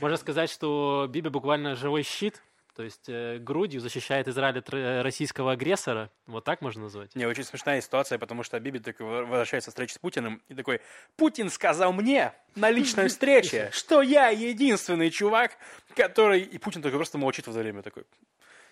можно 0.00 0.16
сказать, 0.16 0.48
что 0.48 1.08
Биби 1.10 1.28
буквально 1.28 1.74
живой 1.74 2.04
щит, 2.04 2.40
то 2.80 2.84
есть 2.84 3.08
э, 3.08 3.36
грудью 3.38 3.78
защищает 3.82 4.26
Израиль 4.26 4.60
от 4.60 4.70
российского 4.70 5.52
агрессора. 5.52 6.10
Вот 6.26 6.44
так 6.44 6.62
можно 6.62 6.84
назвать. 6.84 7.14
Не, 7.14 7.26
очень 7.26 7.44
смешная 7.44 7.78
ситуация, 7.82 8.18
потому 8.18 8.42
что 8.42 8.58
Биби 8.58 8.78
так 8.78 8.98
возвращается 9.00 9.70
встречи 9.70 9.92
с 9.92 9.98
Путиным 9.98 10.40
и 10.48 10.54
такой, 10.54 10.80
Путин 11.16 11.50
сказал 11.50 11.92
мне 11.92 12.32
на 12.54 12.70
личной 12.70 13.08
встрече, 13.08 13.68
что 13.74 14.00
я 14.00 14.30
единственный 14.30 15.10
чувак, 15.10 15.58
который... 15.94 16.40
И 16.40 16.56
Путин 16.56 16.80
такой 16.80 16.96
просто 16.96 17.18
молчит 17.18 17.46
в 17.46 17.50
это 17.50 17.58
время 17.58 17.82
такой. 17.82 18.04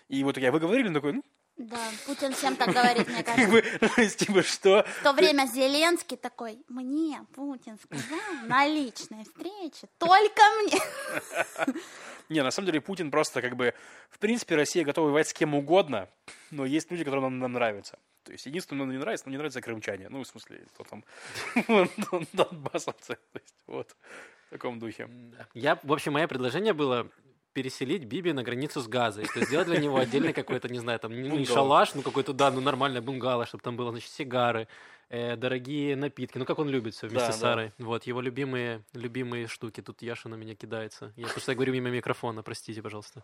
И 0.07 0.23
вот 0.23 0.39
я, 0.39 0.51
вы 0.51 0.59
говорили, 0.59 0.87
Он 0.87 0.95
такой, 0.95 1.13
ну, 1.13 1.23
Да, 1.59 1.77
Путин 2.05 2.31
всем 2.33 2.55
так 2.55 2.69
говорит, 2.69 3.05
мне 3.09 3.21
как 3.23 3.35
кажется. 3.35 3.51
бы, 3.51 3.89
то 3.89 4.01
есть, 4.01 4.17
типа, 4.17 4.43
что? 4.43 4.85
В 5.01 5.03
то 5.03 5.11
время 5.11 5.45
Зеленский 5.45 6.15
такой, 6.15 6.57
мне 6.69 7.21
Путин 7.35 7.77
сказал 7.77 8.19
на 8.47 8.65
личной 8.65 9.25
встрече, 9.25 9.87
только 9.97 10.41
мне. 10.63 10.79
Не, 12.29 12.43
на 12.43 12.51
самом 12.51 12.67
деле 12.67 12.79
Путин 12.79 13.11
просто 13.11 13.41
как 13.41 13.57
бы... 13.57 13.73
В 14.09 14.19
принципе, 14.19 14.55
Россия 14.55 14.85
готова 14.85 15.07
воевать 15.07 15.27
с 15.27 15.33
кем 15.33 15.53
угодно, 15.53 16.07
но 16.49 16.65
есть 16.65 16.89
люди, 16.91 17.03
которые 17.03 17.23
нам, 17.23 17.39
нам 17.39 17.51
нравятся. 17.51 17.99
То 18.23 18.31
есть 18.31 18.45
единственное, 18.45 18.79
что 18.79 18.85
нам 18.85 18.91
не 18.95 18.99
нравится, 18.99 19.25
нам 19.25 19.31
не 19.31 19.37
нравятся 19.37 19.61
крымчане. 19.61 20.07
Ну, 20.09 20.23
в 20.23 20.27
смысле, 20.27 20.65
кто 20.73 20.83
там... 20.85 21.03
Дон- 21.67 22.27
Донбассовцы. 22.31 23.15
То 23.33 23.39
есть, 23.39 23.55
вот. 23.67 23.95
В 24.47 24.51
таком 24.51 24.79
духе. 24.79 25.09
Я, 25.53 25.77
в 25.83 25.91
общем, 25.91 26.13
мое 26.13 26.27
предложение 26.27 26.73
было 26.73 27.09
переселить 27.53 28.05
Биби 28.05 28.33
на 28.33 28.43
границу 28.43 28.81
с 28.81 28.87
Газой. 28.87 29.25
То 29.25 29.39
есть 29.39 29.47
сделать 29.47 29.67
для 29.67 29.79
него 29.79 29.97
отдельный 29.97 30.33
какой-то, 30.33 30.69
не 30.69 30.79
знаю, 30.79 30.99
там, 30.99 31.13
не, 31.13 31.45
шалаш, 31.45 31.95
ну 31.95 32.01
какой-то, 32.01 32.33
да, 32.33 32.51
ну 32.51 32.61
нормальное 32.61 33.01
бунгало, 33.01 33.45
чтобы 33.45 33.63
там 33.63 33.75
было, 33.75 33.91
значит, 33.91 34.09
сигары, 34.11 34.67
э, 35.09 35.35
дорогие 35.35 35.95
напитки. 35.95 36.37
Ну, 36.37 36.45
как 36.45 36.59
он 36.59 36.69
любит 36.69 36.93
все 36.93 37.07
вместе 37.07 37.27
Да, 37.27 37.33
с 37.33 37.35
да. 37.35 37.41
Сарой. 37.41 37.73
Вот, 37.77 38.03
его 38.03 38.21
любимые, 38.21 38.83
любимые 38.93 39.47
штуки. 39.47 39.81
Тут 39.81 40.01
Яша 40.01 40.29
на 40.29 40.35
меня 40.35 40.55
кидается. 40.55 41.13
Я 41.15 41.27
просто 41.27 41.55
говорю 41.55 41.73
мимо 41.73 41.89
микрофона, 41.89 42.43
простите, 42.43 42.81
пожалуйста. 42.81 43.23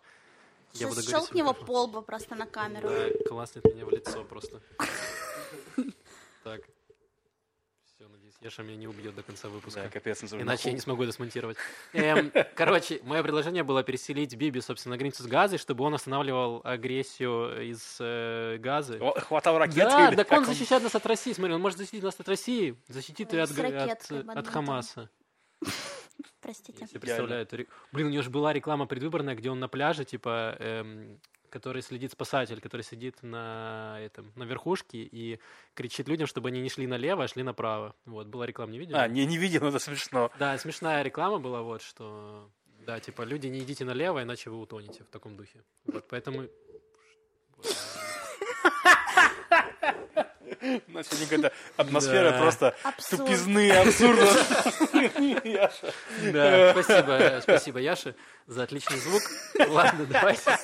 Я 0.74 0.88
буду 0.88 1.02
говорить 1.02 1.08
в 1.08 1.10
щелкни 1.12 1.40
его 1.40 1.50
микрофон. 1.50 1.68
по 1.68 1.82
лбу 1.84 2.02
просто 2.02 2.36
на 2.36 2.46
камеру. 2.46 2.90
Да, 2.90 3.30
класснет 3.30 3.64
меня 3.66 3.86
в 3.86 3.92
лицо 3.92 4.24
просто. 4.24 4.62
Так. 6.44 6.62
Яша 8.46 8.62
меня 8.62 8.78
не 8.78 8.88
убьет 8.88 9.16
до 9.16 9.24
конца 9.24 9.50
выпуска. 9.50 9.82
Да, 9.82 9.90
капец. 9.90 10.24
Иначе 10.32 10.70
я 10.70 10.74
не 10.74 10.80
смогу 10.80 11.02
это 11.02 11.12
смонтировать. 11.12 11.58
Эм, 11.94 12.32
короче, 12.54 13.00
мое 13.02 13.24
предложение 13.24 13.64
было 13.64 13.82
переселить 13.82 14.36
Биби, 14.36 14.62
собственно, 14.62 14.94
на 14.94 15.00
границу 15.00 15.24
с 15.24 15.26
Газой, 15.26 15.58
чтобы 15.58 15.84
он 15.84 15.96
останавливал 15.96 16.62
агрессию 16.64 17.72
из 17.72 17.98
э, 18.00 18.58
Газы. 18.60 19.00
О, 19.02 19.20
Хватал 19.20 19.58
ракеты? 19.58 19.90
Да, 19.90 20.10
или 20.10 20.16
так 20.16 20.28
как 20.28 20.38
он 20.38 20.46
защищает 20.46 20.84
нас 20.84 20.94
от 20.94 21.04
России. 21.08 21.34
Смотри, 21.34 21.56
он 21.56 21.62
может 21.62 21.80
защитить 21.80 22.04
нас 22.04 22.20
от 22.20 22.30
России, 22.30 22.78
защитит 22.88 23.34
и 23.34 23.38
от, 23.40 23.50
от, 23.50 24.12
э, 24.12 24.24
от 24.28 24.48
Хамаса. 24.48 25.10
Простите. 26.40 26.78
Я 26.82 26.86
себе 26.88 27.00
представляю 27.00 27.42
эту 27.42 27.66
Блин, 27.92 28.08
у 28.08 28.10
него 28.12 28.22
же 28.22 28.30
была 28.30 28.54
реклама 28.54 28.86
предвыборная, 28.86 29.34
где 29.34 29.50
он 29.50 29.60
на 29.60 29.68
пляже, 29.68 30.06
типа, 30.06 30.56
эм, 30.60 31.20
который 31.50 31.82
следит 31.82 32.12
спасатель, 32.12 32.60
который 32.62 32.82
сидит 32.82 33.22
на 33.24 33.98
этом 34.02 34.32
на 34.36 34.44
верхушке 34.44 34.98
и 35.00 35.40
кричит 35.74 36.08
людям, 36.08 36.28
чтобы 36.28 36.50
они 36.50 36.62
не 36.62 36.70
шли 36.70 36.88
налево, 36.88 37.24
а 37.24 37.28
шли 37.28 37.44
направо. 37.44 37.96
Вот, 38.06 38.28
была 38.28 38.46
реклама, 38.46 38.72
не 38.72 38.80
видели? 38.80 38.96
А, 38.98 39.08
не, 39.08 39.26
не 39.26 39.38
видел, 39.38 39.62
но 39.62 39.70
это 39.70 39.80
смешно. 39.80 40.32
Да, 40.40 40.58
смешная 40.58 41.02
реклама 41.04 41.40
была, 41.40 41.62
вот, 41.62 41.82
что, 41.82 42.50
да, 42.86 43.00
типа, 43.00 43.22
люди, 43.24 43.48
не 43.48 43.60
идите 43.60 43.86
налево, 43.86 44.24
иначе 44.24 44.50
вы 44.50 44.60
утонете 44.60 45.04
в 45.04 45.08
таком 45.08 45.38
духе. 45.38 45.64
Вот, 45.86 46.06
поэтому... 46.10 46.48
У 50.88 50.92
нас 50.92 51.08
сегодня 51.08 51.28
какая-то 51.28 51.54
атмосфера 51.78 52.32
Да. 52.32 52.40
просто 52.40 52.76
Абсурд. 52.84 53.22
тупизны, 53.22 53.72
абсурда. 53.72 54.26
Да, 56.34 56.72
спасибо, 56.72 57.40
спасибо, 57.42 57.80
Яша, 57.80 58.16
за 58.48 58.64
отличный 58.64 58.98
звук. 58.98 59.22
Ладно, 59.68 60.06
давайте. 60.06 60.58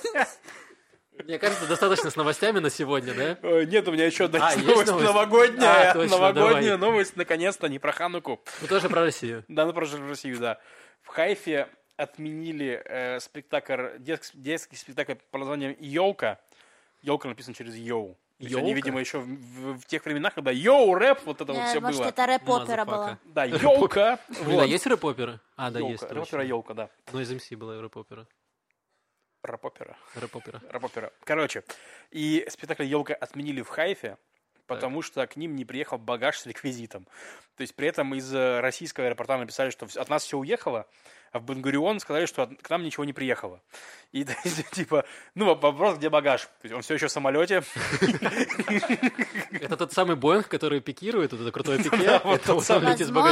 Мне 1.26 1.40
кажется, 1.40 1.66
достаточно 1.68 2.10
с 2.10 2.16
новостями 2.16 2.60
на 2.60 2.70
сегодня, 2.70 3.14
да? 3.14 3.38
Ой, 3.48 3.66
Нет, 3.66 3.88
у 3.88 3.92
меня 3.92 4.06
еще 4.06 4.26
одна 4.26 4.40
А, 4.48 4.56
новость 4.58 4.88
новость? 4.88 5.08
новогодняя. 5.08 5.92
А, 5.92 5.94
точно, 5.94 6.18
Новогодняя 6.18 6.78
давай. 6.78 6.92
новость, 6.92 7.16
наконец-то, 7.16 7.68
не 7.70 7.80
про 7.80 7.92
Хануку. 7.92 8.42
Мы 8.62 8.68
тоже 8.68 8.90
про 8.90 9.02
Россию. 9.02 9.44
Да, 9.48 9.66
ну 9.66 9.74
про 9.74 9.86
Россию, 10.08 10.40
да. 10.40 10.60
В 11.02 11.08
Хайфе 11.08 11.68
отменили 11.98 12.82
э, 12.86 13.20
спектакль, 13.20 13.98
детский, 14.00 14.38
детский 14.38 14.76
спектакль 14.76 15.14
под 15.30 15.40
названием 15.42 15.76
«Елка». 15.80 16.40
«Елка» 17.04 17.28
написано 17.30 17.54
через 17.56 17.76
«Йоу». 17.76 18.18
Есть 18.40 18.56
Они, 18.56 18.74
видимо, 18.74 19.00
еще 19.00 19.20
в, 19.20 19.26
в- 19.28 19.80
в 19.82 19.86
тех 19.86 20.04
временах, 20.04 20.34
когда 20.34 20.50
«Йоу», 20.50 20.96
рэп, 20.96 21.20
вот 21.26 21.42
это 21.42 21.54
вот 21.54 21.62
Э, 21.62 21.68
все 21.68 21.80
Может, 21.80 22.00
было. 22.00 22.08
это 22.10 22.26
рэп-опера 22.26 22.86
была. 22.86 23.18
Да, 23.26 23.44
«Елка». 23.46 24.18
Блин, 24.46 24.62
а 24.62 24.66
есть 24.66 24.88
рэп-оперы? 24.88 25.40
А, 25.58 25.70
да, 25.70 25.80
есть. 25.80 26.02
Рэп-опера. 26.04 26.44
«Елка», 26.44 26.74
да. 26.74 26.90
Но 27.14 27.22
из 27.22 27.32
МС 27.32 27.52
была 27.52 27.80
рэп-опера. 27.80 28.26
Рэп-опера. 29.44 29.98
Рэп-опера. 30.16 30.62
Рэп-опера. 30.70 31.12
Короче, 31.24 31.64
и 32.12 32.46
спектакль 32.50 32.84
«Елка» 32.84 33.14
отменили 33.14 33.62
в 33.62 33.70
Хайфе, 33.70 34.18
потому 34.68 35.02
что 35.02 35.26
к 35.28 35.36
ним 35.36 35.56
не 35.56 35.66
приехал 35.66 35.98
багаж 35.98 36.38
с 36.38 36.46
реквизитом. 36.46 37.06
То 37.56 37.62
есть 37.62 37.76
при 37.76 37.88
этом 37.88 38.14
из 38.16 38.34
э, 38.34 38.60
российского 38.62 39.08
аэропорта 39.08 39.38
написали, 39.38 39.70
что 39.70 39.88
от 39.96 40.10
нас 40.10 40.24
все 40.24 40.38
уехало, 40.38 40.88
а 41.32 41.40
в 41.40 41.44
Бенгурион 41.44 42.00
сказали, 42.00 42.26
что 42.26 42.50
к 42.62 42.70
нам 42.70 42.84
ничего 42.84 43.06
не 43.06 43.14
приехало. 43.14 43.62
И 44.12 44.26
типа, 44.72 45.06
ну, 45.36 45.56
вопрос, 45.56 45.98
где 45.98 46.10
багаж? 46.10 46.42
То 46.42 46.64
есть 46.64 46.76
он 46.76 46.82
все 46.82 46.96
еще 46.96 47.08
в 47.08 47.12
самолете. 47.12 47.64
Это 49.52 49.78
тот 49.78 49.94
самый 49.94 50.16
Боинг, 50.16 50.48
который 50.48 50.82
пикирует, 50.82 51.32
вот 51.32 51.42
это 51.42 51.52
крутое 51.52 51.82
пике. 51.84 52.20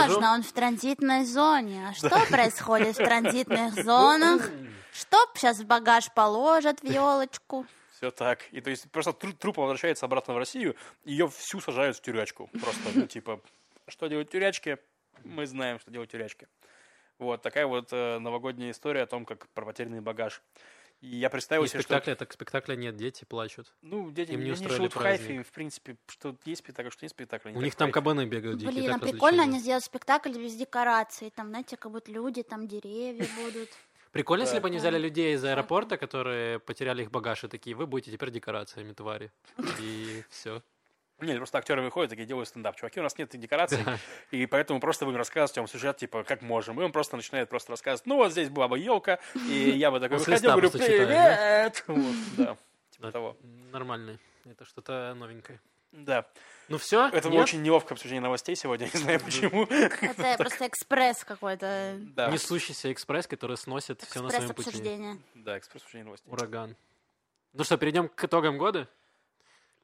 Возможно, 0.07 0.33
он 0.33 0.43
в 0.43 0.51
транзитной 0.53 1.25
зоне. 1.25 1.88
А 1.89 1.93
что 1.93 2.09
происходит 2.29 2.95
в 2.97 3.03
транзитных 3.03 3.73
зонах? 3.83 4.49
Что 4.93 5.17
сейчас 5.35 5.59
в 5.59 5.65
багаж 5.65 6.12
положат 6.13 6.81
в 6.81 6.85
елочку? 6.85 7.65
Все 7.93 8.12
так. 8.12 8.39
И 8.51 8.62
то 8.62 8.69
есть 8.69 8.89
просто 8.91 9.12
тру- 9.12 9.33
трупа 9.33 9.62
возвращается 9.62 10.05
обратно 10.05 10.33
в 10.33 10.38
Россию, 10.38 10.75
ее 11.03 11.27
всю 11.27 11.59
сажают 11.59 11.97
в 11.97 12.01
тюрячку. 12.01 12.49
Просто, 12.62 12.81
ну, 12.95 13.07
типа, 13.07 13.41
что 13.88 14.07
делать 14.07 14.29
в 14.29 14.31
тюрячке? 14.31 14.79
Мы 15.25 15.45
знаем, 15.45 15.79
что 15.79 15.91
делать 15.91 16.07
в 16.09 16.12
тюрячке. 16.13 16.47
Вот 17.19 17.41
такая 17.41 17.67
вот 17.67 17.89
э, 17.91 18.17
новогодняя 18.19 18.71
история 18.71 19.03
о 19.03 19.05
том, 19.05 19.25
как 19.25 19.47
про 19.49 19.65
потерянный 19.65 20.01
багаж. 20.01 20.41
И 21.01 21.15
я 21.15 21.29
представил 21.29 21.63
И 21.63 21.67
себе, 21.67 21.82
что... 21.82 21.93
спектакля, 21.93 22.15
так 22.15 22.34
спектакля 22.34 22.75
нет, 22.75 22.95
дети 22.97 23.23
плачут. 23.23 23.73
Ну, 23.82 24.12
дети 24.12 24.32
им 24.32 24.39
не 24.39 24.45
они 24.45 24.51
устроили 24.53 24.75
живут 24.75 24.93
в. 24.93 24.97
Хайфе, 24.97 25.43
в 25.43 25.51
принципе, 25.51 25.97
что 26.08 26.36
есть 26.43 26.60
спектакль, 26.60 26.89
что 26.89 27.05
нет 27.05 27.12
спектакля. 27.12 27.51
У 27.51 27.62
них 27.62 27.75
там 27.75 27.91
кабаны 27.91 28.25
бегают 28.25 28.58
дикие. 28.58 28.73
Блин, 28.73 28.93
а 28.93 28.99
прикольно 28.99 29.43
они 29.43 29.60
сделают 29.60 29.86
спектакль 29.86 30.32
без 30.32 30.55
декораций. 30.55 31.29
Там, 31.29 31.49
знаете, 31.49 31.77
как 31.77 31.91
будто 31.91 32.12
люди, 32.12 32.43
там 32.43 32.67
деревья 32.67 33.27
будут. 33.38 33.69
Прикольно, 34.12 34.43
если 34.43 34.60
бы 34.60 34.67
они 34.67 34.77
взяли 34.77 34.97
людей 34.97 35.36
из 35.36 35.43
аэропорта, 35.43 35.97
которые 35.97 36.60
потеряли 36.60 37.03
их 37.03 37.12
багаж, 37.12 37.43
и 37.43 37.47
такие, 37.47 37.75
вы 37.75 37.86
будете 37.86 38.12
теперь 38.12 38.32
декорациями, 38.32 38.93
твари. 38.93 39.32
И 39.79 40.23
все. 40.29 40.63
Нет, 41.21 41.38
просто 41.38 41.58
актеры 41.58 41.82
выходят, 41.82 42.10
такие 42.10 42.25
делают 42.25 42.47
стендап. 42.49 42.75
Чуваки, 42.75 42.99
у 42.99 43.03
нас 43.03 43.17
нет 43.17 43.29
декораций, 43.34 43.79
и 44.32 44.45
поэтому 44.45 44.79
просто 44.79 45.05
будем 45.05 45.17
рассказывать 45.17 45.58
вам 45.58 45.67
сюжет, 45.67 45.97
типа, 45.97 46.23
как 46.23 46.41
можем. 46.41 46.79
И 46.79 46.84
он 46.84 46.91
просто 46.91 47.15
начинает 47.15 47.49
просто 47.49 47.71
рассказывать, 47.71 48.05
ну, 48.05 48.17
вот 48.17 48.32
здесь 48.32 48.49
была 48.49 48.67
бы 48.67 48.79
елка, 48.79 49.19
и 49.49 49.71
я 49.71 49.91
бы 49.91 49.99
такой 49.99 50.17
выходил, 50.17 50.51
говорю, 50.51 50.71
привет! 50.71 51.84
Вот, 51.88 52.15
да, 52.38 52.58
типа 52.91 53.05
Да. 53.08 53.12
того. 53.12 53.38
Нормальный. 53.71 54.19
Это 54.45 54.65
что-то 54.65 55.13
новенькое. 55.15 55.60
Да, 55.91 56.27
Ну 56.67 56.77
все, 56.77 57.08
это 57.08 57.29
было 57.29 57.41
очень 57.41 57.63
неловкое 57.63 57.95
обсуждение 57.95 58.21
новостей 58.21 58.55
сегодня, 58.55 58.86
не 58.93 58.99
знаю 58.99 59.19
почему. 59.19 59.63
Это 59.65 60.36
просто 60.38 60.67
экспресс 60.67 61.23
какой-то. 61.23 61.97
Да, 61.99 62.29
несущийся 62.29 62.91
экспресс, 62.91 63.25
который 63.25 63.58
сносит 63.58 64.01
все 64.03 64.21
на 64.21 64.29
своем 64.29 64.53
пути. 64.53 65.19
Да, 65.34 65.58
экспресс 65.58 65.82
обсуждение 65.82 66.05
новостей. 66.05 66.32
Ураган. 66.32 66.75
Ну 67.53 67.63
что, 67.63 67.77
перейдем 67.77 68.08
к 68.08 68.23
итогам 68.23 68.60
года. 68.60 68.88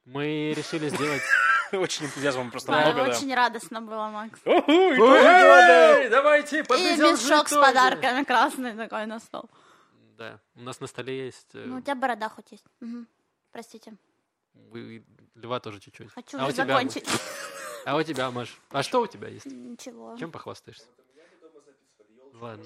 Мы 0.05 0.53
решили 0.55 0.89
сделать... 0.89 1.21
Очень 1.71 2.05
энтузиазма 2.05 2.51
просто 2.51 2.71
Да, 2.71 2.81
много, 2.81 3.05
да. 3.05 3.09
очень 3.17 3.33
радостно 3.33 3.81
было, 3.81 4.07
Макс. 4.09 4.39
Давайте 6.09 6.59
И 6.59 6.61
мешок 6.61 7.49
с 7.49 7.53
подарками 7.53 8.23
красный 8.23 8.75
такой 8.75 9.07
на 9.07 9.19
стол. 9.19 9.49
Да, 10.15 10.39
у 10.55 10.61
нас 10.61 10.79
на 10.79 10.87
столе 10.87 11.25
есть... 11.25 11.49
э, 11.53 11.65
Ну, 11.65 11.77
у 11.77 11.81
тебя 11.81 11.95
борода 11.95 12.29
хоть 12.29 12.51
есть. 12.51 12.63
Простите. 13.51 13.95
вы- 14.53 15.03
Льва 15.33 15.59
тоже 15.59 15.79
чуть-чуть. 15.79 16.11
Хочу 16.13 16.37
а 16.39 16.45
уже 16.45 16.53
тебя, 16.53 16.65
закончить. 16.67 17.09
А 17.85 17.95
у 17.97 18.03
тебя, 18.03 18.31
Маш? 18.31 18.57
А 18.69 18.83
что 18.83 19.01
у 19.01 19.07
тебя 19.07 19.27
есть? 19.27 19.47
Ничего. 19.47 20.15
Чем 20.17 20.31
похвастаешься? 20.31 20.85
Ладно. 22.33 22.63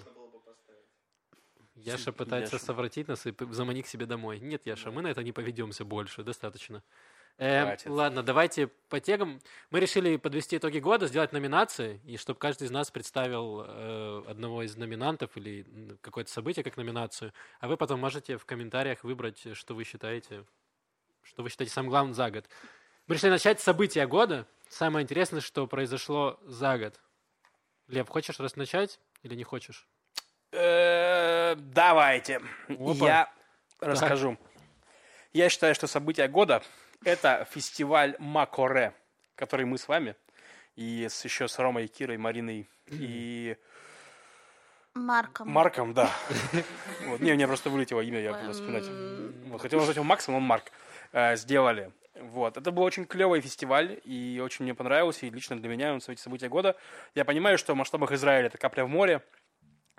Яша 1.76 2.12
пытается 2.12 2.58
Яша. 2.58 2.66
совратить 2.66 3.08
нас 3.08 3.26
и 3.26 3.34
заманить 3.52 3.86
к 3.86 3.90
себе 3.90 4.06
домой. 4.06 4.40
Нет, 4.40 4.66
Яша, 4.66 4.92
мы 4.92 5.02
на 5.02 5.08
это 5.08 5.24
не 5.24 5.32
поведемся 5.32 5.86
больше, 5.86 6.24
достаточно. 6.24 6.84
Хватит. 7.40 7.88
ладно, 7.88 8.22
давайте 8.22 8.68
по 8.68 9.00
тегам. 9.00 9.40
Мы 9.70 9.80
решили 9.80 10.18
подвести 10.18 10.58
итоги 10.58 10.80
года, 10.80 11.08
сделать 11.08 11.32
номинации, 11.32 12.02
и 12.04 12.18
чтобы 12.18 12.38
каждый 12.38 12.66
из 12.66 12.72
нас 12.72 12.92
представил 12.92 13.64
э, 13.66 14.24
одного 14.28 14.64
из 14.64 14.76
номинантов 14.76 15.38
или 15.38 15.66
какое-то 16.02 16.30
событие 16.30 16.66
как 16.66 16.76
номинацию, 16.76 17.32
а 17.62 17.70
вы 17.70 17.78
потом 17.78 18.02
можете 18.02 18.38
в 18.38 18.46
комментариях 18.46 19.06
выбрать, 19.06 19.46
э, 19.46 19.54
что 19.54 19.74
вы 19.74 19.86
считаете, 19.86 20.44
что 21.24 21.42
вы 21.42 21.50
считаете 21.50 21.74
самым 21.74 21.92
главным 21.92 22.14
за 22.14 22.30
год. 22.30 22.46
Мы 23.08 23.16
решили 23.16 23.32
начать 23.32 23.62
с 23.62 23.64
события 23.64 24.06
года. 24.06 24.46
Самое 24.68 25.06
интересное, 25.06 25.40
что 25.40 25.66
произошло 25.66 26.38
за 26.44 26.78
год. 26.78 27.00
Лев, 27.88 28.10
хочешь 28.10 28.38
раз 28.42 28.58
начать 28.58 29.00
или 29.24 29.36
не 29.36 29.46
хочешь? 29.46 29.88
Э, 30.52 31.56
Давайте. 31.56 32.42
Я 32.68 33.32
расскажу. 33.80 34.38
Я 35.32 35.48
считаю, 35.48 35.74
что 35.74 35.88
событие 35.88 36.28
года– 36.28 36.62
это 37.04 37.48
фестиваль 37.52 38.16
Макоре, 38.20 38.94
который 39.36 39.66
мы 39.66 39.78
с 39.78 39.88
вами, 39.88 40.16
и 40.76 41.08
с, 41.10 41.24
еще 41.26 41.48
с 41.48 41.58
Ромой, 41.60 41.88
Кирой, 41.88 42.18
Мариной 42.18 42.70
и 42.88 43.58
Марком. 44.94 45.50
Марком, 45.50 45.94
да. 45.94 46.12
Вот, 47.06 47.20
Не, 47.20 47.34
мне 47.34 47.48
просто 47.48 47.70
вылетело 47.70 48.02
имя, 48.02 48.20
я 48.20 48.34
буду 48.34 48.52
вспоминать. 48.54 48.86
Вот, 49.48 49.62
хотел 49.62 49.80
назвать 49.80 49.96
его 49.96 50.06
Максом, 50.06 50.34
но 50.34 50.38
он 50.40 50.44
Марк. 50.44 50.72
Э, 51.12 51.36
Сделали. 51.36 51.92
Вот. 52.16 52.58
Это 52.58 52.72
был 52.72 52.84
очень 52.84 53.06
клевый 53.06 53.42
фестиваль, 53.42 54.00
и 54.04 54.42
очень 54.44 54.64
мне 54.64 54.74
понравился, 54.74 55.26
и 55.26 55.30
лично 55.30 55.58
для 55.58 55.70
меня 55.70 55.94
он 55.94 56.02
событие 56.02 56.24
события 56.24 56.50
года. 56.50 56.76
Я 57.16 57.24
понимаю, 57.24 57.58
что 57.58 57.74
в 57.74 57.78
масштабах 57.78 58.12
Израиля 58.12 58.48
это 58.48 58.58
капля 58.58 58.84
в 58.84 58.90
море, 58.90 59.24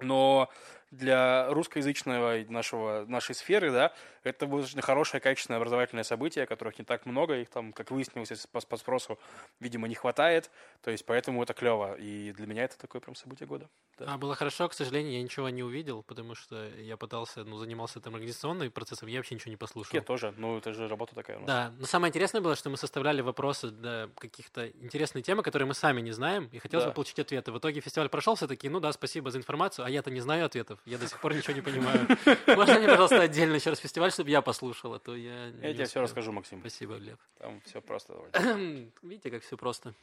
но 0.01 0.51
для 0.91 1.49
русскоязычного 1.53 2.45
нашего, 2.49 3.05
нашей 3.07 3.35
сферы, 3.35 3.71
да, 3.71 3.93
это 4.25 4.47
было 4.47 4.61
очень 4.61 4.81
хорошее, 4.83 5.21
качественное 5.21 5.59
образовательное 5.59 6.05
событие, 6.05 6.47
которых 6.47 6.79
не 6.79 6.85
так 6.85 7.07
много, 7.07 7.37
их 7.37 7.49
там, 7.49 7.73
как 7.73 7.91
выяснилось 7.91 8.47
по, 8.47 8.61
по 8.61 8.77
спросу, 8.77 9.19
видимо, 9.61 9.89
не 9.89 9.95
хватает, 9.95 10.51
то 10.83 10.91
есть 10.91 11.07
поэтому 11.07 11.43
это 11.43 11.55
клево, 11.55 11.95
и 11.97 12.33
для 12.33 12.47
меня 12.47 12.65
это 12.65 12.77
такое 12.79 13.01
прям 13.01 13.15
событие 13.15 13.47
года. 13.47 13.69
Да. 13.99 14.15
А, 14.15 14.19
было 14.19 14.35
хорошо, 14.35 14.69
к 14.69 14.75
сожалению, 14.75 15.13
я 15.13 15.23
ничего 15.23 15.49
не 15.51 15.63
увидел, 15.63 16.03
потому 16.03 16.35
что 16.35 16.69
я 16.69 16.97
пытался, 16.97 17.45
ну, 17.45 17.59
занимался 17.59 18.01
там 18.01 18.15
организационным 18.15 18.71
процессом, 18.71 19.09
я 19.09 19.19
вообще 19.19 19.35
ничего 19.35 19.51
не 19.51 19.57
послушал. 19.57 19.95
Я 19.95 20.03
тоже, 20.03 20.35
ну 20.37 20.59
это 20.59 20.73
же 20.73 20.89
работа 20.89 21.15
такая 21.15 21.37
у 21.37 21.41
нас. 21.41 21.49
Да, 21.49 21.73
но 21.79 21.87
самое 21.87 22.11
интересное 22.11 22.41
было, 22.41 22.57
что 22.57 22.71
мы 22.71 22.77
составляли 22.77 23.21
вопросы 23.21 23.71
для 23.71 24.09
каких-то 24.17 24.69
интересных 24.69 25.25
темы, 25.25 25.43
которые 25.43 25.67
мы 25.69 25.75
сами 25.75 26.01
не 26.01 26.13
знаем, 26.13 26.49
и 26.53 26.59
хотелось 26.59 26.85
Да. 26.85 26.91
бы 26.91 26.95
получить 26.95 27.19
ответы. 27.19 27.53
В 27.53 27.59
итоге 27.59 27.81
фестиваль 27.81 28.09
прошел, 28.09 28.35
все 28.35 28.47
такие, 28.47 28.71
ну 28.71 28.81
да, 28.81 28.93
спасибо 28.93 29.31
за 29.31 29.39
информацию, 29.39 29.85
а 29.85 29.91
я-то 29.91 30.11
не 30.11 30.21
знаю 30.21 30.47
ответов, 30.47 30.80
я 30.87 30.99
до 30.99 31.07
сих 31.09 31.21
пор 31.21 31.35
ничего 31.35 31.55
не 31.55 31.61
понимаю. 31.63 32.07
Можно 32.47 32.79
мне, 32.79 32.89
пожалуйста, 32.89 33.21
отдельно 33.21 33.55
еще 33.55 33.71
раз 33.71 33.79
фестиваль, 33.79 34.13
чтобы 34.13 34.31
я 34.31 34.43
послушал, 34.43 34.95
а 34.95 34.99
то 34.99 35.15
я 35.17 35.47
Я 35.63 35.73
тебе 35.75 35.85
все 35.87 36.01
расскажу, 36.01 36.33
Максим. 36.33 36.61
Спасибо, 36.61 36.95
Лев. 36.97 37.19
Там 37.39 37.61
все 37.67 37.81
просто 37.81 38.13
довольно. 38.33 38.91
Видите, 39.03 39.31
как 39.31 39.43
все 39.43 39.57
просто. 39.57 39.95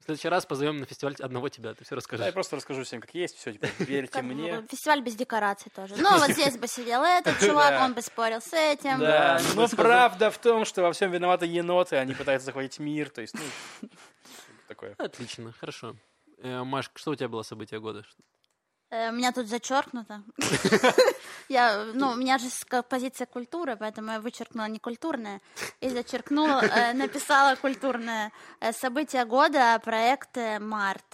В 0.00 0.04
следующий 0.04 0.28
раз 0.28 0.46
позовем 0.46 0.78
на 0.78 0.86
фестиваль 0.86 1.14
одного 1.18 1.48
тебя, 1.48 1.74
ты 1.74 1.84
все 1.84 1.90
Да, 1.90 1.94
я 1.94 1.96
расскажешь. 1.96 2.32
просто 2.32 2.56
расскажу 2.56 2.84
всем, 2.84 3.00
как 3.00 3.12
есть, 3.14 3.36
все, 3.36 3.52
типа, 3.52 3.66
верьте 3.80 4.22
бы 4.22 4.28
мне. 4.28 4.64
Фестиваль 4.70 5.02
без 5.02 5.16
декораций 5.16 5.70
тоже. 5.74 5.96
Ну, 5.98 6.18
вот 6.18 6.30
здесь 6.30 6.56
бы 6.56 6.66
сидел 6.68 7.02
этот 7.02 7.38
чувак, 7.40 7.80
он 7.82 7.94
бы 7.94 8.00
спорил 8.00 8.40
с 8.40 8.52
этим. 8.54 9.00
Да, 9.00 9.38
но 9.54 9.66
скажем- 9.66 9.76
правда 9.84 10.30
в 10.30 10.38
том, 10.38 10.64
что 10.64 10.82
во 10.82 10.92
всем 10.92 11.10
виноваты 11.10 11.46
еноты, 11.46 11.96
они 11.96 12.14
пытаются 12.14 12.46
захватить 12.46 12.78
мир, 12.78 13.10
то 13.10 13.20
есть, 13.20 13.34
ну, 13.82 13.88
такое. 14.68 14.94
Отлично, 14.98 15.52
хорошо. 15.52 15.96
Э, 16.38 16.62
Маш, 16.62 16.90
что 16.94 17.10
у 17.10 17.14
тебя 17.16 17.28
было 17.28 17.42
событие 17.42 17.80
года? 17.80 18.06
Э, 18.90 19.10
У 19.10 19.12
меня 19.12 19.32
тут 19.32 19.48
зачеркнуто. 19.48 20.22
Я, 21.48 21.84
ну, 21.94 22.10
у 22.10 22.14
меня 22.14 22.38
же 22.38 22.48
позиция 22.88 23.26
культуры, 23.26 23.76
поэтому 23.76 24.12
я 24.12 24.20
вычеркнула 24.20 24.66
некультурное 24.68 25.40
и 25.80 25.88
зачеркнула, 25.88 26.60
э, 26.62 26.92
написала 26.92 27.56
культурное. 27.56 28.32
Э, 28.60 28.72
Событие 28.72 29.24
года, 29.24 29.80
проект 29.82 30.36
э, 30.36 30.58
Март. 30.58 31.04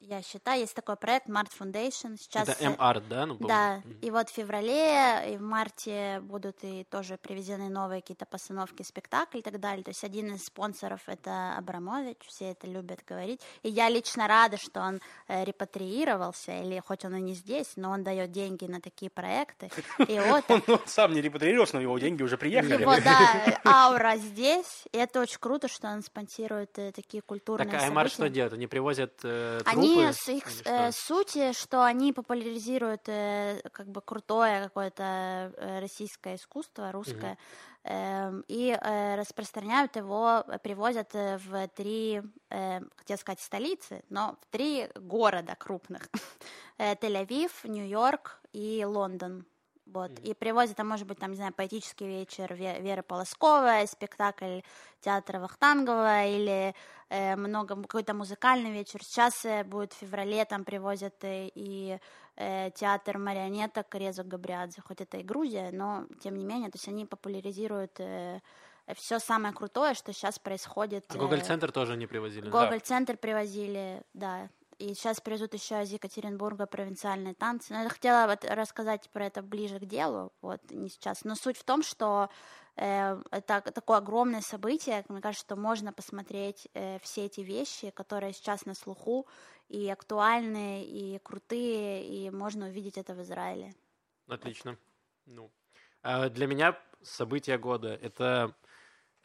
Я 0.00 0.22
считаю. 0.22 0.60
Есть 0.60 0.74
такой 0.74 0.96
проект 0.96 1.26
Mart 1.28 1.48
Foundation. 1.58 2.16
Сейчас, 2.16 2.48
Это 2.48 2.64
э, 2.64 2.76
МАРТ, 2.76 3.08
да? 3.08 3.26
Ну, 3.26 3.34
Да, 3.40 3.80
по-моему. 3.82 4.00
и 4.00 4.10
вот 4.10 4.28
в 4.28 4.32
феврале 4.32 5.32
и 5.34 5.36
в 5.36 5.42
марте 5.42 6.20
будут 6.22 6.56
и 6.62 6.84
тоже 6.84 7.16
привезены 7.18 7.68
новые 7.68 8.00
какие-то 8.00 8.24
постановки, 8.26 8.82
спектакли 8.82 9.38
и 9.40 9.42
так 9.42 9.58
далее. 9.60 9.82
То 9.84 9.90
есть 9.90 10.04
один 10.04 10.34
из 10.34 10.44
спонсоров 10.44 11.00
это 11.06 11.54
Абрамович, 11.58 12.18
все 12.26 12.50
это 12.52 12.66
любят 12.66 13.00
говорить. 13.06 13.40
И 13.62 13.68
я 13.70 13.88
лично 13.88 14.28
рада, 14.28 14.56
что 14.56 14.80
он 14.80 15.00
э, 15.26 15.44
репатриировался, 15.44 16.52
или 16.62 16.80
хоть 16.80 17.04
он 17.04 17.16
и 17.16 17.20
не 17.20 17.34
здесь, 17.34 17.72
но 17.76 17.90
он 17.90 18.04
дает 18.04 18.30
деньги 18.32 18.64
на 18.66 18.80
такие 18.80 19.10
проекты. 19.10 19.70
И 20.06 20.18
вот 20.26 20.44
Он 20.50 20.62
сам 20.86 21.12
не 21.12 21.20
репатриировался, 21.20 21.76
но 21.76 21.82
его 21.82 21.98
деньги 21.98 22.22
уже 22.22 22.36
приехали. 22.38 22.80
его, 22.82 22.94
да, 23.02 23.60
аура 23.64 24.16
здесь. 24.16 24.84
И 24.92 24.96
это 24.98 25.20
очень 25.20 25.38
круто, 25.40 25.68
что 25.68 25.88
он 25.88 26.02
спонсирует 26.02 26.78
э, 26.78 26.92
такие 26.92 27.22
культурные 27.22 27.68
Так, 27.70 27.82
а 27.82 27.90
МАРТ 27.90 28.08
что 28.08 28.16
события. 28.18 28.34
делают? 28.34 28.52
Они 28.54 28.66
привозят 28.66 29.12
э, 29.24 29.60
Они 29.94 30.12
с 30.12 30.28
их 30.28 30.44
э, 30.64 30.92
сути, 30.92 31.52
что 31.52 31.84
они 31.84 32.12
популяризируют 32.12 33.08
э, 33.08 33.60
как 33.72 33.88
бы 33.88 34.00
крутое 34.00 34.64
какое-то 34.64 35.52
э, 35.56 35.80
российское 35.80 36.36
искусство, 36.36 36.92
русское, 36.92 37.38
эм, 37.84 38.44
и 38.48 38.78
э, 38.80 39.16
распространяют 39.16 39.96
его, 39.96 40.44
э, 40.46 40.58
привозят 40.58 41.14
э, 41.14 41.38
в 41.38 41.68
три, 41.68 42.22
э, 42.50 42.80
хотел 42.96 43.18
сказать 43.18 43.40
столицы, 43.40 44.02
но 44.08 44.36
в 44.40 44.46
три 44.52 44.88
города 44.94 45.54
крупных: 45.56 46.08
Э, 46.78 46.94
Тель-Авив, 46.94 47.50
Нью-Йорк 47.64 48.40
и 48.52 48.84
Лондон. 48.84 49.44
Вот. 49.92 50.10
И 50.20 50.34
привозят, 50.34 50.76
там, 50.76 50.88
может 50.88 51.06
быть, 51.06 51.18
там, 51.18 51.30
не 51.30 51.36
знаю, 51.36 51.52
поэтический 51.54 52.06
вечер 52.06 52.52
Ве- 52.52 52.80
Веры 52.82 53.02
Полосковой, 53.02 53.86
спектакль 53.86 54.60
театра 55.00 55.40
Вахтангова 55.40 56.26
или 56.26 56.74
э, 57.08 57.36
много, 57.36 57.74
какой-то 57.82 58.12
музыкальный 58.12 58.70
вечер. 58.70 59.02
Сейчас 59.02 59.44
э, 59.46 59.64
будет 59.64 59.94
в 59.94 59.96
феврале, 59.96 60.44
там 60.44 60.64
привозят 60.64 61.24
э, 61.24 61.48
и 61.54 61.98
э, 62.36 62.70
театр 62.72 63.16
марионеток 63.18 63.94
Резо 63.94 64.24
Габриадзе, 64.24 64.82
хоть 64.82 65.00
это 65.00 65.16
и 65.16 65.22
Грузия, 65.22 65.70
но 65.72 66.04
тем 66.20 66.36
не 66.36 66.44
менее, 66.44 66.70
то 66.70 66.76
есть 66.76 66.88
они 66.88 67.06
популяризируют 67.06 67.98
все 68.94 69.18
самое 69.18 69.52
крутое, 69.54 69.94
что 69.94 70.12
сейчас 70.12 70.38
происходит. 70.38 71.04
А 71.08 71.14
э, 71.14 71.18
Гоголь-центр 71.18 71.72
тоже 71.72 71.96
не 71.96 72.06
привозили? 72.06 72.48
Го- 72.50 72.60
Гоголь-центр 72.60 73.16
привозили, 73.16 74.02
да. 74.14 74.48
И 74.78 74.94
сейчас 74.94 75.20
привезут 75.20 75.54
еще 75.54 75.82
из 75.82 75.90
Екатеринбурга 75.90 76.66
провинциальные 76.66 77.34
танцы. 77.34 77.72
Но 77.72 77.82
я 77.82 77.88
хотела 77.88 78.28
вот 78.28 78.44
рассказать 78.44 79.10
про 79.10 79.26
это 79.26 79.42
ближе 79.42 79.80
к 79.80 79.84
делу, 79.84 80.32
вот 80.40 80.60
не 80.70 80.88
сейчас. 80.88 81.24
Но 81.24 81.34
суть 81.34 81.56
в 81.56 81.64
том, 81.64 81.82
что 81.82 82.30
э, 82.76 83.20
это 83.32 83.60
такое 83.60 83.98
огромное 83.98 84.40
событие. 84.40 85.04
Мне 85.08 85.20
кажется, 85.20 85.44
что 85.44 85.56
можно 85.56 85.92
посмотреть 85.92 86.68
э, 86.74 87.00
все 87.00 87.26
эти 87.26 87.40
вещи, 87.40 87.90
которые 87.90 88.32
сейчас 88.32 88.66
на 88.66 88.74
слуху, 88.74 89.26
и 89.68 89.88
актуальные, 89.88 90.84
и 90.86 91.18
крутые, 91.18 92.06
и 92.06 92.30
можно 92.30 92.66
увидеть 92.66 92.98
это 92.98 93.14
в 93.14 93.22
Израиле. 93.22 93.74
Отлично. 94.28 94.78
Ну, 95.26 95.50
а 96.02 96.28
для 96.28 96.46
меня 96.46 96.78
событие 97.02 97.58
года— 97.58 97.88
это 98.02 98.54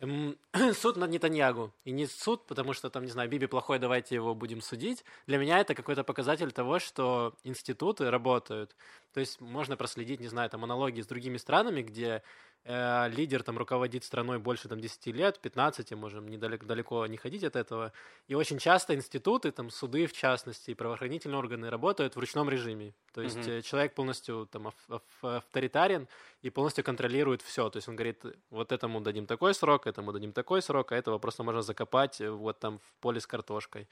суд 0.74 0.98
над 0.98 1.10
Нетаньягу. 1.12 1.74
И 1.86 1.92
не 1.92 2.08
суд, 2.08 2.46
потому 2.46 2.74
что, 2.74 2.90
там, 2.90 3.04
не 3.04 3.12
знаю, 3.12 3.30
Биби 3.30 3.48
плохой, 3.48 3.80
давайте 3.80 4.16
его 4.16 4.36
будем 4.36 4.62
судить. 4.62 5.04
Для 5.28 5.38
меня 5.38 5.60
это 5.60 5.76
какой-то 5.76 6.04
показатель 6.04 6.52
того, 6.52 6.80
что 6.80 7.36
институты 7.44 8.10
работают. 8.10 8.76
То 9.14 9.20
есть 9.20 9.40
можно 9.42 9.78
проследить, 9.78 10.20
не 10.20 10.28
знаю, 10.28 10.50
там 10.50 10.64
аналогии 10.64 11.02
с 11.02 11.08
другими 11.08 11.38
странами, 11.38 11.84
где 11.84 12.24
э, 12.66 13.10
лидер 13.10 13.44
там 13.44 13.58
руководит 13.58 14.04
страной 14.04 14.40
больше 14.40 14.68
там 14.68 14.80
10 14.80 15.08
лет, 15.08 15.40
15, 15.40 15.92
можем 15.92 16.28
недалеко 16.28 16.66
далеко 16.66 17.06
не 17.06 17.18
ходить 17.18 17.44
от 17.44 17.56
этого. 17.56 17.92
И 18.28 18.36
очень 18.36 18.58
часто 18.58 18.96
институты, 18.96 19.52
там 19.52 19.70
суды 19.70 20.08
в 20.08 20.14
частности, 20.14 20.72
и 20.72 20.74
правоохранительные 20.74 21.38
органы 21.38 21.70
работают 21.70 22.16
в 22.16 22.20
ручном 22.20 22.50
режиме. 22.50 22.94
То 23.14 23.22
есть 23.22 23.48
э, 23.48 23.62
человек 23.62 23.94
полностью 23.94 24.48
там 24.52 24.68
ав- 24.68 24.90
ав- 24.90 25.24
авторитарен 25.24 26.08
и 26.42 26.50
полностью 26.50 26.84
контролирует 26.84 27.42
все. 27.42 27.70
То 27.70 27.78
есть 27.78 27.88
он 27.88 27.96
говорит, 27.96 28.24
вот 28.50 28.72
этому 28.72 29.00
дадим 29.02 29.26
такой 29.26 29.54
срок, 29.54 29.88
этому 29.88 30.12
дадим 30.12 30.32
такой 30.32 30.62
срок, 30.62 30.92
а 30.92 30.96
этого 30.96 31.20
просто 31.20 31.44
можно 31.44 31.62
закопать 31.62 32.20
э, 32.20 32.30
вот 32.30 32.60
там 32.60 32.80
в 32.80 33.02
поле 33.02 33.20
с 33.20 33.28
картошкой. 33.28 33.88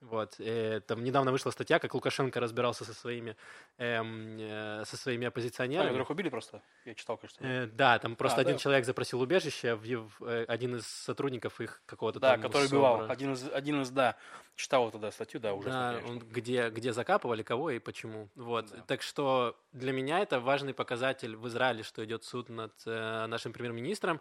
Вот. 0.00 0.36
э, 0.38 0.80
там 0.86 1.02
недавно 1.02 1.32
вышла 1.32 1.50
статья, 1.50 1.78
как 1.78 1.94
Лукашенко 1.94 2.38
разбирался 2.38 2.84
со 2.84 2.92
своими, 2.92 3.34
эм, 3.78 4.36
э, 4.38 4.84
со 4.84 4.96
своими 4.96 5.24
А, 5.24 5.28
оппозиционерами. 5.28 5.88
которых 5.88 6.10
убили 6.10 6.28
просто? 6.28 6.60
Я 6.84 6.94
читал, 6.94 7.16
кажется. 7.16 7.42
Э, 7.42 7.66
да, 7.66 7.98
там 7.98 8.14
просто 8.14 8.38
А, 8.38 8.40
один 8.42 8.54
да. 8.54 8.58
человек 8.58 8.84
запросил 8.84 9.20
убежище, 9.22 9.74
в, 9.74 9.80
в- 10.18 10.24
э, 10.24 10.44
один 10.44 10.76
из 10.76 10.86
сотрудников 10.86 11.60
их 11.60 11.80
какого-то 11.86 12.20
Да, 12.20 12.32
там 12.32 12.42
который 12.42 12.68
СОБРа. 12.68 12.76
бывал. 12.76 13.10
Один 13.10 13.32
из, 13.32 13.48
один 13.50 13.82
из, 13.82 13.90
да. 13.90 14.16
Читал 14.54 14.84
вот 14.84 14.92
тогда 14.92 15.10
статью, 15.10 15.40
да, 15.40 15.54
ужасно. 15.54 15.72
Да, 15.92 15.92
конечно. 16.00 16.12
он 16.12 16.18
где, 16.30 16.70
где 16.70 16.92
закапывали, 16.92 17.42
кого 17.42 17.70
и 17.70 17.78
почему. 17.78 18.28
Вот. 18.36 18.70
Да. 18.70 18.82
Так 18.86 19.02
что 19.02 19.56
для 19.72 19.92
меня 19.92 20.20
это 20.20 20.40
важный 20.40 20.72
показатель 20.74 21.36
в 21.36 21.46
Израиле, 21.48 21.82
что 21.82 22.04
идет 22.04 22.24
суд 22.24 22.48
над 22.48 22.72
э, 22.86 23.26
нашим 23.26 23.52
премьер-министром, 23.52 24.20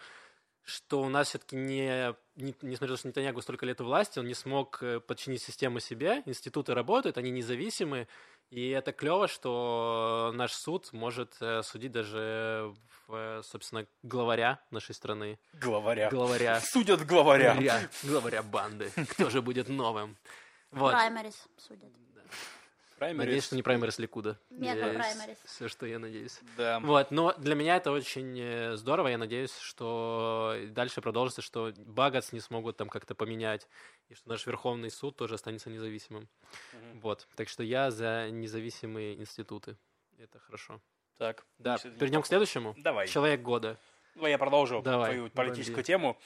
что 0.66 1.02
у 1.02 1.10
нас 1.10 1.30
все-таки 1.30 1.56
не, 1.56 2.14
не, 2.36 2.56
несмотря 2.62 2.92
на 2.92 2.96
то, 2.96 2.98
что 2.98 3.08
Нетаньягу 3.08 3.42
столько 3.42 3.66
лет 3.66 3.80
у 3.82 3.86
власти, 3.86 4.20
он 4.20 4.28
не 4.28 4.34
смог 4.34 4.82
э, 4.82 5.00
подчинить 5.00 5.44
систему 5.44 5.80
себе, 5.80 6.24
институты 6.26 6.74
работают, 6.74 7.18
они 7.18 7.30
независимы, 7.30 8.08
и 8.50 8.70
это 8.70 8.92
клево, 8.92 9.28
что 9.28 10.32
наш 10.34 10.54
суд 10.54 10.92
может 10.92 11.36
э, 11.40 11.62
судить 11.62 11.92
даже, 11.92 12.74
в, 13.08 13.14
э, 13.16 13.42
собственно, 13.44 13.86
главаря 14.02 14.60
нашей 14.72 14.96
страны. 14.96 15.40
Главаря. 15.54 16.10
Главаря. 16.10 16.60
Судят 16.62 17.06
главаря. 17.06 17.54
Главаря, 17.54 17.90
главаря 18.04 18.44
банды. 18.44 18.92
Кто 19.12 19.30
же 19.30 19.42
будет 19.42 19.70
новым? 19.70 20.18
Вот. 20.72 20.94
Праймерис 20.94 21.48
судят. 21.58 21.92
Праймерис. 22.98 23.26
Надеюсь, 23.26 23.44
что 23.46 23.56
не 23.56 23.64
праймерис 23.64 24.00
Ликуда. 24.00 24.40
Мега 24.50 24.94
праймерис. 24.94 25.38
Все, 25.44 25.68
что 25.68 25.86
я 25.86 26.00
надеюсь. 26.00 26.40
Да. 26.56 26.80
Вот, 26.80 27.12
но 27.12 27.34
для 27.34 27.56
меня 27.56 27.76
это 27.76 27.92
очень 27.92 28.40
э, 28.40 28.76
здорово. 28.78 29.10
Я 29.10 29.18
надеюсь, 29.18 29.56
что 29.58 30.56
дальше 30.70 31.02
продолжится, 31.02 31.42
что 31.42 31.74
Багац 31.78 32.32
не 32.32 32.40
смогут 32.40 32.78
там 32.78 32.88
как-то 32.88 33.14
поменять, 33.14 33.68
и 34.08 34.16
что 34.16 34.30
наш 34.30 34.46
Верховный 34.46 34.90
суд 34.90 35.18
тоже 35.18 35.36
останется 35.36 35.70
независимым. 35.70 36.30
Мгм. 36.72 37.00
Вот, 37.02 37.28
так 37.36 37.50
что 37.50 37.64
я 37.64 37.92
за 37.92 38.30
независимые 38.32 39.16
институты. 39.16 39.76
Это 40.18 40.40
хорошо. 40.40 40.80
Так. 41.18 41.46
Да, 41.58 41.78
перейдем 41.78 42.22
к 42.22 42.28
следующему. 42.28 42.76
Давай. 42.78 43.08
Человек 43.08 43.42
года. 43.42 43.78
Давай 44.16 44.32
я 44.32 44.38
продолжу 44.38 44.82
Давай, 44.82 45.12
твою 45.12 45.30
политическую 45.30 45.76
бомби. 45.78 45.86
тему. 45.88 46.18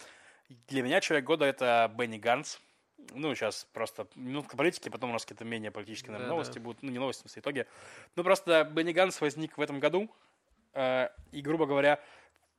Для 0.67 0.84
меня 0.84 1.01
человек 1.01 1.25
года 1.25 1.45
это 1.45 1.91
Бенни 1.95 2.17
Ганс. 2.17 2.60
Ну, 3.13 3.33
сейчас 3.35 3.67
просто 3.73 4.07
минутка 4.15 4.55
политики, 4.55 4.89
потом 4.89 5.09
у 5.09 5.13
нас 5.13 5.23
какие-то 5.23 5.45
менее 5.45 5.71
политические 5.71 6.12
наверное, 6.12 6.27
Да-да. 6.27 6.35
новости 6.35 6.59
будут. 6.59 6.83
Ну, 6.83 6.91
не 6.91 6.99
новости, 6.99 7.27
в 7.27 7.38
итоге. 7.38 7.67
Ну, 8.15 8.23
просто 8.23 8.63
Бенни 8.63 8.91
Ганс 8.91 9.19
возник 9.21 9.57
в 9.57 9.62
этом 9.62 9.79
году. 9.79 10.09
э, 10.73 11.09
и, 11.31 11.41
грубо 11.41 11.65
говоря, 11.65 11.99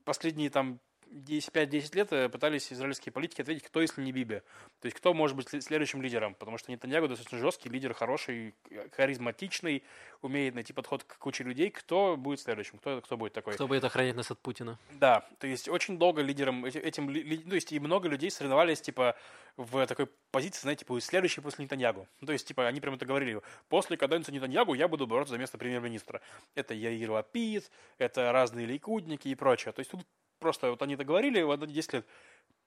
последние 0.05 0.51
там 0.51 0.81
10 0.81 0.81
5-10 1.11 1.97
лет 1.97 2.13
э, 2.13 2.29
пытались 2.29 2.73
израильские 2.73 3.13
политики 3.13 3.43
ответить, 3.43 3.65
кто, 3.65 3.81
если 3.81 4.01
не 4.03 4.13
Биби. 4.13 4.41
То 4.81 4.87
есть, 4.87 4.97
кто 4.97 5.13
может 5.13 5.37
быть 5.37 5.49
след- 5.49 5.63
следующим 5.65 6.01
лидером. 6.03 6.35
Потому 6.35 6.57
что 6.59 6.71
Нетаньягу 6.71 7.09
достаточно 7.09 7.39
жесткий, 7.39 7.69
лидер 7.69 7.95
хороший, 7.95 8.55
э, 8.71 8.89
харизматичный, 8.93 9.83
умеет 10.23 10.55
найти 10.55 10.73
подход 10.73 11.05
к 11.05 11.19
куче 11.19 11.45
людей. 11.45 11.71
Кто 11.71 12.17
будет 12.17 12.41
следующим? 12.41 12.79
Кто, 12.79 13.01
кто 13.01 13.17
будет 13.17 13.33
такой? 13.33 13.55
Кто 13.55 13.67
будет 13.67 13.85
охранять 13.85 14.15
нас 14.17 14.31
от 14.31 14.39
Путина? 14.39 14.79
Да, 14.93 15.27
то 15.39 15.47
есть 15.47 15.69
очень 15.69 15.99
долго 15.99 16.23
лидером 16.23 16.65
эти- 16.65 16.79
этим, 16.79 17.07
ну, 17.07 17.49
то 17.51 17.55
есть 17.55 17.73
и 17.73 17.81
много 17.81 18.09
людей 18.09 18.31
соревновались, 18.31 18.81
типа, 18.81 19.17
в 19.57 19.87
такой 19.87 20.07
позиции, 20.31 20.61
знаете, 20.63 20.81
типа, 20.85 21.01
следующий 21.01 21.41
после 21.41 21.65
Нетаньягу. 21.65 22.07
Ну, 22.21 22.27
то 22.27 22.33
есть, 22.33 22.47
типа, 22.47 22.67
они 22.67 22.81
прям 22.81 22.95
это 22.95 23.05
говорили, 23.05 23.41
после 23.69 23.97
каденции 23.97 24.33
Нетаньягу 24.33 24.75
я 24.75 24.87
буду 24.89 25.07
бороться 25.07 25.33
за 25.33 25.39
место 25.39 25.59
премьер-министра. 25.59 26.21
Это 26.55 26.73
Яир 26.73 27.11
Лапид, 27.11 27.71
это 27.99 28.31
разные 28.33 28.67
лейкудники 28.67 29.29
и 29.29 29.35
прочее. 29.35 29.73
То 29.73 29.81
есть 29.81 29.91
тут 29.91 30.07
просто 30.41 30.71
вот 30.71 30.83
они 30.83 30.95
это 30.95 31.05
говорили, 31.05 31.43
вот 31.43 31.65
10 31.67 31.93
лет 31.93 32.07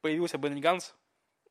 появился 0.02 0.38
Бенни 0.38 0.62
Ганс, 0.62 0.96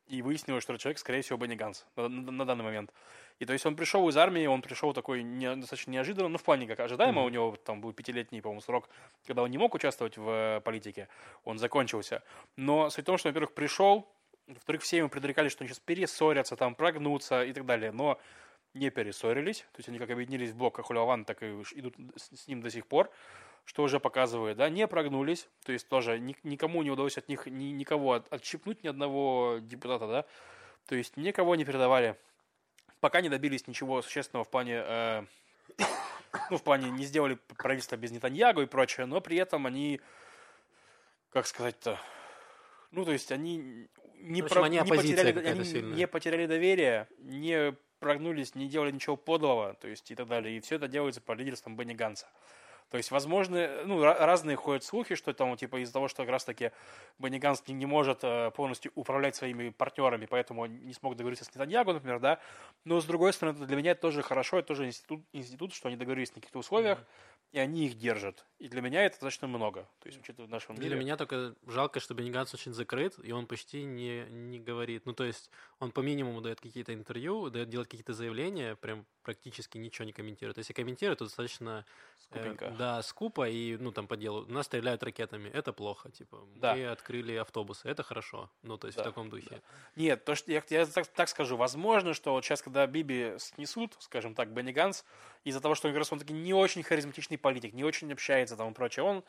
и 0.07 0.21
выяснилось, 0.21 0.63
что 0.63 0.77
человек, 0.77 0.97
скорее 0.99 1.21
всего, 1.21 1.37
Бенни 1.37 1.55
Ганс 1.55 1.85
на, 1.95 2.09
на- 2.09 2.31
на 2.31 2.45
данный 2.45 2.63
момент. 2.65 2.91
И 3.39 3.45
то 3.45 3.53
есть 3.53 3.65
он 3.65 3.75
пришел 3.75 4.07
из 4.09 4.17
армии, 4.17 4.45
он 4.45 4.61
пришел 4.61 4.93
такой 4.93 5.23
не- 5.23 5.55
достаточно 5.55 5.91
неожиданно, 5.91 6.27
ну, 6.27 6.37
в 6.37 6.43
плане 6.43 6.67
как 6.67 6.79
ожидаемо, 6.81 7.21
Мгм. 7.21 7.25
у 7.25 7.29
него 7.29 7.55
там 7.55 7.79
был 7.81 7.93
пятилетний, 7.93 8.41
по-моему, 8.41 8.61
срок, 8.61 8.89
когда 9.25 9.43
он 9.43 9.49
не 9.51 9.57
мог 9.57 9.73
участвовать 9.73 10.17
в 10.17 10.27
э, 10.29 10.61
политике, 10.61 11.07
он 11.45 11.57
закончился. 11.57 12.21
Но 12.57 12.89
суть 12.89 13.05
в 13.05 13.07
том, 13.07 13.17
что, 13.17 13.29
во-первых, 13.29 13.53
пришел, 13.53 14.05
во-вторых, 14.47 14.81
все 14.81 14.97
ему 14.97 15.09
предрекали, 15.09 15.47
что 15.49 15.63
они 15.63 15.69
сейчас 15.69 15.79
перессорятся, 15.79 16.55
там, 16.57 16.75
прогнутся 16.75 17.43
и 17.45 17.53
так 17.53 17.65
далее, 17.65 17.91
но 17.93 18.19
не 18.73 18.89
перессорились, 18.89 19.61
то 19.71 19.77
есть 19.79 19.87
они 19.89 19.99
как 19.99 20.09
объединились 20.09 20.49
в 20.51 20.57
блок 20.57 20.79
Ахуляван, 20.79 21.23
так 21.25 21.41
и 21.43 21.45
идут 21.75 21.95
с 22.17 22.47
ним 22.47 22.61
до 22.61 22.69
сих 22.69 22.87
пор, 22.87 23.09
что 23.65 23.83
уже 23.83 23.99
показывает, 23.99 24.57
да, 24.57 24.69
не 24.69 24.87
прогнулись, 24.87 25.47
то 25.65 25.71
есть 25.71 25.87
тоже 25.87 26.19
ни- 26.19 26.35
никому 26.43 26.83
не 26.83 26.91
удалось 26.91 27.17
от 27.17 27.29
них 27.29 27.45
ни, 27.47 27.65
никого 27.65 28.13
от- 28.13 28.31
отщипнуть, 28.33 28.83
ни 28.83 28.87
одного 28.87 29.59
депутата, 29.61 30.07
да, 30.07 30.25
то 30.87 30.95
есть 30.95 31.15
никого 31.17 31.55
не 31.55 31.63
передавали, 31.65 32.17
пока 32.99 33.21
не 33.21 33.29
добились 33.29 33.67
ничего 33.67 34.01
существенного 34.01 34.43
в 34.43 34.49
плане, 34.49 34.83
э, 34.85 35.23
ну, 36.51 36.57
в 36.57 36.63
плане 36.63 36.89
не 36.91 37.05
сделали 37.05 37.35
правительство 37.57 37.95
без 37.95 38.11
Нетаньягу 38.11 38.61
и 38.61 38.65
прочее, 38.65 39.05
но 39.05 39.21
при 39.21 39.37
этом 39.37 39.65
они, 39.65 40.01
как 41.29 41.47
сказать-то, 41.47 41.99
ну, 42.91 43.05
то 43.05 43.11
есть 43.11 43.31
они 43.31 43.87
не, 44.19 44.41
общем, 44.41 44.55
про- 44.55 44.63
они 44.65 44.79
не 44.79 44.89
потеряли, 44.89 45.45
они 45.45 45.63
сильная. 45.63 45.95
не 45.95 46.07
потеряли 46.07 46.45
доверие, 46.45 47.07
не 47.19 47.75
прогнулись, 47.99 48.55
не 48.55 48.67
делали 48.67 48.91
ничего 48.91 49.15
подлого, 49.15 49.73
то 49.75 49.87
есть 49.87 50.11
и 50.11 50.15
так 50.15 50.27
далее. 50.27 50.57
И 50.57 50.59
все 50.59 50.75
это 50.75 50.87
делается 50.89 51.21
по 51.21 51.31
лидерством 51.31 51.77
Бенни 51.77 51.93
Ганса. 51.93 52.27
То 52.93 52.97
есть, 52.97 53.09
возможно, 53.09 53.81
ну, 53.85 54.03
разные 54.03 54.55
ходят 54.55 54.83
слухи, 54.83 55.15
что 55.15 55.33
там, 55.33 55.57
типа, 55.57 55.81
из-за 55.81 55.93
того, 55.93 56.07
что 56.07 56.21
как 56.21 56.29
раз-таки 56.29 56.69
Бенни 57.17 57.39
Ганс 57.39 57.63
не, 57.65 57.73
не 57.73 57.87
может 57.87 58.19
э, 58.21 58.51
полностью 58.51 58.91
управлять 58.93 59.35
своими 59.35 59.69
партнерами, 59.69 60.27
поэтому 60.27 60.61
он 60.61 60.85
не 60.85 60.93
смог 60.93 61.15
договориться 61.15 61.43
с 61.43 61.47
Нетаньягу, 61.55 61.93
например, 61.93 62.19
да. 62.19 62.39
Но, 62.85 63.01
с 63.01 63.05
другой 63.05 63.33
стороны, 63.33 63.65
для 63.65 63.75
меня 63.75 63.93
это 63.93 64.01
тоже 64.01 64.21
хорошо, 64.21 64.59
это 64.59 64.67
тоже 64.67 64.85
институт, 64.85 65.23
институт 65.33 65.73
что 65.73 65.87
они 65.87 65.97
договорились 65.97 66.29
на 66.29 66.35
каких-то 66.35 66.59
условиях, 66.59 66.99
mm-hmm 66.99 67.33
и 67.53 67.59
они 67.59 67.85
их 67.85 67.99
держат. 67.99 68.45
И 68.57 68.67
для 68.67 68.81
меня 68.81 69.05
это 69.05 69.13
достаточно 69.13 69.47
много. 69.47 69.87
То 69.99 70.07
есть, 70.07 70.19
учитывая 70.19 70.47
в 70.47 70.49
нашем 70.49 70.73
мире. 70.73 70.89
Для 70.89 70.97
меня 70.97 71.15
только 71.17 71.53
жалко, 71.67 71.99
что 71.99 72.15
Бенни 72.15 72.31
Ганс 72.31 72.51
очень 72.55 72.73
закрыт, 72.73 73.13
и 73.23 73.31
он 73.31 73.45
почти 73.45 73.83
не, 73.83 74.25
не 74.29 74.59
говорит. 74.59 75.05
Ну, 75.05 75.13
то 75.13 75.23
есть, 75.23 75.51
он 75.79 75.91
по 75.91 75.99
минимуму 75.99 76.41
дает 76.41 76.59
какие-то 76.59 76.95
интервью, 76.95 77.51
дает 77.51 77.69
делать 77.69 77.87
какие-то 77.87 78.13
заявления, 78.13 78.75
прям 78.75 79.05
практически 79.23 79.77
ничего 79.77 80.05
не 80.05 80.13
комментирует. 80.13 80.57
Если 80.57 80.73
комментирует, 80.73 81.19
то 81.19 81.25
достаточно 81.25 81.85
Скупенько. 82.33 82.65
Э, 82.65 82.71
да, 82.77 83.01
скупо 83.01 83.49
и, 83.49 83.77
ну, 83.77 83.91
там, 83.91 84.07
по 84.07 84.17
делу. 84.17 84.45
Нас 84.47 84.65
стреляют 84.65 85.03
ракетами, 85.03 85.49
это 85.49 85.73
плохо, 85.73 86.09
типа. 86.09 86.39
Да. 86.55 86.75
Мы 86.75 86.87
открыли 86.87 87.35
автобусы, 87.35 87.87
это 87.87 88.03
хорошо. 88.03 88.49
Ну, 88.63 88.77
то 88.77 88.87
есть, 88.87 88.97
да, 88.97 89.03
в 89.03 89.05
таком 89.05 89.29
духе. 89.29 89.47
Да. 89.51 89.61
Нет, 89.95 90.25
то, 90.25 90.35
что 90.35 90.51
я, 90.51 90.63
я 90.69 90.85
так, 90.85 91.07
так 91.07 91.29
скажу, 91.29 91.57
возможно, 91.57 92.13
что 92.13 92.31
вот 92.31 92.43
сейчас, 92.43 92.61
когда 92.61 92.85
Биби 92.87 93.35
снесут, 93.37 93.95
скажем 93.99 94.35
так, 94.35 94.49
Бенни 94.49 94.71
Ганс, 94.71 95.05
из-за 95.43 95.61
того, 95.61 95.75
что 95.75 95.87
он, 95.87 95.93
как 95.93 95.99
раз, 95.99 96.11
он 96.11 96.19
таки 96.19 96.33
не 96.33 96.53
очень 96.53 96.83
харизматичный 96.83 97.37
политик, 97.37 97.73
не 97.73 97.83
очень 97.83 98.11
общается 98.11 98.55
там 98.55 98.71
и 98.71 98.73
прочее, 98.73 99.03
он 99.03 99.23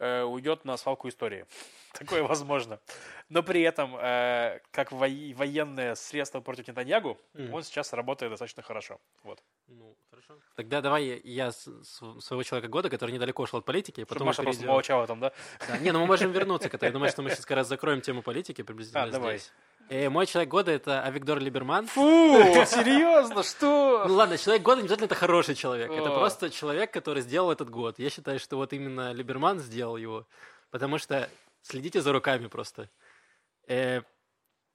э, 0.00 0.22
уйдет 0.22 0.64
на 0.64 0.76
свалку 0.76 1.08
истории. 1.08 1.46
Такое 1.92 2.22
возможно. 2.22 2.80
Но 3.28 3.42
при 3.42 3.62
этом, 3.62 3.96
э, 3.96 4.60
как 4.72 4.92
во- 4.92 5.34
военное 5.34 5.94
средство 5.94 6.40
против 6.40 6.68
Нетаньягу, 6.68 7.18
mm. 7.34 7.52
он 7.52 7.62
сейчас 7.62 7.92
работает 7.92 8.32
достаточно 8.32 8.62
хорошо. 8.62 8.98
Вот. 9.22 9.40
Ну, 9.70 9.96
хорошо. 10.10 10.34
Тогда 10.56 10.80
давай 10.80 11.20
я 11.22 11.52
с, 11.52 11.64
с 11.64 12.00
своего 12.20 12.42
человека 12.42 12.68
года, 12.68 12.90
который 12.90 13.12
недалеко 13.12 13.44
ушел 13.44 13.60
от 13.60 13.64
политики. 13.64 14.02
Потом 14.02 14.26
Маша 14.26 14.42
перейдем... 14.42 14.58
просто 14.62 14.72
молчала 14.72 15.06
там, 15.06 15.20
да? 15.20 15.32
да? 15.68 15.78
Не, 15.78 15.92
ну 15.92 16.00
мы 16.00 16.06
можем 16.06 16.32
вернуться 16.32 16.68
к 16.68 16.74
этому. 16.74 16.88
Я 16.88 16.92
думаю, 16.92 17.10
что 17.10 17.22
мы 17.22 17.30
сейчас 17.30 17.46
как 17.46 17.58
раз 17.58 17.68
закроем 17.68 18.00
тему 18.00 18.22
политики 18.22 18.62
приблизительно 18.62 19.04
а, 19.04 19.08
здесь. 19.08 19.52
Давай. 19.88 20.04
И 20.04 20.08
мой 20.08 20.26
человек 20.26 20.50
года 20.50 20.72
это 20.72 21.02
Авигдор 21.02 21.38
Либерман. 21.38 21.86
Фу, 21.86 22.00
серьезно, 22.66 23.42
что? 23.44 24.04
Ну 24.08 24.14
ладно, 24.14 24.38
человек 24.38 24.62
года 24.62 24.80
не 24.80 24.86
обязательно 24.86 25.06
это 25.06 25.14
хороший 25.14 25.54
человек. 25.54 25.90
Это 25.90 26.10
просто 26.10 26.50
человек, 26.50 26.92
который 26.92 27.22
сделал 27.22 27.52
этот 27.52 27.70
год. 27.70 27.98
Я 27.98 28.10
считаю, 28.10 28.40
что 28.40 28.56
вот 28.56 28.72
именно 28.72 29.12
Либерман 29.12 29.60
сделал 29.60 29.96
его. 29.96 30.26
Потому 30.70 30.98
что 30.98 31.28
следите 31.62 32.00
за 32.00 32.12
руками 32.12 32.46
просто. 32.48 32.88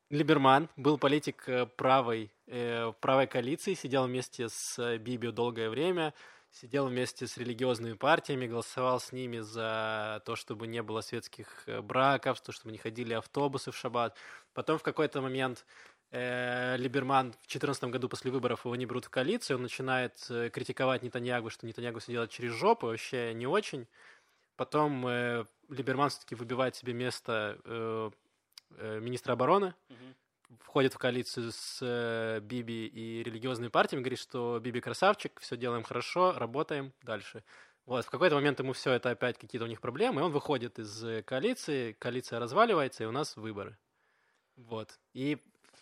Э, 0.09 0.15
Либерман 0.15 0.69
был 0.77 0.97
политик 0.97 1.47
э, 1.47 1.65
правой, 1.65 2.31
э, 2.47 2.91
правой 2.99 3.27
коалиции, 3.27 3.73
сидел 3.73 4.05
вместе 4.05 4.49
с 4.49 4.97
Биби 4.99 5.31
долгое 5.31 5.69
время 5.69 6.13
сидел 6.55 6.87
вместе 6.87 7.27
с 7.27 7.37
религиозными 7.37 7.93
партиями, 7.93 8.47
голосовал 8.47 8.99
с 8.99 9.11
ними 9.11 9.39
за 9.39 10.21
то, 10.25 10.35
чтобы 10.35 10.67
не 10.67 10.81
было 10.81 11.01
светских 11.01 11.63
э, 11.67 11.81
браков, 11.81 12.41
то, 12.41 12.51
чтобы 12.51 12.71
не 12.71 12.77
ходили 12.77 13.13
автобусы 13.13 13.71
в 13.71 13.77
шаббат. 13.77 14.15
Потом 14.53 14.77
в 14.77 14.83
какой-то 14.83 15.21
момент 15.21 15.65
э, 16.11 16.77
Либерман 16.77 17.33
в 17.33 17.47
2014 17.47 17.83
году 17.85 18.07
после 18.07 18.31
выборов 18.31 18.65
его 18.65 18.75
не 18.75 18.85
берут 18.85 19.05
в 19.05 19.09
коалицию, 19.09 19.57
он 19.57 19.63
начинает 19.63 20.13
э, 20.29 20.49
критиковать 20.49 21.03
Нетаньягу, 21.03 21.49
что 21.49 21.67
Нетаньягу 21.67 21.99
все 21.99 22.13
делает 22.13 22.31
через 22.31 22.53
жопу, 22.53 22.87
вообще 22.87 23.33
не 23.33 23.47
очень. 23.47 23.87
Потом 24.55 25.05
э, 25.07 25.45
Либерман 25.67 26.09
все-таки 26.09 26.35
выбивает 26.35 26.75
себе 26.75 26.93
место 26.93 27.59
э, 27.65 28.11
э, 28.77 28.99
министра 28.99 29.33
обороны. 29.33 29.73
Mm-hmm 29.89 30.13
входит 30.61 30.93
в 30.93 30.97
коалицию 30.97 31.51
с 31.51 31.79
э, 31.81 32.39
Биби 32.41 32.85
и 32.85 33.23
религиозными 33.23 33.69
партиями, 33.69 34.03
говорит, 34.03 34.19
что 34.19 34.59
Биби 34.61 34.81
красавчик, 34.81 35.39
все 35.39 35.57
делаем 35.57 35.83
хорошо, 35.83 36.33
работаем 36.33 36.93
дальше. 37.01 37.43
Вот, 37.85 38.05
в 38.05 38.09
какой-то 38.09 38.35
момент 38.35 38.59
ему 38.59 38.73
все 38.73 38.93
это 38.93 39.11
опять 39.11 39.38
какие-то 39.38 39.65
у 39.65 39.69
них 39.69 39.79
проблемы, 39.79 40.21
и 40.21 40.23
он 40.23 40.31
выходит 40.31 40.79
из 40.79 41.03
э, 41.03 41.23
коалиции, 41.23 41.93
коалиция 41.93 42.39
разваливается, 42.39 43.03
и 43.03 43.07
у 43.07 43.11
нас 43.11 43.35
выборы. 43.35 43.77
Вот. 44.55 44.99
И 45.13 45.38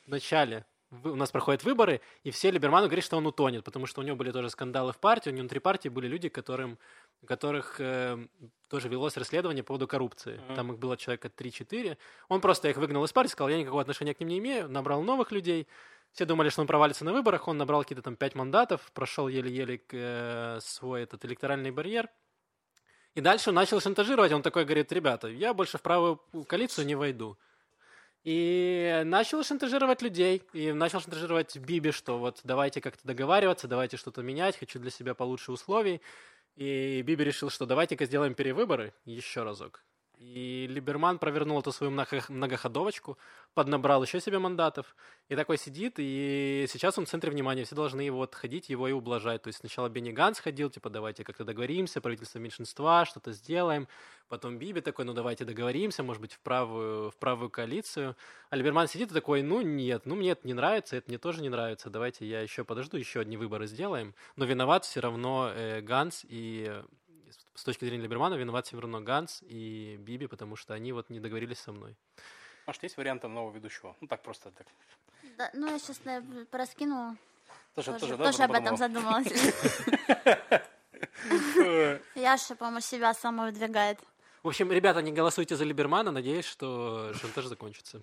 в 0.05 0.09
начале 0.09 0.65
у 1.03 1.15
нас 1.15 1.31
проходят 1.31 1.63
выборы, 1.63 2.01
и 2.23 2.31
все 2.31 2.51
Либерману 2.51 2.87
говорят, 2.87 3.05
что 3.05 3.17
он 3.17 3.25
утонет, 3.25 3.63
потому 3.63 3.85
что 3.85 4.01
у 4.01 4.03
него 4.03 4.15
были 4.15 4.31
тоже 4.31 4.49
скандалы 4.49 4.93
в 4.93 4.97
партии, 4.97 5.29
у 5.29 5.31
него 5.31 5.41
внутри 5.41 5.59
партии 5.59 5.89
были 5.89 6.07
люди, 6.07 6.29
которым, 6.29 6.77
которых 7.25 7.75
э, 7.79 8.25
тоже 8.67 8.89
велось 8.89 9.17
расследование 9.17 9.63
по 9.63 9.69
поводу 9.69 9.87
коррупции. 9.87 10.35
Mm-hmm. 10.35 10.55
Там 10.55 10.71
их 10.71 10.79
было 10.79 10.97
человека 10.97 11.29
3-4. 11.35 11.97
Он 12.29 12.41
просто 12.41 12.69
их 12.69 12.77
выгнал 12.77 13.03
из 13.05 13.11
партии, 13.11 13.31
сказал, 13.31 13.49
я 13.49 13.57
никакого 13.57 13.81
отношения 13.81 14.13
к 14.13 14.19
ним 14.19 14.29
не 14.29 14.39
имею, 14.39 14.69
набрал 14.69 15.01
новых 15.01 15.31
людей. 15.31 15.67
Все 16.11 16.25
думали, 16.25 16.49
что 16.49 16.61
он 16.61 16.67
провалится 16.67 17.03
на 17.05 17.11
выборах, 17.11 17.47
он 17.47 17.57
набрал 17.57 17.81
какие-то 17.81 18.03
там 18.03 18.15
5 18.15 18.35
мандатов, 18.35 18.91
прошел 18.93 19.27
еле-еле 19.27 19.81
э, 19.91 20.59
свой 20.61 21.01
этот 21.03 21.25
электоральный 21.25 21.71
барьер. 21.71 22.09
И 23.15 23.21
дальше 23.21 23.49
он 23.49 23.55
начал 23.55 23.79
шантажировать, 23.79 24.31
он 24.31 24.41
такой 24.41 24.65
говорит, 24.65 24.91
ребята, 24.91 25.27
я 25.27 25.53
больше 25.53 25.77
в 25.77 25.81
правую 25.81 26.17
коалицию 26.47 26.85
не 26.85 26.95
войду. 26.95 27.37
И 28.23 29.01
начал 29.05 29.43
шантажировать 29.43 30.01
людей, 30.01 30.43
и 30.53 30.71
начал 30.71 31.01
шантажировать 31.01 31.57
Биби, 31.57 31.91
что 31.91 32.17
вот 32.19 32.39
давайте 32.43 32.79
как-то 32.79 33.05
договариваться, 33.05 33.67
давайте 33.67 33.97
что-то 33.97 34.21
менять, 34.21 34.57
хочу 34.57 34.79
для 34.79 34.91
себя 34.91 35.13
получше 35.13 35.51
условий. 35.51 36.01
И 36.55 37.01
Биби 37.05 37.23
решил, 37.23 37.49
что 37.49 37.65
давайте-ка 37.65 38.05
сделаем 38.05 38.33
перевыборы 38.33 38.93
еще 39.05 39.43
разок. 39.43 39.83
И 40.23 40.67
Либерман 40.69 41.19
провернул 41.19 41.59
эту 41.59 41.73
свою 41.73 41.91
многоходовочку, 41.91 43.17
поднабрал 43.53 44.03
еще 44.03 44.21
себе 44.21 44.39
мандатов, 44.39 44.95
и 45.27 45.35
такой 45.35 45.57
сидит, 45.57 45.95
и 45.97 46.65
сейчас 46.69 46.97
он 46.97 47.05
в 47.05 47.09
центре 47.09 47.29
внимания, 47.29 47.65
все 47.65 47.75
должны 47.75 48.01
его 48.01 48.23
отходить, 48.23 48.69
его 48.69 48.87
и 48.87 48.93
ублажать. 48.93 49.41
То 49.41 49.49
есть 49.49 49.59
сначала 49.59 49.89
Бенни 49.89 50.11
Ганс 50.11 50.39
ходил, 50.39 50.69
типа, 50.69 50.89
давайте 50.89 51.25
как-то 51.25 51.43
договоримся, 51.43 51.99
правительство 51.99 52.39
меньшинства, 52.39 53.03
что-то 53.05 53.33
сделаем. 53.33 53.87
Потом 54.29 54.57
Биби 54.57 54.79
такой, 54.79 55.03
ну 55.03 55.13
давайте 55.13 55.43
договоримся, 55.43 56.03
может 56.03 56.21
быть, 56.21 56.33
в 56.33 56.39
правую, 56.39 57.11
в 57.11 57.17
правую 57.17 57.49
коалицию. 57.49 58.15
А 58.49 58.55
Либерман 58.55 58.87
сидит 58.87 59.11
и 59.11 59.13
такой, 59.13 59.41
ну 59.41 59.61
нет, 59.61 60.05
ну 60.05 60.15
мне 60.15 60.31
это 60.31 60.47
не 60.47 60.53
нравится, 60.53 60.95
это 60.95 61.09
мне 61.09 61.17
тоже 61.17 61.41
не 61.41 61.49
нравится, 61.49 61.89
давайте 61.89 62.25
я 62.25 62.39
еще 62.39 62.63
подожду, 62.63 62.95
еще 62.95 63.19
одни 63.19 63.35
выборы 63.35 63.67
сделаем. 63.67 64.15
Но 64.37 64.45
виноват 64.45 64.85
все 64.85 65.01
равно 65.01 65.51
э, 65.53 65.81
Ганс 65.81 66.25
и 66.27 66.81
с 67.55 67.63
точки 67.63 67.85
зрения 67.85 68.03
Либермана 68.03 68.35
виноват 68.35 68.67
все 68.67 68.79
равно 68.79 69.01
Ганс 69.01 69.41
и 69.43 69.97
Биби, 69.99 70.27
потому 70.27 70.55
что 70.55 70.73
они 70.73 70.91
вот 70.91 71.09
не 71.09 71.19
договорились 71.19 71.59
со 71.59 71.71
мной. 71.71 71.95
Может, 72.65 72.83
есть 72.83 72.97
варианты 72.97 73.27
нового 73.27 73.53
ведущего? 73.53 73.95
Ну, 74.01 74.07
так 74.07 74.21
просто 74.21 74.51
так. 74.51 74.67
Да, 75.37 75.49
ну, 75.53 75.69
я 75.69 75.79
сейчас 75.79 76.03
наверное, 76.05 76.45
пораскину. 76.45 77.17
Тоже, 77.75 77.91
тоже, 77.93 77.99
тоже, 78.01 78.17
да, 78.17 78.31
тоже 78.31 78.43
об 78.43 78.51
этом 78.53 78.77
задумалась. 78.77 79.27
Яша, 82.15 82.55
по-моему, 82.55 82.79
себя 82.79 83.13
сама 83.13 83.45
выдвигает. 83.45 83.99
В 84.43 84.47
общем, 84.47 84.71
ребята, 84.71 85.01
не 85.01 85.11
голосуйте 85.11 85.55
за 85.55 85.63
Либермана, 85.63 86.11
надеюсь, 86.11 86.45
что 86.45 87.13
шантаж 87.13 87.45
закончится. 87.45 88.01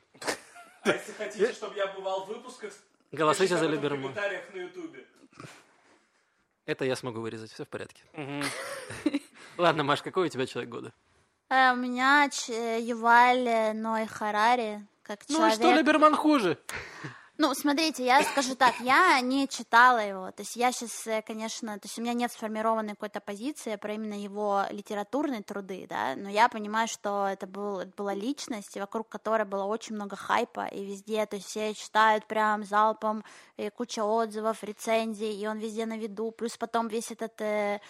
А 0.83 0.91
если 0.91 1.13
хотите, 1.13 1.53
чтобы 1.53 1.77
я 1.77 1.87
бывал 1.89 2.25
в 2.25 2.29
выпусках, 2.29 2.73
голосуйте 3.13 3.57
за 3.57 3.67
Либермана. 3.67 4.09
в 4.09 4.15
комментариях 4.15 4.55
на 4.55 4.59
Ютубе. 4.59 5.07
Это 6.67 6.85
я 6.85 6.97
смогу 6.97 7.21
вырезать, 7.21 7.53
все 7.53 7.65
в 7.65 7.69
порядке. 7.69 8.03
Ладно, 9.61 9.85
Маш, 9.85 10.01
какой 10.01 10.27
у 10.27 10.29
тебя 10.31 10.47
человек 10.47 10.71
года? 10.71 10.93
Э, 11.51 11.73
у 11.73 11.77
меня 11.77 12.29
Юваль 12.49 13.77
Ной 13.77 14.07
Харари, 14.07 14.87
как 15.03 15.27
человек... 15.27 15.59
Ну 15.59 15.69
и 15.69 15.71
что, 15.71 15.79
Либерман 15.79 16.17
хуже? 16.17 16.59
Ну, 17.43 17.55
смотрите, 17.55 18.05
я 18.05 18.23
скажу 18.23 18.55
так, 18.55 18.75
я 18.81 19.19
не 19.23 19.49
читала 19.49 19.99
его, 19.99 20.31
то 20.31 20.43
есть 20.43 20.57
я 20.57 20.73
сейчас, 20.73 21.07
э, 21.07 21.23
конечно, 21.23 21.79
то 21.79 21.87
есть 21.87 21.99
у 21.99 22.03
меня 22.03 22.13
нет 22.13 22.31
сформированной 22.31 22.91
какой-то 22.91 23.21
позиции 23.21 23.77
про 23.77 23.95
именно 23.95 24.13
его 24.13 24.65
литературные 24.71 25.43
труды, 25.43 25.87
да, 25.89 26.17
но 26.17 26.29
я 26.29 26.51
понимаю, 26.51 26.87
что 26.87 27.27
это, 27.27 27.47
был, 27.47 27.81
это 27.81 27.93
была 27.97 28.13
личность, 28.13 28.77
вокруг 28.77 29.09
которой 29.09 29.47
было 29.47 29.65
очень 29.65 29.95
много 29.95 30.17
хайпа, 30.17 30.67
и 30.67 30.85
везде, 30.85 31.25
то 31.25 31.37
есть 31.37 31.49
все 31.49 31.73
читают 31.73 32.27
прям 32.27 32.63
залпом, 32.63 33.25
и 33.57 33.71
куча 33.71 34.05
отзывов, 34.05 34.63
рецензий, 34.63 35.33
и 35.33 35.47
он 35.47 35.57
везде 35.57 35.87
на 35.87 35.97
виду, 35.97 36.33
плюс 36.33 36.59
потом 36.59 36.89
весь 36.89 37.11
этот 37.11 37.41
э, 37.41 37.45
э, 37.77 37.81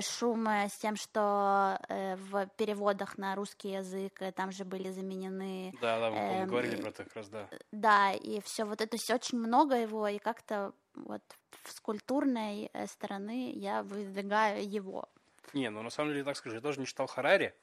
шум 0.00 0.46
с 0.46 0.76
тем, 0.78 0.96
что 0.96 1.78
э, 1.88 2.16
в 2.16 2.46
переводах 2.56 3.18
на 3.18 3.34
русский 3.34 3.72
язык 3.72 4.22
э, 4.22 4.32
там 4.32 4.50
же 4.50 4.64
были 4.64 4.90
заменены... 4.90 5.74
Да, 5.80 6.00
да, 6.00 6.10
мы 6.10 6.16
э, 6.16 6.46
говорили 6.46 6.80
про 6.80 6.88
это 6.88 7.04
как 7.04 7.14
раз, 7.14 7.28
да. 7.28 7.48
Да, 7.72 8.12
и 8.12 8.40
все 8.40 8.64
вот 8.64 8.80
это, 8.80 8.90
то 8.90 8.96
есть 8.96 9.10
очень 9.10 9.38
много 9.38 9.76
его, 9.76 10.08
и 10.08 10.18
как-то 10.18 10.72
вот 10.94 11.22
с 11.64 11.80
культурной 11.80 12.70
э, 12.72 12.86
стороны 12.86 13.52
я 13.52 13.82
выдвигаю 13.82 14.66
его. 14.66 15.08
Не, 15.52 15.68
ну 15.70 15.82
на 15.82 15.90
самом 15.90 16.12
деле 16.12 16.24
так 16.24 16.36
скажу, 16.36 16.56
я 16.56 16.62
тоже 16.62 16.80
не 16.80 16.86
читал 16.86 17.06
Харари. 17.06 17.54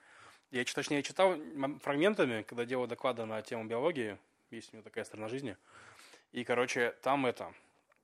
Я, 0.51 0.63
точнее, 0.65 0.97
я 0.97 1.03
читал 1.03 1.35
фрагментами, 1.81 2.43
когда 2.43 2.63
делал 2.63 2.85
доклады 2.85 3.25
на 3.25 3.41
тему 3.41 3.65
биологии, 3.65 4.19
есть 4.51 4.71
у 4.71 4.77
него 4.77 4.83
такая 4.83 5.03
сторона 5.03 5.27
жизни. 5.27 5.57
И, 6.31 6.43
короче, 6.43 6.91
там 7.01 7.25
это... 7.25 7.51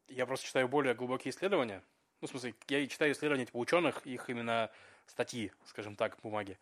Я 0.07 0.25
просто 0.25 0.47
читаю 0.47 0.67
более 0.67 0.95
глубокие 0.95 1.31
исследования, 1.31 1.83
ну, 2.21 2.27
в 2.27 2.31
смысле, 2.31 2.53
я 2.67 2.85
читаю 2.87 3.13
исследования 3.13 3.45
типа 3.45 3.57
ученых, 3.57 4.05
их 4.05 4.29
именно 4.29 4.69
статьи, 5.07 5.51
скажем 5.65 5.95
так, 5.95 6.17
бумаги. 6.23 6.57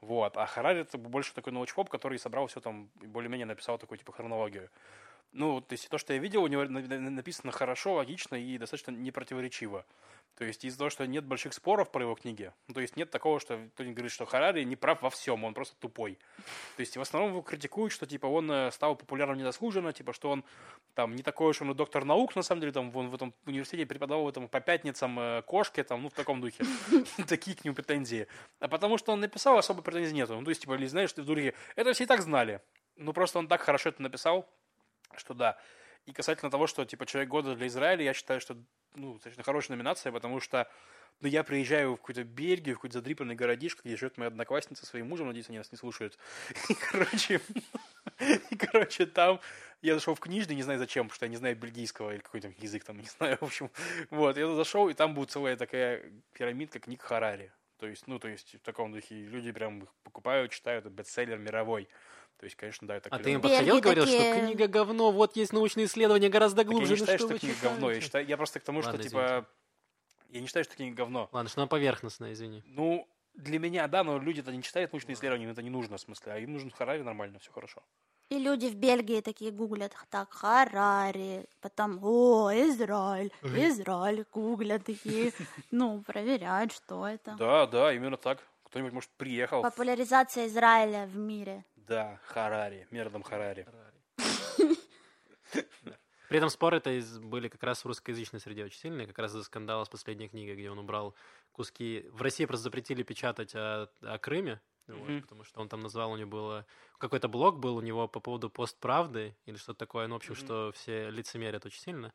Вот. 0.00 0.36
А 0.36 0.46
Харари 0.46 0.80
это 0.80 0.98
больше 0.98 1.34
такой 1.34 1.52
научпоп, 1.52 1.88
который 1.88 2.18
собрал 2.18 2.46
все 2.46 2.60
там, 2.60 2.90
более-менее 2.96 3.46
написал 3.46 3.78
такую 3.78 3.98
типа 3.98 4.12
хронологию. 4.12 4.68
Ну, 5.36 5.60
то 5.60 5.74
есть 5.74 5.88
то, 5.90 5.98
что 5.98 6.14
я 6.14 6.18
видел, 6.18 6.42
у 6.42 6.46
него 6.46 6.64
на- 6.64 6.80
на- 6.80 7.10
написано 7.10 7.52
хорошо, 7.52 7.94
логично 7.94 8.36
и 8.36 8.56
достаточно 8.56 8.90
непротиворечиво. 8.90 9.84
То 10.34 10.44
есть 10.44 10.64
из-за 10.64 10.78
того, 10.78 10.90
что 10.90 11.06
нет 11.06 11.24
больших 11.24 11.52
споров 11.52 11.90
про 11.90 12.02
его 12.02 12.14
книги, 12.14 12.52
ну, 12.68 12.74
то 12.74 12.80
есть 12.80 12.96
нет 12.96 13.10
такого, 13.10 13.38
что 13.38 13.58
кто-нибудь 13.74 13.96
говорит, 13.96 14.12
что 14.12 14.24
Харари 14.26 14.64
не 14.64 14.76
прав 14.76 15.02
во 15.02 15.10
всем, 15.10 15.44
он 15.44 15.52
просто 15.54 15.76
тупой. 15.78 16.18
То 16.76 16.80
есть 16.80 16.96
в 16.96 17.00
основном 17.00 17.32
его 17.32 17.42
критикуют, 17.42 17.92
что 17.92 18.06
типа 18.06 18.26
он 18.26 18.50
э, 18.50 18.70
стал 18.70 18.96
популярным 18.96 19.38
незаслуженно, 19.38 19.92
типа 19.92 20.12
что 20.14 20.30
он 20.30 20.44
там 20.94 21.14
не 21.14 21.22
такой 21.22 21.50
уж 21.50 21.60
он 21.60 21.74
доктор 21.74 22.04
наук, 22.04 22.34
на 22.34 22.42
самом 22.42 22.60
деле, 22.60 22.72
там 22.72 22.94
он 22.96 23.08
в 23.08 23.14
этом 23.14 23.34
университете 23.44 23.84
преподавал 23.84 24.32
там 24.32 24.48
по 24.48 24.60
пятницам 24.60 25.18
э, 25.20 25.42
кошки, 25.42 25.82
там, 25.82 26.02
ну, 26.02 26.08
в 26.08 26.14
таком 26.14 26.40
духе. 26.40 26.64
Такие 27.28 27.56
к 27.56 27.64
нему 27.64 27.74
претензии. 27.74 28.26
А 28.58 28.68
потому 28.68 28.96
что 28.96 29.12
он 29.12 29.20
написал, 29.20 29.58
особо 29.58 29.82
претензий 29.82 30.14
нету. 30.14 30.34
Ну, 30.34 30.44
то 30.44 30.50
есть, 30.50 30.62
типа, 30.62 30.74
или 30.74 30.86
знаешь, 30.86 31.12
ты 31.12 31.22
в 31.22 31.26
духе, 31.26 31.54
это 31.76 31.92
все 31.92 32.04
и 32.04 32.06
так 32.06 32.22
знали. 32.22 32.60
Ну, 32.96 33.12
просто 33.12 33.38
он 33.38 33.48
так 33.48 33.60
хорошо 33.60 33.90
это 33.90 34.02
написал, 34.02 34.48
что 35.16 35.34
да. 35.34 35.58
И 36.06 36.12
касательно 36.12 36.50
того, 36.50 36.66
что, 36.66 36.84
типа, 36.84 37.04
Человек 37.04 37.28
года 37.28 37.54
для 37.56 37.66
Израиля, 37.66 38.04
я 38.04 38.14
считаю, 38.14 38.40
что, 38.40 38.56
ну, 38.94 39.14
достаточно 39.14 39.42
хорошая 39.42 39.76
номинация, 39.76 40.12
потому 40.12 40.40
что, 40.40 40.70
ну, 41.20 41.28
я 41.28 41.42
приезжаю 41.42 41.94
в 41.94 41.96
какую-то 41.96 42.22
Бельгию, 42.22 42.76
в 42.76 42.78
какой-то 42.78 42.98
задрипанный 42.98 43.34
городишко, 43.34 43.82
где 43.84 43.96
живет 43.96 44.16
моя 44.16 44.28
одноклассница 44.28 44.84
со 44.84 44.90
своим 44.90 45.08
мужем, 45.08 45.26
надеюсь, 45.26 45.48
они 45.48 45.58
нас 45.58 45.72
не 45.72 45.78
слушают. 45.78 46.16
И, 46.68 46.74
короче, 46.74 47.40
и, 48.50 48.56
короче, 48.56 49.06
там 49.06 49.40
я 49.82 49.94
зашел 49.94 50.14
в 50.14 50.20
книжный, 50.20 50.54
не 50.54 50.62
знаю 50.62 50.78
зачем, 50.78 51.06
потому 51.06 51.16
что 51.16 51.26
я 51.26 51.30
не 51.30 51.36
знаю 51.36 51.56
бельгийского 51.56 52.12
или 52.12 52.20
какой 52.20 52.40
там 52.40 52.54
язык 52.58 52.84
там, 52.84 52.98
не 53.00 53.08
знаю, 53.18 53.38
в 53.40 53.44
общем. 53.44 53.70
Вот, 54.10 54.36
я 54.36 54.46
зашел, 54.54 54.88
и 54.88 54.94
там 54.94 55.14
будет 55.14 55.30
целая 55.30 55.56
такая 55.56 56.12
пирамидка 56.32 56.78
книг 56.78 57.02
Харари. 57.02 57.52
То 57.78 57.86
есть, 57.86 58.06
ну, 58.06 58.18
то 58.18 58.28
есть, 58.28 58.54
в 58.54 58.60
таком 58.60 58.92
духе 58.92 59.14
люди 59.14 59.52
прям 59.52 59.82
их 59.82 59.92
покупают, 60.02 60.52
читают, 60.52 60.86
это 60.86 60.94
бестселлер 60.94 61.38
мировой. 61.38 61.88
То 62.38 62.44
есть, 62.44 62.56
конечно, 62.56 62.86
да, 62.86 62.96
это 62.96 63.08
А 63.10 63.18
ты 63.18 63.32
им 63.32 63.40
подходил, 63.40 63.80
говорил, 63.80 64.06
что 64.06 64.16
такие- 64.16 64.40
книга 64.46 64.68
говно, 64.68 65.10
вот 65.10 65.36
есть 65.36 65.52
научные 65.52 65.86
исследования 65.86 66.28
гораздо 66.28 66.62
Так 66.62 66.66
я 66.66 66.72
глубже, 66.72 66.92
не 66.92 66.98
ну 66.98 67.04
считаю, 67.04 67.18
что 67.18 67.26
что 67.28 67.34
вы 67.34 67.38
книга 67.40 67.56
говно. 67.62 67.90
Я, 67.90 67.94
читаете?» 67.94 68.04
считаю, 68.04 68.26
я 68.26 68.36
просто 68.36 68.60
к 68.60 68.64
тому, 68.64 68.82
что, 68.82 68.90
Ладно, 68.90 69.04
типа, 69.04 69.46
я 70.28 70.40
не 70.40 70.46
считаю, 70.46 70.64
что 70.64 70.76
книга 70.76 70.96
говно. 70.96 71.28
Ладно, 71.32 71.48
что 71.48 71.60
она 71.62 71.66
поверхностная, 71.66 72.32
извини. 72.32 72.62
Ну, 72.66 73.08
для 73.34 73.58
меня, 73.58 73.88
да, 73.88 74.04
но 74.04 74.18
люди-то 74.18 74.52
не 74.52 74.62
читают 74.62 74.92
научные 74.92 75.14
исследования, 75.14 75.44
им 75.44 75.50
это 75.50 75.62
не 75.62 75.70
нужно, 75.70 75.96
в 75.96 76.00
смысле. 76.00 76.32
А 76.32 76.38
им 76.38 76.52
нужен 76.52 76.70
Харари 76.70 77.02
нормально, 77.02 77.38
все 77.38 77.52
хорошо. 77.52 77.82
И 78.28 78.38
люди 78.38 78.66
в 78.66 78.74
Бельгии 78.74 79.20
такие 79.20 79.50
гуглят, 79.52 79.94
так, 80.10 80.32
Харари, 80.32 81.46
потом, 81.60 82.00
о, 82.02 82.50
Израиль, 82.52 83.30
Израиль, 83.42 84.24
гуглят 84.32 84.84
такие, 84.84 85.32
ну, 85.70 86.02
проверяют, 86.02 86.72
что 86.72 87.06
это. 87.06 87.36
Да, 87.38 87.66
да, 87.66 87.92
именно 87.92 88.16
так. 88.16 88.42
Кто-нибудь, 88.64 88.92
может, 88.92 89.10
приехал. 89.10 89.62
Популяризация 89.62 90.48
Израиля 90.48 91.06
в 91.06 91.16
мире. 91.16 91.64
Да, 91.86 92.18
Харари, 92.26 92.86
Мердом 92.90 93.22
Харари. 93.22 93.66
При 96.28 96.38
этом 96.38 96.50
споры 96.50 96.78
это 96.78 96.90
были 97.20 97.46
как 97.48 97.62
раз 97.62 97.84
в 97.84 97.86
русскоязычной 97.86 98.40
среде 98.40 98.64
очень 98.64 98.80
сильные, 98.80 99.06
как 99.06 99.18
раз 99.18 99.30
из-за 99.30 99.44
скандала 99.44 99.84
с 99.84 99.88
последней 99.88 100.28
книгой, 100.28 100.56
где 100.56 100.70
он 100.70 100.78
убрал 100.78 101.14
куски. 101.52 102.04
В 102.10 102.20
России 102.20 102.44
просто 102.46 102.64
запретили 102.64 103.04
печатать 103.04 103.54
о, 103.54 103.88
о 104.02 104.18
Крыме, 104.18 104.60
вот, 104.88 105.08
Мгм. 105.08 105.22
потому 105.22 105.44
что 105.44 105.60
он 105.60 105.68
там 105.68 105.80
назвал, 105.80 106.10
у 106.12 106.16
него 106.16 106.28
было... 106.28 106.66
Какой-то 106.98 107.28
блог 107.28 107.58
был 107.60 107.76
у 107.76 107.80
него 107.80 108.08
по 108.08 108.18
поводу 108.18 108.50
постправды 108.50 109.36
или 109.44 109.56
что-то 109.56 109.78
такое, 109.78 110.08
ну, 110.08 110.14
в 110.14 110.16
общем, 110.16 110.32
Мгм. 110.32 110.40
что 110.40 110.72
все 110.74 111.10
лицемерят 111.10 111.64
очень 111.64 111.80
сильно. 111.80 112.12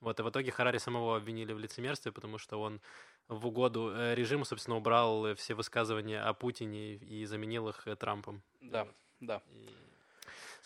Вот, 0.00 0.20
и 0.20 0.22
в 0.22 0.28
итоге 0.28 0.50
Харари 0.50 0.76
самого 0.76 1.16
обвинили 1.16 1.54
в 1.54 1.58
лицемерстве, 1.58 2.12
потому 2.12 2.36
что 2.36 2.60
он 2.60 2.82
в 3.28 3.46
угоду 3.46 3.90
э, 3.94 4.14
режиму, 4.14 4.44
собственно, 4.44 4.76
убрал 4.76 5.34
все 5.36 5.54
высказывания 5.54 6.20
о 6.20 6.34
Путине 6.34 6.96
и 6.96 7.24
заменил 7.24 7.70
их 7.70 7.86
э, 7.86 7.96
Трампом. 7.96 8.42
Да, 8.60 8.86
да. 9.26 9.42
И, 9.52 9.68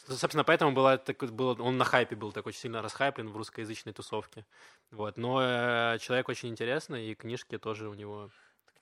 Собственно, 0.09 0.45
поэтому 0.45 0.73
была, 0.73 0.97
так, 0.97 1.19
было, 1.33 1.55
он 1.63 1.77
на 1.77 1.85
хайпе 1.85 2.17
был 2.17 2.33
так 2.33 2.47
очень 2.47 2.61
сильно 2.61 2.81
расхайплен 2.81 3.29
в 3.29 3.37
русскоязычной 3.37 3.93
тусовке. 3.93 4.47
Вот. 4.91 5.19
Но 5.19 5.41
э, 5.43 5.99
человек 6.01 6.29
очень 6.31 6.49
интересный, 6.49 7.11
и 7.11 7.15
книжки 7.15 7.59
тоже 7.59 7.89
у 7.89 7.95
него... 7.95 8.31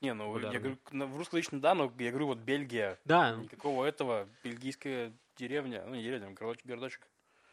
Не, 0.00 0.14
ну, 0.14 0.26
я 0.26 0.32
Популярно. 0.48 0.76
говорю, 0.90 1.14
в 1.14 1.16
русскоязычном, 1.18 1.60
да, 1.60 1.74
но 1.74 1.92
я 1.98 2.10
говорю, 2.10 2.26
вот 2.26 2.38
Бельгия, 2.38 2.98
Да, 3.04 3.34
никакого 3.34 3.84
этого, 3.84 4.28
бельгийская 4.44 5.12
деревня, 5.36 5.84
ну, 5.86 5.94
не 5.94 6.02
деревня, 6.02 6.30
городочек, 6.30 6.66
городочек. 6.66 7.08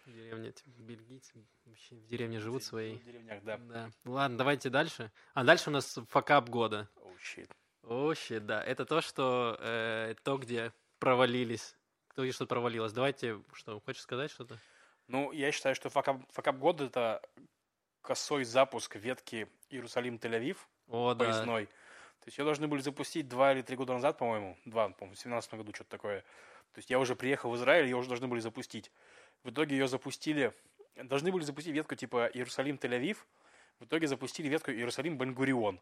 в 0.06 0.12
деревне 0.12 0.50
эти 0.50 0.64
бельгийцы 0.68 1.32
вообще 1.66 1.96
в 1.96 2.08
деревне 2.08 2.40
живут 2.40 2.64
своей. 2.64 2.98
В 2.98 3.04
деревнях, 3.06 3.44
да. 3.44 3.58
Да. 3.58 3.90
Ладно, 4.06 4.38
давайте 4.38 4.70
дальше. 4.70 5.10
А 5.34 5.44
дальше 5.44 5.70
у 5.70 5.74
нас 5.74 5.98
факап 6.10 6.50
года. 6.50 6.90
Oh, 6.98 7.16
shit. 7.18 7.50
Вообще, 7.82 8.40
да. 8.40 8.62
Это 8.62 8.86
то, 8.86 9.02
что... 9.02 9.58
э, 9.62 10.14
то, 10.24 10.38
где 10.38 10.74
провалились. 11.00 11.76
Кто 12.14 12.24
где 12.24 12.32
что 12.32 12.46
провалилось. 12.46 12.94
Давайте, 12.94 13.42
что, 13.54 13.80
хочешь 13.80 14.04
сказать 14.04 14.30
что-то? 14.30 14.60
Ну, 15.08 15.32
я 15.32 15.52
считаю, 15.52 15.74
что 15.74 15.90
факап, 15.90 16.22
факап 16.32 16.58
года 16.58 16.86
это 16.86 17.22
косой 18.02 18.44
запуск 18.44 18.96
ветки 18.96 19.48
Иерусалим-Тель-Авив 19.72 20.58
О, 20.90 21.16
да. 21.16 21.26
поездной. 21.26 21.66
То 21.66 22.28
есть 22.28 22.38
ее 22.38 22.46
должны 22.46 22.68
были 22.68 22.82
запустить 22.82 23.28
два 23.28 23.52
или 23.54 23.64
три 23.64 23.76
года 23.76 23.94
назад, 23.94 24.20
по-моему. 24.20 24.58
Два, 24.66 24.90
по-моему, 24.90 25.16
в 25.16 25.20
17 25.20 25.56
году 25.56 25.74
что-то 25.74 25.90
такое. 25.90 26.22
То 26.22 26.80
есть 26.80 26.92
я 26.92 27.00
уже 27.00 27.16
приехал 27.16 27.50
в 27.50 27.56
Израиль, 27.56 27.86
ее 27.86 27.98
уже 27.98 28.10
должны 28.10 28.28
были 28.28 28.42
запустить. 28.42 28.92
В 29.44 29.50
итоге 29.50 29.76
ее 29.76 29.88
запустили... 29.88 30.54
Должны 30.96 31.32
были 31.32 31.44
запустить 31.44 31.74
ветку 31.74 31.96
типа 31.96 32.30
Иерусалим-Тель-Авив. 32.32 33.18
В 33.80 33.86
итоге 33.86 34.06
запустили 34.06 34.48
ветку 34.50 34.70
Иерусалим-Бенгурион. 34.70 35.82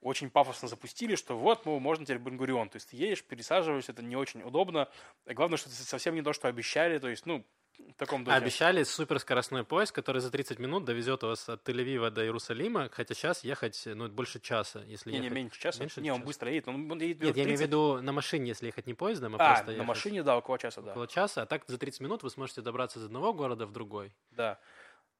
Очень 0.00 0.30
пафосно 0.30 0.66
запустили, 0.66 1.14
что 1.14 1.36
вот, 1.36 1.66
мол, 1.66 1.78
можно 1.78 2.06
теперь 2.06 2.18
Бенгурион. 2.18 2.70
То 2.70 2.76
есть 2.76 2.88
ты 2.90 2.96
едешь, 2.96 3.22
пересаживаешься, 3.22 3.92
это 3.92 4.02
не 4.02 4.16
очень 4.16 4.42
удобно. 4.42 4.88
И 5.26 5.34
главное, 5.34 5.58
что 5.58 5.68
это 5.68 5.76
совсем 5.82 6.14
не 6.14 6.22
то, 6.22 6.32
что 6.32 6.48
обещали. 6.48 6.98
То 6.98 7.08
есть, 7.08 7.26
ну, 7.26 7.44
в 7.78 7.94
таком 7.94 8.24
духе. 8.24 8.36
Обещали 8.36 8.82
суперскоростной 8.82 9.64
поезд, 9.64 9.92
который 9.92 10.20
за 10.22 10.30
30 10.30 10.58
минут 10.58 10.84
довезет 10.86 11.22
вас 11.22 11.46
от 11.50 11.66
Тель-Авива 11.68 12.10
до 12.10 12.22
Иерусалима, 12.24 12.88
хотя 12.90 13.14
сейчас 13.14 13.44
ехать, 13.44 13.82
ну, 13.86 14.08
больше 14.08 14.40
часа, 14.40 14.82
если 14.86 15.10
Не, 15.10 15.18
не, 15.18 15.24
ехать. 15.24 15.36
меньше 15.36 15.60
часа. 15.60 15.80
меньше 15.80 16.00
не, 16.00 16.10
он 16.10 16.18
часа? 16.18 16.26
быстро 16.26 16.50
едет. 16.50 16.68
Он, 16.68 16.90
он 16.90 16.98
едет 17.00 17.20
Нет, 17.22 17.36
я 17.36 17.42
имею 17.44 17.56
в 17.56 17.60
30. 17.60 17.66
виду 17.66 18.02
на 18.02 18.12
машине, 18.12 18.48
если 18.48 18.66
ехать 18.66 18.86
не 18.86 18.94
поездом, 18.94 19.34
а, 19.34 19.38
А, 19.38 19.48
просто 19.48 19.66
на 19.66 19.70
ехать 19.72 19.86
машине, 19.86 20.22
да, 20.22 20.36
около 20.38 20.58
часа, 20.58 20.80
да. 20.82 20.90
около 20.92 21.08
часа, 21.08 21.42
а 21.42 21.46
так 21.46 21.64
за 21.66 21.76
30 21.78 22.00
минут 22.00 22.22
вы 22.22 22.30
сможете 22.30 22.62
добраться 22.62 22.98
из 22.98 23.04
одного 23.04 23.32
города 23.34 23.66
в 23.66 23.72
другой. 23.72 24.12
Да. 24.30 24.58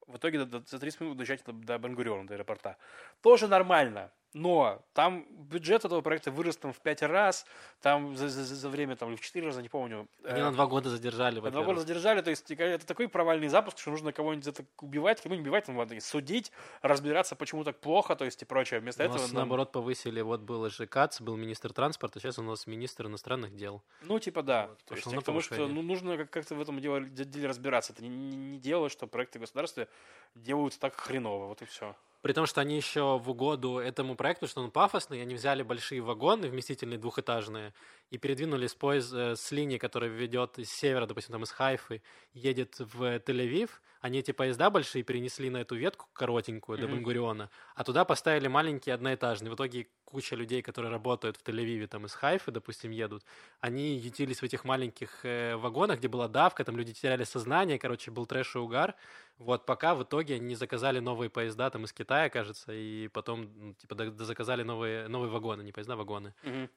В 0.07 0.17
итоге 0.17 0.39
за 0.45 0.79
30 0.79 1.01
минут 1.01 1.17
доезжать 1.17 1.43
до, 1.45 1.77
Бенгуриона, 1.77 2.27
до 2.27 2.33
аэропорта. 2.33 2.77
Тоже 3.21 3.47
нормально. 3.47 4.11
Но 4.33 4.81
там 4.93 5.25
бюджет 5.29 5.83
этого 5.83 5.99
проекта 6.01 6.31
вырос 6.31 6.55
там 6.55 6.71
в 6.71 6.79
5 6.79 7.01
раз, 7.03 7.45
там 7.81 8.15
за, 8.15 8.29
за- 8.29 8.43
за 8.55 8.69
время, 8.69 8.95
там, 8.95 9.09
или 9.09 9.15
в 9.17 9.21
4 9.21 9.45
раза, 9.45 9.61
не 9.61 9.67
помню. 9.67 10.07
Они 10.23 10.39
на 10.41 10.51
два 10.53 10.67
года 10.67 10.89
задержали, 10.89 11.41
на 11.41 11.51
два 11.51 11.63
года 11.63 11.81
задержали, 11.81 12.21
то 12.21 12.29
есть 12.29 12.49
это 12.49 12.85
такой 12.85 13.09
провальный 13.09 13.49
запуск, 13.49 13.77
что 13.77 13.91
нужно 13.91 14.13
кого-нибудь 14.13 14.47
это 14.47 14.63
убивать, 14.79 15.21
кого-нибудь 15.21 15.45
убивать, 15.47 15.65
там, 15.65 15.77
ладно, 15.77 15.99
судить, 15.99 16.51
разбираться, 16.81 17.35
почему 17.35 17.65
так 17.65 17.79
плохо, 17.81 18.15
то 18.15 18.23
есть 18.23 18.41
и 18.41 18.45
прочее. 18.45 18.79
Вместо 18.79 19.03
У 19.03 19.05
этого, 19.07 19.17
нас, 19.19 19.27
нам- 19.33 19.35
наоборот, 19.41 19.73
повысили, 19.73 20.21
вот 20.21 20.39
был 20.39 20.69
же 20.69 20.87
Кац, 20.87 21.19
был 21.19 21.35
министр 21.35 21.73
транспорта, 21.73 22.21
сейчас 22.21 22.39
у 22.39 22.43
нас 22.43 22.67
министр 22.67 23.07
иностранных 23.07 23.53
дел. 23.55 23.81
ну, 24.03 24.17
типа, 24.19 24.43
да. 24.43 24.67
Вот, 24.67 24.77
то 24.85 24.93
есть, 24.95 25.03
пошло 25.03 25.11
я 25.11 25.15
на 25.17 25.21
к 25.21 25.25
тому, 25.25 25.41
что 25.41 25.67
ну, 25.67 25.81
нужно 25.81 26.15
как- 26.17 26.29
как-то 26.29 26.55
в 26.55 26.61
этом 26.61 26.79
деле, 26.79 27.05
деле 27.09 27.47
разбираться. 27.49 27.91
Это 27.91 28.01
не, 28.03 28.07
не, 28.09 28.35
не 28.37 28.57
дело, 28.59 28.87
что 28.89 29.07
проекты 29.07 29.39
в 29.39 29.41
государстве 29.41 29.89
делаются 30.35 30.79
так 30.79 30.95
хреново, 30.95 31.47
вот 31.47 31.61
и 31.61 31.65
все. 31.65 31.95
При 32.21 32.33
том, 32.33 32.45
что 32.45 32.61
они 32.61 32.75
еще 32.75 33.17
в 33.17 33.29
угоду 33.29 33.79
этому 33.79 34.15
проекту, 34.15 34.47
что 34.47 34.61
он 34.61 34.69
пафосный, 34.69 35.21
они 35.21 35.35
взяли 35.35 35.63
большие 35.63 36.01
вагоны 36.01 36.47
вместительные 36.47 36.99
двухэтажные 36.99 37.73
и 38.11 38.17
передвинули 38.19 38.67
с, 38.67 38.75
поезд, 38.75 39.13
э, 39.13 39.35
с 39.35 39.51
линии, 39.51 39.79
которая 39.79 40.09
ведет 40.11 40.59
из 40.59 40.71
севера, 40.71 41.07
допустим, 41.07 41.31
там 41.33 41.43
из 41.43 41.51
Хайфы, 41.51 42.03
едет 42.33 42.75
в 42.79 43.01
Тель-Авив. 43.19 43.69
Они 44.01 44.19
эти 44.19 44.31
поезда 44.31 44.69
большие 44.69 45.03
перенесли 45.03 45.49
на 45.49 45.57
эту 45.61 45.75
ветку 45.75 46.07
коротенькую 46.13 46.77
до 46.77 46.87
Мгм. 46.87 46.97
Бенгуриона, 46.97 47.49
а 47.75 47.83
туда 47.83 48.03
поставили 48.05 48.47
маленькие 48.47 48.95
одноэтажные. 48.95 49.51
В 49.51 49.55
итоге 49.55 49.87
куча 50.05 50.35
людей, 50.35 50.61
которые 50.61 50.91
работают 50.91 51.37
в 51.37 51.43
Тель-Авиве, 51.43 51.87
там 51.87 52.05
из 52.05 52.13
Хайфы, 52.13 52.51
допустим, 52.51 52.91
едут, 52.91 53.23
они 53.61 53.95
ютились 53.95 54.39
в 54.41 54.43
этих 54.43 54.65
маленьких 54.65 55.23
э, 55.23 55.55
вагонах, 55.55 55.99
где 55.99 56.07
была 56.09 56.27
давка, 56.27 56.65
там 56.65 56.75
люди 56.77 56.93
теряли 56.93 57.23
сознание, 57.23 57.79
короче, 57.79 58.11
был 58.11 58.25
трэш 58.25 58.55
и 58.55 58.59
угар. 58.59 58.95
Вот, 59.37 59.65
пока 59.65 59.95
в 59.95 60.03
итоге 60.03 60.35
они 60.35 60.53
заказали 60.55 60.99
новые 60.99 61.29
поезда 61.29 61.69
там 61.69 61.85
из 61.85 61.93
Китая, 61.93 62.29
кажется, 62.29 62.73
и 62.73 63.07
потом, 63.07 63.49
ну, 63.55 63.73
типа, 63.73 63.95
до- 63.95 64.23
заказали 64.25 64.63
новые, 64.63 65.07
новые 65.07 65.31
вагоны, 65.31 65.61
не 65.63 65.71
поезда, 65.71 65.93
а 65.93 65.95
вагоны. 65.95 66.33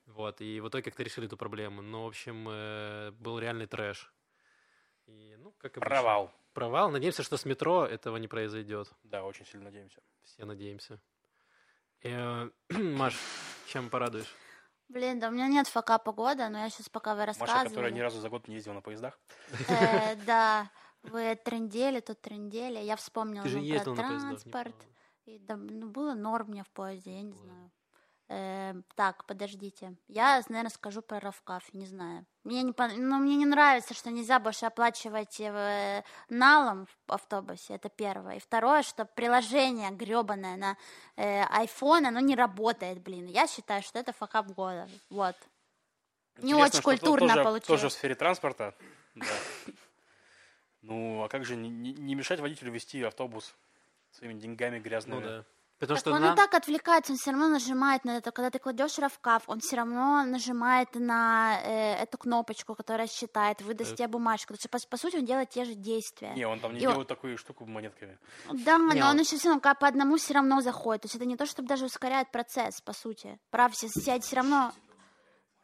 Вот, 0.07 0.41
и 0.41 0.61
в 0.61 0.68
итоге 0.68 0.85
как-то 0.85 1.03
решили 1.03 1.24
эту 1.27 1.37
проблему. 1.37 1.83
Ну, 1.83 2.05
в 2.05 2.09
общем, 2.09 2.47
э, 2.49 3.11
был 3.12 3.39
реальный 3.39 3.66
трэш. 3.66 4.12
И, 5.07 5.37
ну, 5.39 5.53
как 5.59 5.77
обычно. 5.77 5.81
Провал. 5.91 6.33
Провал. 6.53 6.91
Надеемся, 6.91 7.22
что 7.22 7.37
с 7.37 7.45
метро 7.45 7.85
этого 7.85 8.16
не 8.16 8.29
произойдет. 8.29 8.91
Да, 9.03 9.25
очень 9.25 9.45
сильно 9.47 9.64
надеемся. 9.64 10.01
Все 10.22 10.45
надеемся. 10.45 11.01
Э, 12.03 12.49
Маш, 12.70 13.16
чем 13.66 13.91
порадуешь? 13.91 14.35
Блин, 14.89 15.18
да 15.18 15.29
у 15.29 15.33
меня 15.33 15.49
нет 15.49 15.66
фака 15.66 15.99
погода, 15.99 16.49
но 16.51 16.59
я 16.59 16.70
сейчас 16.70 16.89
пока 16.89 17.14
вы 17.14 17.27
Маша, 17.27 17.39
которая 17.39 17.62
ни 17.64 17.64
рассказывали. 17.64 17.99
разу 18.01 18.20
за 18.20 18.29
год 18.29 18.49
не 18.49 18.55
ездила 18.55 18.75
на 18.75 18.83
поездах. 18.83 19.18
Э, 19.68 20.14
Да, 20.27 20.70
вы 21.03 21.35
трендели, 21.37 22.01
тут 22.01 22.20
трендели. 22.20 22.79
Я 22.79 22.97
вспомнила 22.97 23.45
про 23.45 23.95
транспорт. 23.95 24.77
И, 25.25 25.39
да, 25.39 25.57
ну, 25.57 25.89
было 25.89 26.14
норм 26.14 26.49
мне 26.49 26.64
в 26.64 26.70
поезде, 26.70 27.12
я 27.16 27.22
не 27.22 27.33
знаю. 27.33 27.70
Э, 28.29 28.75
так, 28.95 29.27
подождите. 29.27 29.95
Я, 30.09 30.43
наверное, 30.49 30.70
скажу 30.70 31.03
про 31.03 31.20
Равкаф, 31.20 31.75
не 31.75 31.87
знаю. 31.87 32.25
Мне 32.43 32.62
не, 32.62 32.72
ну, 32.97 33.18
мне 33.18 33.37
не 33.37 33.45
нравится, 33.47 33.93
что 33.93 34.11
нельзя 34.11 34.39
больше 34.39 34.64
оплачивать 34.66 35.39
э, 35.41 36.03
налом 36.31 36.87
в 37.07 37.12
автобусе, 37.12 37.75
это 37.75 37.91
первое. 37.91 38.37
И 38.37 38.41
второе, 38.41 38.83
что 38.83 39.05
приложение 39.05 39.91
гребаное 39.91 40.57
на 40.57 40.77
э, 41.16 41.43
iPhone, 41.64 42.07
оно 42.07 42.20
не 42.20 42.35
работает, 42.35 43.03
блин. 43.03 43.27
Я 43.27 43.47
считаю, 43.47 43.83
что 43.83 43.99
это 43.99 44.12
факап 44.12 44.47
года. 44.47 44.89
Вот. 45.11 45.37
Не 46.39 46.53
Интересно, 46.53 46.79
очень 46.79 46.83
культурно 46.83 47.29
тоже, 47.29 47.43
получилось. 47.45 47.66
Тоже 47.66 47.89
в 47.89 47.93
сфере 47.93 48.14
транспорта. 48.14 48.75
Да. 49.14 49.27
Ну, 50.83 51.22
а 51.22 51.29
как 51.29 51.45
же 51.45 51.57
не, 51.57 51.68
не- 51.68 51.93
не 51.95 52.14
мешать 52.14 52.41
водителю 52.41 52.72
вести 52.72 53.03
автобус 53.03 53.55
своими 54.11 54.35
деньгами 54.35 54.79
грязными? 54.79 55.20
Ну 55.20 55.27
да. 55.27 55.45
Потому 55.79 55.97
Так 55.97 56.01
что 56.01 56.12
он 56.12 56.20
на- 56.22 56.33
и 56.33 56.37
так 56.37 56.55
отвлекается, 56.55 57.12
он 57.12 57.18
все 57.18 57.33
равно 57.33 57.49
нажимает 57.49 58.05
на 58.05 58.16
это. 58.18 58.31
Когда 58.31 58.51
ты 58.51 58.59
кладешь 58.59 58.97
равкав, 58.99 59.43
он 59.49 59.59
все 59.61 59.77
равно 59.77 60.25
нажимает 60.25 60.95
на 60.95 61.61
э, 61.62 61.95
эту 61.97 62.16
кнопочку, 62.16 62.75
которая 62.75 63.07
считает, 63.09 63.61
выдаст 63.61 63.91
Так. 63.91 63.99
тебе 63.99 64.09
бумажку. 64.09 64.55
То 64.55 64.59
есть, 64.59 64.70
по, 64.70 64.79
по 64.91 64.97
сути, 64.97 65.16
он 65.16 65.25
делает 65.25 65.51
те 65.51 65.64
же 65.64 65.75
действия. 65.75 66.33
Не, 66.35 66.47
он 66.47 66.61
там 66.61 66.72
не 66.75 66.81
И 66.81 66.87
он- 66.87 66.93
делает 66.93 67.09
такую 67.09 67.37
штуку 67.39 67.66
монетками. 67.66 68.18
Да, 68.53 68.79
Не, 68.79 69.01
но 69.01 69.07
он 69.07 69.12
он- 69.16 69.20
еще 69.20 69.37
все 69.37 69.49
равно 69.49 69.61
как 69.61 69.79
по 69.81 69.89
одному 69.89 70.16
все 70.16 70.35
равно 70.35 70.61
заходит. 70.61 71.03
То 71.03 71.07
есть 71.07 71.16
это 71.16 71.25
не 71.27 71.37
то, 71.37 71.45
чтобы 71.45 71.68
даже 71.68 71.85
ускоряет 71.87 72.31
процесс, 72.31 72.81
по 72.81 72.93
сути. 72.93 73.39
Прав, 73.51 73.72
все, 73.72 73.89
все 73.89 74.37
равно 74.37 74.72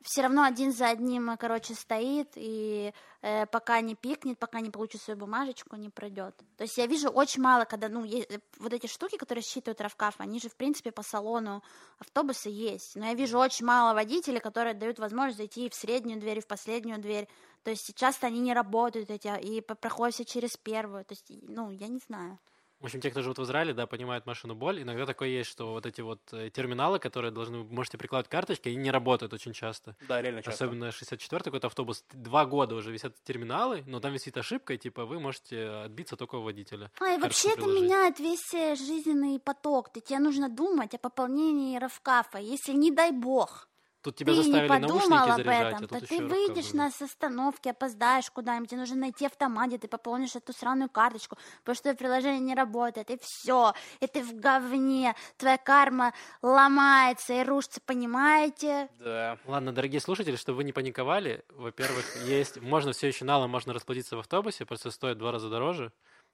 все 0.03 0.23
равно 0.23 0.45
один 0.45 0.73
за 0.73 0.89
одним, 0.89 1.31
э, 1.31 1.37
короче, 1.37 1.75
стоит, 1.75 2.33
и 2.37 2.93
э, 3.23 3.47
пока 3.47 3.81
не 3.81 3.95
пикнет, 3.95 4.39
пока 4.39 4.61
не 4.61 4.71
получит 4.71 5.03
свою 5.03 5.19
бумажечку, 5.19 5.77
не 5.77 5.91
пройдет. 5.91 6.35
То 6.57 6.65
есть 6.65 6.79
я 6.79 6.87
вижу 6.87 7.09
очень 7.09 7.43
мало, 7.43 7.65
когда, 7.65 7.89
ну, 7.89 8.05
е- 8.05 8.27
э, 8.29 8.39
вот 8.59 8.73
эти 8.73 8.87
штуки, 8.87 9.17
которые 9.17 9.43
считывают 9.43 9.81
равкаф, 9.81 10.15
они 10.19 10.41
же, 10.41 10.49
в 10.49 10.57
принципе, 10.57 10.91
по 10.91 11.03
салону 11.03 11.63
автобуса 11.99 12.49
есть. 12.49 12.97
Но 12.97 13.07
я 13.07 13.15
вижу 13.15 13.39
очень 13.39 13.67
мало 13.67 13.95
водителей, 13.95 14.41
которые 14.41 14.75
дают 14.75 14.99
возможность 14.99 15.39
зайти 15.39 15.67
и 15.67 15.71
в 15.71 15.75
среднюю 15.75 16.19
дверь, 16.21 16.39
и 16.39 16.43
в 16.43 16.47
последнюю 16.47 16.99
дверь. 17.01 17.29
То 17.63 17.71
есть 17.71 17.95
часто 17.95 18.27
они 18.27 18.41
не 18.41 18.55
работают 18.55 19.11
эти, 19.11 19.29
и 19.41 19.61
по- 19.61 19.75
проходят 19.75 20.15
все 20.15 20.25
через 20.25 20.57
первую. 20.57 21.05
То 21.05 21.13
есть, 21.13 21.31
и, 21.31 21.45
ну, 21.47 21.71
я 21.71 21.89
не 21.89 21.99
знаю. 21.99 22.39
В 22.81 22.87
общем, 22.87 23.01
те, 23.01 23.11
кто 23.11 23.21
живут 23.21 23.39
в 23.39 23.43
Израиле, 23.45 23.75
да, 23.75 23.87
понимают 23.87 24.25
машину 24.25 24.55
боль. 24.55 24.83
Иногда 24.83 25.05
такое 25.05 25.29
есть, 25.29 25.51
что 25.51 25.73
вот 25.73 25.85
эти 25.85 26.01
вот 26.01 26.21
э, 26.33 26.49
терминалы, 26.49 26.99
которые 26.99 27.31
должны, 27.31 27.59
вы 27.59 27.75
можете 27.75 27.99
прикладывать 27.99 28.31
карточки, 28.31 28.69
они 28.69 28.79
не 28.79 28.91
работают 28.91 29.35
очень 29.35 29.53
часто. 29.53 29.97
Да, 30.09 30.23
реально 30.23 30.43
часто. 30.43 30.65
Особенно 30.65 30.89
64-й 30.89 31.45
какой-то 31.45 31.67
автобус. 31.67 32.05
Два 32.13 32.47
года 32.47 32.75
уже 32.75 32.91
висят 32.91 33.15
терминалы, 33.23 33.85
но 33.87 34.01
там 34.01 34.15
висит 34.15 34.37
ошибка, 34.39 34.75
и 34.75 34.79
типа 34.79 35.05
вы 35.05 35.21
можете 35.21 35.69
отбиться 35.85 36.17
только 36.17 36.37
у 36.37 36.43
водителя. 36.43 36.91
А, 37.01 37.15
и 37.15 37.19
вообще 37.19 37.53
это 37.53 37.67
меняет 37.67 38.19
весь 38.19 38.55
э, 38.55 38.75
жизненный 38.77 39.39
поток. 39.39 39.93
Ты, 39.93 40.01
тебе 40.01 40.19
нужно 40.19 40.49
думать 40.49 40.95
о 40.95 40.99
пополнении 40.99 41.79
равкафа. 41.79 42.39
Если, 42.39 42.73
не 42.73 42.91
дай 42.91 43.13
бог, 43.13 43.70
Тут 44.03 44.17
тебя 44.17 44.33
ты 44.33 44.39
не 44.39 44.45
заставили 44.45 44.69
подумал 44.69 44.97
наушники 44.97 45.29
об 45.29 45.41
этом, 45.41 45.85
а 45.85 45.87
то 45.87 45.99
тут 46.01 46.09
ты 46.09 46.23
выйдешь 46.23 46.73
на 46.73 46.91
с 46.91 47.03
остановки, 47.03 47.69
опоздаешь 47.69 48.31
куда-нибудь, 48.31 48.71
тебе 48.71 48.81
нужно 48.81 48.97
найти 48.97 49.27
автомат, 49.27 49.69
где 49.69 49.79
ты 49.79 49.89
пополнишь 49.89 50.35
эту 50.35 50.55
сраную 50.55 50.89
карточку, 50.89 51.37
потому 51.59 51.77
что 51.77 51.95
приложение 51.95 52.41
не 52.41 52.55
работает, 52.55 53.11
и 53.11 53.19
все, 53.21 53.75
и 54.01 54.07
ты 54.07 54.23
в 54.23 54.41
говне, 54.41 55.15
твоя 55.37 55.59
карма 55.59 56.15
ломается 56.41 57.35
и 57.35 57.45
рушится, 57.45 57.81
понимаете? 57.85 58.89
Да. 58.99 59.39
Ладно, 59.45 59.73
дорогие 59.73 60.01
слушатели, 60.01 60.37
чтобы 60.37 60.57
вы 60.57 60.65
не 60.65 60.73
паниковали, 60.73 61.45
во-первых, 61.51 62.05
есть, 62.27 62.61
можно 62.61 62.93
все 62.93 63.09
еще 63.09 63.27
налом, 63.27 63.51
можно 63.51 63.75
расплатиться 63.75 64.17
в 64.17 64.21
автобусе, 64.21 64.65
просто 64.65 64.91
стоит 64.91 65.17
в 65.17 65.21
два 65.21 65.33
раза 65.33 65.51
дороже. 65.51 65.93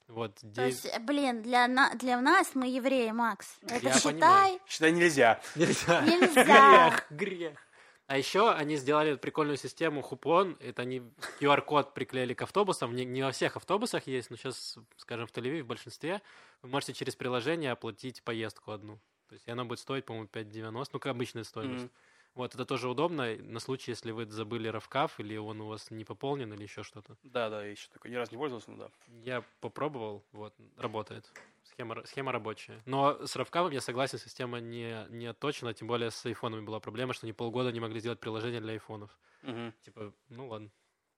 Вот, 0.08 0.34
То 0.36 0.46
девять- 0.46 0.84
есть, 0.84 0.98
блин, 1.00 1.42
для, 1.42 1.66
на- 1.66 1.94
для 1.94 2.20
нас 2.20 2.54
мы 2.54 2.68
евреи, 2.68 3.10
Макс. 3.10 3.56
Это 3.62 3.74
Я 3.86 3.92
считай 3.94 4.12
понимаю. 4.12 4.60
Считай, 4.66 4.92
нельзя. 4.92 5.40
Нельзя. 5.56 6.00
нельзя. 6.02 6.90
Грех, 6.90 7.06
грех. 7.10 7.58
А 8.06 8.16
еще 8.16 8.52
они 8.52 8.76
сделали 8.76 9.16
прикольную 9.16 9.56
систему 9.56 10.00
Хупон. 10.00 10.56
Это 10.60 10.82
они 10.82 11.02
QR-код 11.40 11.92
приклеили 11.92 12.34
к 12.34 12.42
автобусам. 12.42 12.94
Не, 12.94 13.04
не 13.04 13.22
во 13.24 13.32
всех 13.32 13.56
автобусах 13.56 14.06
есть, 14.06 14.30
но 14.30 14.36
сейчас, 14.36 14.78
скажем, 14.96 15.26
в 15.26 15.32
Тель-Авиве 15.32 15.62
в 15.64 15.66
большинстве 15.66 16.22
вы 16.62 16.68
можете 16.68 16.92
через 16.92 17.16
приложение 17.16 17.72
оплатить 17.72 18.22
поездку 18.22 18.70
одну. 18.70 19.00
То 19.28 19.34
есть 19.34 19.48
и 19.48 19.50
она 19.50 19.64
будет 19.64 19.80
стоить, 19.80 20.04
по-моему, 20.04 20.28
5,90, 20.32 20.90
ну, 20.92 21.00
как 21.00 21.10
обычная 21.10 21.42
стоимость. 21.42 21.84
Мгм. 21.86 21.90
Вот, 22.36 22.54
это 22.54 22.66
тоже 22.66 22.90
удобно 22.90 23.34
на 23.34 23.58
случай, 23.60 23.92
если 23.92 24.10
вы 24.10 24.26
забыли 24.26 24.68
равкаф, 24.68 25.18
или 25.20 25.38
он 25.38 25.62
у 25.62 25.68
вас 25.68 25.90
не 25.90 26.04
пополнен, 26.04 26.52
или 26.52 26.64
еще 26.64 26.82
что-то. 26.82 27.16
Да, 27.22 27.48
да, 27.48 27.64
я 27.64 27.70
еще 27.70 27.88
такой 27.88 28.10
ни 28.10 28.14
разу 28.14 28.30
не 28.32 28.36
пользовался, 28.36 28.70
но 28.70 28.76
да. 28.76 28.90
Я 29.24 29.42
попробовал, 29.62 30.22
вот, 30.32 30.54
работает. 30.76 31.32
Схема, 31.64 32.04
схема 32.04 32.32
рабочая. 32.32 32.82
Но 32.84 33.26
с 33.26 33.34
Равкавом 33.36 33.72
я 33.72 33.80
согласен, 33.80 34.18
система 34.18 34.60
не, 34.60 35.06
не 35.08 35.32
точна, 35.32 35.72
тем 35.72 35.88
более 35.88 36.10
с 36.10 36.26
айфонами 36.26 36.60
была 36.60 36.78
проблема, 36.78 37.14
что 37.14 37.24
они 37.24 37.32
полгода 37.32 37.72
не 37.72 37.80
могли 37.80 38.00
сделать 38.00 38.20
приложение 38.20 38.60
для 38.60 38.74
айфонов. 38.74 39.10
Мгм. 39.40 39.72
Типа, 39.82 40.12
ну 40.28 40.48
ладно, 40.48 40.70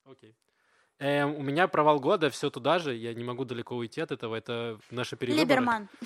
окей. 0.05 0.37
Эм, 1.01 1.37
у 1.37 1.43
меня 1.43 1.69
провал 1.69 2.01
года, 2.01 2.29
все 2.29 2.51
туда 2.51 2.81
же, 2.81 2.93
я 2.95 3.15
не 3.15 3.23
могу 3.23 3.45
далеко 3.45 3.77
уйти 3.77 4.01
от 4.01 4.11
этого, 4.11 4.35
это 4.35 4.79
наши 4.91 5.15
перевыборы. 5.17 5.45
Либерман. 5.49 5.89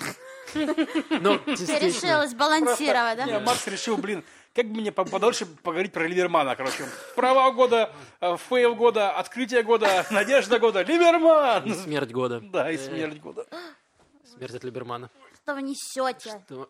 Ну, 1.09 1.39
Ты 1.39 1.79
решила 1.79 2.27
сбалансировать, 2.27 3.17
да? 3.17 3.39
Макс 3.39 3.65
решил, 3.65 3.97
блин, 3.97 4.23
как 4.53 4.67
бы 4.67 4.81
мне 4.81 4.91
по- 4.91 5.03
подольше 5.05 5.47
поговорить 5.47 5.91
про 5.93 6.07
Ливермана, 6.07 6.55
короче. 6.55 6.85
Провал 7.15 7.53
года, 7.53 7.91
э, 8.21 8.37
фейл 8.49 8.75
года, 8.75 9.09
открытие 9.17 9.63
года, 9.63 10.05
надежда 10.11 10.59
года, 10.59 10.83
Либерман! 10.83 11.73
Смерть 11.73 12.11
года. 12.11 12.39
Да, 12.39 12.69
и 12.69 12.75
Э, 12.75 12.77
смерть 12.77 13.19
года. 13.19 13.47
Смерть 14.35 14.53
от 14.53 14.63
Либермана. 14.63 15.09
Что 15.43 15.55
вы 15.55 15.61
несете? 15.61 16.41
То- 16.47 16.69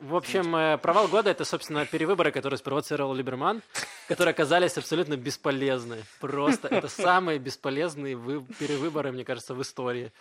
В 0.00 0.14
общем, 0.16 0.56
э, 0.56 0.78
провал 0.78 1.06
года 1.08 1.28
это, 1.30 1.44
собственно, 1.44 1.84
перевыборы, 1.84 2.32
которые 2.32 2.56
спровоцировал 2.56 3.12
Либерман, 3.12 3.60
которые 4.08 4.32
оказались 4.32 4.78
абсолютно 4.78 5.18
бесполезны. 5.18 5.98
Просто 6.18 6.68
это 6.68 6.88
самые 6.88 7.38
бесполезные 7.38 8.16
вы- 8.16 8.42
перевыборы, 8.58 9.12
мне 9.12 9.24
кажется, 9.26 9.54
в 9.54 9.60
истории. 9.60 10.12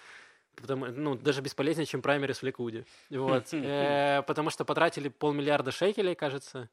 Потому, 0.57 0.87
ну, 0.87 1.15
даже 1.15 1.39
бесполезнее, 1.39 1.85
чем 1.85 2.01
праймериз 2.01 2.39
в 2.39 2.43
Ликуде. 2.43 2.83
Вот. 3.09 3.45
Э, 3.53 4.23
Потому 4.23 4.49
что 4.49 4.65
потратили 4.65 5.07
полмиллиарда 5.07 5.71
шекелей, 5.71 6.15
кажется. 6.15 6.67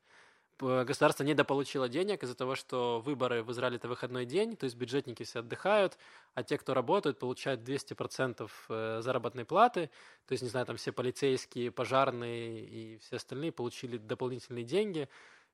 Государство 0.58 1.22
недополучило 1.22 1.88
денег 1.88 2.22
из-за 2.22 2.34
того, 2.34 2.54
что 2.54 3.00
выборы 3.04 3.42
в 3.42 3.52
Израиле 3.52 3.76
это 3.76 3.88
выходной 3.88 4.24
день, 4.24 4.56
то 4.56 4.64
есть 4.64 4.76
бюджетники 4.76 5.22
все 5.22 5.40
отдыхают, 5.40 5.98
а 6.34 6.42
те, 6.42 6.56
кто 6.56 6.72
работают, 6.72 7.18
получают 7.18 7.60
200% 7.60 8.50
э, 8.68 9.00
заработной 9.02 9.44
платы. 9.44 9.90
То 10.26 10.32
есть, 10.32 10.42
не 10.42 10.48
знаю, 10.48 10.64
там 10.64 10.76
все 10.76 10.92
полицейские, 10.92 11.70
пожарные 11.70 12.64
и 12.64 12.98
все 12.98 13.16
остальные 13.16 13.52
получили 13.52 13.98
дополнительные 13.98 14.64
деньги. 14.64 15.08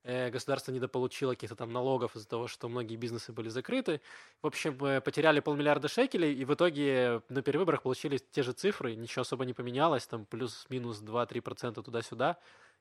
Э, 0.05 0.31
Государство 0.31 0.73
недополучило 0.73 1.33
каких-то 1.33 1.57
там 1.57 1.73
налогов 1.73 2.17
из-за 2.17 2.29
того, 2.29 2.47
что 2.47 2.69
многие 2.69 2.97
бизнесы 2.97 3.33
были 3.33 3.49
закрыты. 3.49 4.01
В 4.41 4.47
общем, 4.47 4.77
э, 4.85 5.01
потеряли 5.01 5.41
полмиллиарда 5.41 5.89
шекелей, 5.89 6.33
и 6.33 6.45
в 6.45 6.55
итоге 6.55 7.23
на 7.29 7.43
перевыборах 7.43 7.83
получили 7.83 8.19
те 8.19 8.43
же 8.43 8.53
цифры, 8.53 8.95
ничего 8.95 9.23
особо 9.23 9.45
не 9.45 9.53
поменялось, 9.53 10.07
там 10.07 10.27
плюс-минус 10.27 11.03
2-3% 11.03 11.83
туда-сюда. 11.83 12.39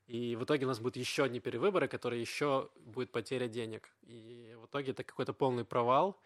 И 0.08 0.36
в 0.36 0.43
итоге 0.43 0.66
у 0.66 0.68
нас 0.68 0.80
будут 0.80 0.97
еще 0.97 1.24
одни 1.24 1.39
перевыборы, 1.39 1.88
которые 1.88 2.20
еще 2.22 2.70
будет 2.76 3.12
потеря 3.12 3.47
денег. 3.47 3.89
И 4.02 4.56
в 4.62 4.66
итоге 4.66 4.91
это 4.91 5.04
какой-то 5.04 5.34
полный 5.34 5.64
провал. 5.64 6.20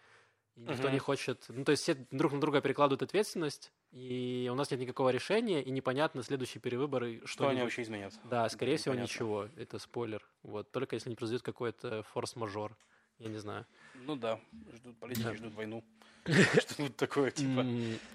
И 0.56 0.60
никто 0.62 0.84
Мгм. 0.84 0.92
не 0.94 0.98
хочет... 0.98 1.44
Ну, 1.48 1.64
то 1.64 1.72
есть 1.72 1.82
все 1.82 1.94
друг 2.10 2.32
на 2.32 2.40
друга 2.40 2.62
перекладывают 2.62 3.02
ответственность, 3.02 3.72
и 3.92 4.48
у 4.50 4.54
нас 4.54 4.70
нет 4.70 4.80
никакого 4.80 5.10
решения, 5.10 5.62
и 5.62 5.70
непонятно 5.70 6.22
следующие 6.22 6.62
перевыборы, 6.62 7.18
что, 7.18 7.26
Что 7.28 7.48
они 7.48 7.60
вообще 7.60 7.82
изменят? 7.82 8.14
Да, 8.24 8.48
скорее 8.48 8.78
всего, 8.78 8.94
Непонятно. 8.94 9.12
ничего. 9.12 9.48
Это 9.56 9.78
спойлер. 9.78 10.26
Вот. 10.42 10.72
Только 10.72 10.96
если 10.96 11.10
не 11.10 11.16
произойдет 11.16 11.42
какой-то 11.44 12.02
форс-мажор. 12.04 12.74
Я 13.18 13.28
не 13.28 13.38
знаю. 13.38 13.66
Ну 13.94 14.16
да, 14.16 14.38
ждут 14.74 14.98
политики, 14.98 15.24
Да. 15.24 15.34
ждут 15.34 15.54
войну. 15.54 15.82
Что-нибудь 16.26 16.96
такое, 16.96 17.30
типа. 17.30 17.64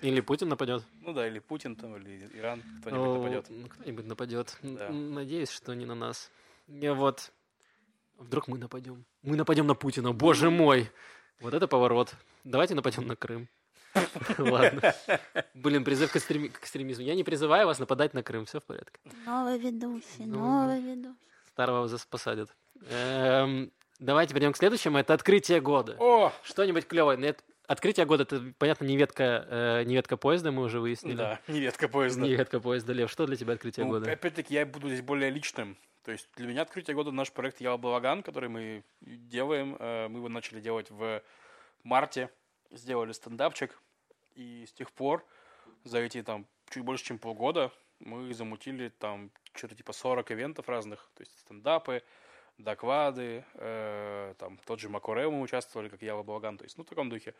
Или 0.02 0.22
Путин 0.22 0.50
нападет. 0.50 0.84
Ну 1.02 1.14
да, 1.14 1.28
или 1.28 1.40
Путин 1.40 1.76
там, 1.76 1.96
или 1.96 2.30
Иран, 2.34 2.62
кто-нибудь 2.82 3.18
нападет. 3.18 3.46
Ну, 3.50 3.68
Кто-нибудь 3.68 4.06
нападет. 4.06 4.58
Надеюсь, 4.62 5.50
что 5.50 5.74
не 5.74 5.86
на 5.86 5.96
нас. 5.96 6.30
И 6.68 6.88
вот. 6.90 7.32
Вдруг 8.18 8.48
мы 8.48 8.58
нападем. 8.58 9.06
Мы 9.24 9.36
нападем 9.36 9.66
на 9.66 9.74
Путина. 9.76 10.12
Боже 10.14 10.50
мой! 10.52 10.92
Вот 11.40 11.54
это 11.56 11.68
поворот. 11.68 12.14
Давайте 12.44 12.76
нападем 12.76 13.08
на 13.08 13.16
Крым. 13.16 13.48
Ладно. 14.38 14.94
Блин, 15.56 15.84
призыв 15.84 16.12
к, 16.12 16.16
экстреми- 16.16 16.50
к 16.50 16.60
экстремизму. 16.60 17.04
Я 17.04 17.16
не 17.16 17.24
призываю 17.24 17.66
вас 17.66 17.80
нападать 17.80 18.14
на 18.14 18.22
Крым. 18.22 18.46
Все 18.46 18.60
в 18.60 18.64
порядке. 18.66 19.00
Новый 19.26 19.58
ведущий, 19.58 20.26
Ну, 20.26 20.38
новый 20.40 20.82
ведущий. 20.82 21.16
Старого 21.48 21.90
посадят. 22.10 22.56
Давайте 24.02 24.34
перейдем 24.34 24.52
к 24.54 24.58
следующему. 24.58 24.98
Это 24.98 25.14
открытие 25.14 25.62
года. 25.62 25.96
О, 26.00 26.34
Что-нибудь 26.44 26.88
клевое. 26.88 27.18
Ну, 27.18 27.28
это- 27.28 27.44
Открытие 27.68 28.06
года, 28.06 28.24
это, 28.24 28.42
понятно, 28.58 28.84
не 28.86 28.98
ветка, 28.98 29.46
э, 29.48 29.84
не 29.86 29.94
ветка 29.94 30.18
поезда, 30.18 30.52
мы 30.52 30.64
уже 30.64 30.80
выяснили. 30.82 31.16
да, 31.16 31.40
неветка 31.48 31.88
поезда. 31.88 32.22
Не 32.24 32.32
ветка 32.36 32.60
поезда, 32.60 32.92
Лев. 32.94 33.10
Что 33.12 33.26
для 33.28 33.38
тебя 33.38 33.54
открытие 33.54 33.86
Ну, 33.86 33.92
года? 33.92 34.12
опять-таки, 34.12 34.56
я 34.56 34.66
буду 34.66 34.88
здесь 34.90 35.02
более 35.02 35.30
личным. 35.30 35.78
То 36.04 36.12
есть 36.12 36.28
для 36.36 36.48
меня 36.48 36.64
открытие 36.64 36.96
года 36.96 37.12
наш 37.12 37.32
проект 37.32 37.62
Ява 37.62 37.78
Балаган, 37.78 38.24
который 38.24 38.50
мы 38.50 38.84
делаем. 39.02 39.78
Э, 39.80 40.08
Мы 40.10 40.18
его 40.18 40.28
начали 40.30 40.60
делать 40.60 40.90
в 40.90 41.22
марте. 41.84 42.30
Сделали 42.72 43.12
стендапчик. 43.14 43.80
И 44.36 44.66
с 44.68 44.74
тех 44.74 44.92
пор, 44.92 45.24
за 45.86 46.00
эти 46.00 46.24
там 46.24 46.48
чуть 46.72 46.84
больше, 46.84 47.06
чем 47.06 47.20
полгода, 47.20 47.72
мы 48.00 48.34
замутили 48.34 48.90
там 48.90 49.30
что-то 49.54 49.76
типа 49.76 49.94
40 49.94 50.32
ивентов 50.32 50.68
разных, 50.68 51.10
то 51.16 51.22
есть 51.22 51.38
стендапы, 51.40 52.02
доквады, 52.58 53.46
э, 53.56 54.34
там 54.38 54.58
тот 54.66 54.80
же 54.80 54.90
Макоре 54.90 55.30
мы 55.30 55.42
участвовали, 55.42 55.90
как 55.90 56.02
Ява 56.02 56.24
Балаган, 56.24 56.58
то 56.58 56.64
есть, 56.64 56.78
ну, 56.78 56.84
в 56.84 56.88
таком 56.88 57.10
духе. 57.10 57.34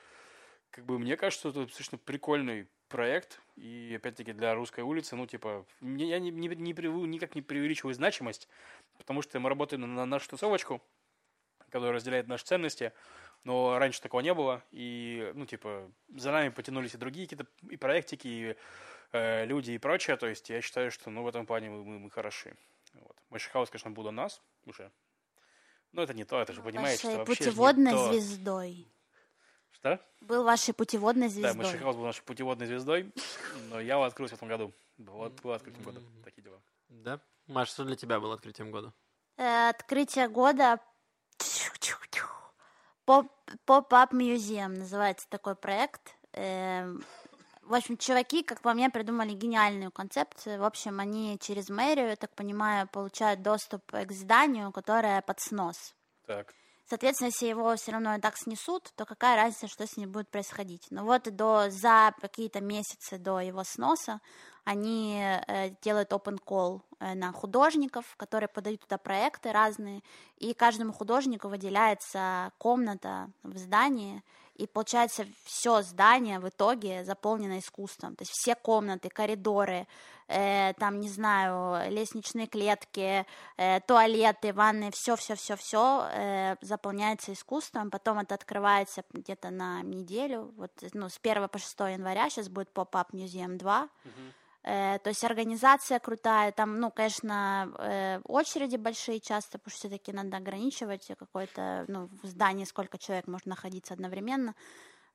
Как 0.72 0.86
бы 0.86 0.98
мне 0.98 1.18
кажется, 1.18 1.50
это 1.50 1.66
достаточно 1.66 1.98
прикольный 1.98 2.68
проект, 2.88 3.42
и 3.56 3.94
опять-таки 3.96 4.34
для 4.34 4.54
русской 4.56 4.82
улицы, 4.82 5.16
ну, 5.16 5.26
типа, 5.26 5.66
я 5.82 6.20
не, 6.20 6.32
не, 6.32 6.48
не 6.48 6.74
приву- 6.74 7.06
никак 7.06 7.36
не 7.36 7.42
преувеличиваю 7.42 7.94
значимость, 7.94 8.48
потому 8.98 9.22
что 9.22 9.40
мы 9.40 9.50
работаем 9.50 9.82
на, 9.82 9.88
на 9.88 10.06
нашу 10.06 10.30
тусовочку, 10.30 10.82
которая 11.70 11.94
разделяет 11.94 12.28
наши 12.28 12.46
ценности, 12.46 12.94
но 13.44 13.80
раньше 13.80 14.02
такого 14.02 14.22
не 14.22 14.34
было, 14.34 14.64
и, 14.72 15.32
ну, 15.36 15.46
типа, 15.46 15.92
за 16.16 16.32
нами 16.32 16.50
потянулись 16.50 16.94
и 16.94 16.98
другие 16.98 17.28
какие-то 17.28 17.48
и 17.70 17.78
проектики, 17.78 18.28
и 18.28 18.56
э, 19.14 19.46
люди 19.46 19.72
и 19.72 19.78
прочее, 19.78 20.18
то 20.18 20.28
есть 20.28 20.50
я 20.50 20.62
считаю, 20.62 20.92
что, 20.92 21.10
ну, 21.10 21.24
в 21.24 21.28
этом 21.28 21.46
плане 21.46 21.70
мы, 21.70 21.84
мы, 21.84 22.00
мы 22.00 22.12
хороши. 22.12 22.56
Вот. 22.94 23.16
Мэшихаус, 23.30 23.70
конечно, 23.70 23.92
был 23.92 24.08
у 24.08 24.12
нас 24.12 24.42
уже, 24.66 24.92
но 25.92 26.02
это 26.04 26.14
не 26.14 26.24
то, 26.26 26.42
это 26.42 26.54
же, 26.54 26.62
понимаете, 26.62 27.00
что 27.00 27.08
Вашей 27.08 27.18
вообще 27.20 27.34
же 27.36 27.44
не 27.44 27.46
путеводной 27.52 27.92
то. 27.92 28.08
звездой. 28.12 28.88
Что? 29.72 30.00
Был 30.22 30.44
вашей 30.44 30.74
путеводной 30.74 31.28
Да, 31.28 31.34
звездой. 31.34 31.56
Мэшихаус 31.66 31.96
был 31.96 32.04
нашей 32.04 32.24
путеводной 32.24 32.68
звездой, 32.68 33.12
но 33.70 33.80
я 33.80 33.94
его 33.94 34.04
открылся 34.04 34.36
в 34.36 34.38
этом 34.38 34.48
году. 34.48 34.74
Был, 34.98 35.30
был 35.30 35.52
открытым 35.54 35.84
годом. 35.84 36.04
Такие 36.24 36.44
дела. 36.44 36.62
Да? 36.90 37.20
Маш, 37.48 37.70
что 37.70 37.84
для 37.84 37.96
тебя 37.96 38.20
было 38.20 38.36
открытием 38.36 38.70
года? 38.72 38.94
Э, 39.38 39.70
Открытие 39.70 40.28
года. 40.30 40.80
Pop-Up 43.08 44.12
Museum 44.12 44.78
называется 44.78 45.28
такой 45.30 45.56
проект. 45.56 46.16
В 47.62 47.74
общем, 47.74 47.98
чуваки, 47.98 48.44
как 48.44 48.62
по 48.62 48.74
мне, 48.74 48.90
придумали 48.90 49.34
гениальную 49.34 49.92
концепцию. 49.92 50.60
В 50.60 50.64
общем, 50.64 51.00
они 51.00 51.38
через 51.40 51.70
мэрию, 51.70 52.10
я 52.10 52.16
так 52.16 52.32
понимаю, 52.36 52.88
получают 52.88 53.42
доступ 53.42 53.84
к 53.92 54.12
зданию, 54.12 54.72
которое 54.72 55.22
под 55.22 55.40
снос. 55.40 55.94
Так. 56.26 56.54
Соответственно, 56.92 57.28
если 57.28 57.46
его 57.46 57.74
все 57.78 57.94
равно 57.94 58.16
и 58.16 58.20
так 58.20 58.36
снесут, 58.38 58.92
то 58.98 59.06
какая 59.06 59.38
разница, 59.38 59.70
что 59.70 59.88
с 59.88 59.96
ним 59.96 60.12
будет 60.12 60.28
происходить? 60.28 60.88
Но 60.90 61.06
вот 61.06 61.24
до, 61.24 61.70
за 61.70 62.14
какие-то 62.20 62.60
месяцы 62.60 63.18
до 63.18 63.40
его 63.40 63.64
сноса 63.64 64.20
они 64.66 65.22
э, 65.22 65.70
делают 65.82 66.12
open 66.12 66.38
call 66.46 66.82
э, 67.00 67.14
на 67.16 67.32
художников, 67.32 68.04
которые 68.18 68.50
подают 68.50 68.82
туда 68.82 68.98
проекты 68.98 69.54
разные, 69.54 70.02
и 70.38 70.54
каждому 70.54 70.92
художнику 70.92 71.48
выделяется 71.48 72.52
комната 72.58 73.30
в 73.44 73.58
здании, 73.58 74.22
и 74.62 74.68
получается 74.68 75.26
все 75.44 75.82
здание 75.82 76.40
в 76.40 76.48
итоге 76.48 77.04
заполнено 77.04 77.60
искусством. 77.60 78.16
То 78.16 78.22
есть 78.22 78.32
все 78.32 78.56
комнаты, 78.56 79.10
коридоры, 79.10 79.88
э, 80.28 80.74
там, 80.74 81.00
не 81.00 81.10
знаю, 81.10 81.92
лестничные 81.92 82.48
клетки, 82.48 83.26
э, 83.58 83.80
туалеты, 83.82 84.54
ванны, 84.54 84.92
все, 84.92 85.16
все, 85.16 85.36
все, 85.36 85.56
все 85.56 86.58
заполняется 86.62 87.34
искусством. 87.34 87.90
Потом 87.90 88.20
это 88.20 88.36
открывается 88.36 89.04
где-то 89.12 89.50
на 89.50 89.82
неделю. 89.82 90.54
Вот, 90.58 90.72
ну, 90.94 91.10
с 91.10 91.18
1 91.22 91.48
по 91.48 91.58
6 91.58 91.80
января 91.80 92.30
сейчас 92.30 92.50
будет 92.50 92.70
Pop-Up 92.74 93.08
Museum 93.14 93.58
2. 93.58 93.90
Э, 94.06 94.10
то 94.64 95.02
есть 95.06 95.24
организация 95.24 96.00
крутая, 96.00 96.52
там, 96.52 96.80
ну, 96.80 96.92
конечно, 96.92 97.74
э, 97.80 98.20
очереди 98.26 98.76
большие 98.76 99.20
часто, 99.20 99.58
потому 99.58 99.72
что 99.72 99.88
все-таки 99.88 100.12
надо 100.12 100.38
ограничивать 100.38 101.08
какое-то, 101.18 101.86
ну, 101.88 102.10
в 102.22 102.28
здании 102.28 102.66
сколько 102.66 103.00
человек 103.00 103.28
может 103.28 103.48
находиться 103.48 103.94
одновременно. 103.96 104.54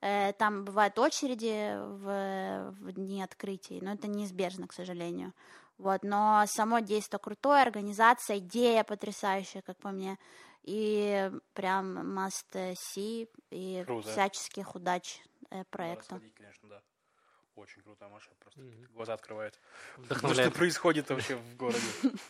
Э, 0.00 0.32
Там 0.32 0.64
бывают 0.64 0.98
очереди 0.98 1.76
в, 1.78 2.74
в 2.80 2.92
дни 2.92 3.22
открытий, 3.22 3.80
но 3.80 3.92
это 3.92 4.08
неизбежно, 4.08 4.66
к 4.66 4.72
сожалению. 4.72 5.32
Вот, 5.78 6.02
но 6.02 6.44
само 6.46 6.80
действие 6.80 7.20
крутое, 7.20 7.62
организация, 7.62 8.38
идея 8.38 8.82
потрясающая, 8.82 9.62
как 9.62 9.76
по 9.78 9.90
мне, 9.90 10.18
и 10.62 11.30
прям 11.52 12.18
must 12.18 12.74
see, 12.74 13.28
и 13.50 13.84
Круто. 13.84 14.08
всяческих 14.10 14.74
удач 14.74 15.20
э, 15.50 15.62
проекту. 15.70 16.16
сходить, 16.16 16.34
конечно, 16.34 16.68
да. 16.68 16.82
Очень 17.56 17.80
круто, 17.82 18.06
Маша 18.08 18.28
просто 18.38 18.60
глаза 18.94 19.14
открывает. 19.14 19.54
То, 19.54 19.60
что 20.02 20.02
Вдохновляет. 20.02 20.54
происходит 20.54 21.08
вообще 21.08 21.36
в 21.36 21.56
городе. 21.56 21.80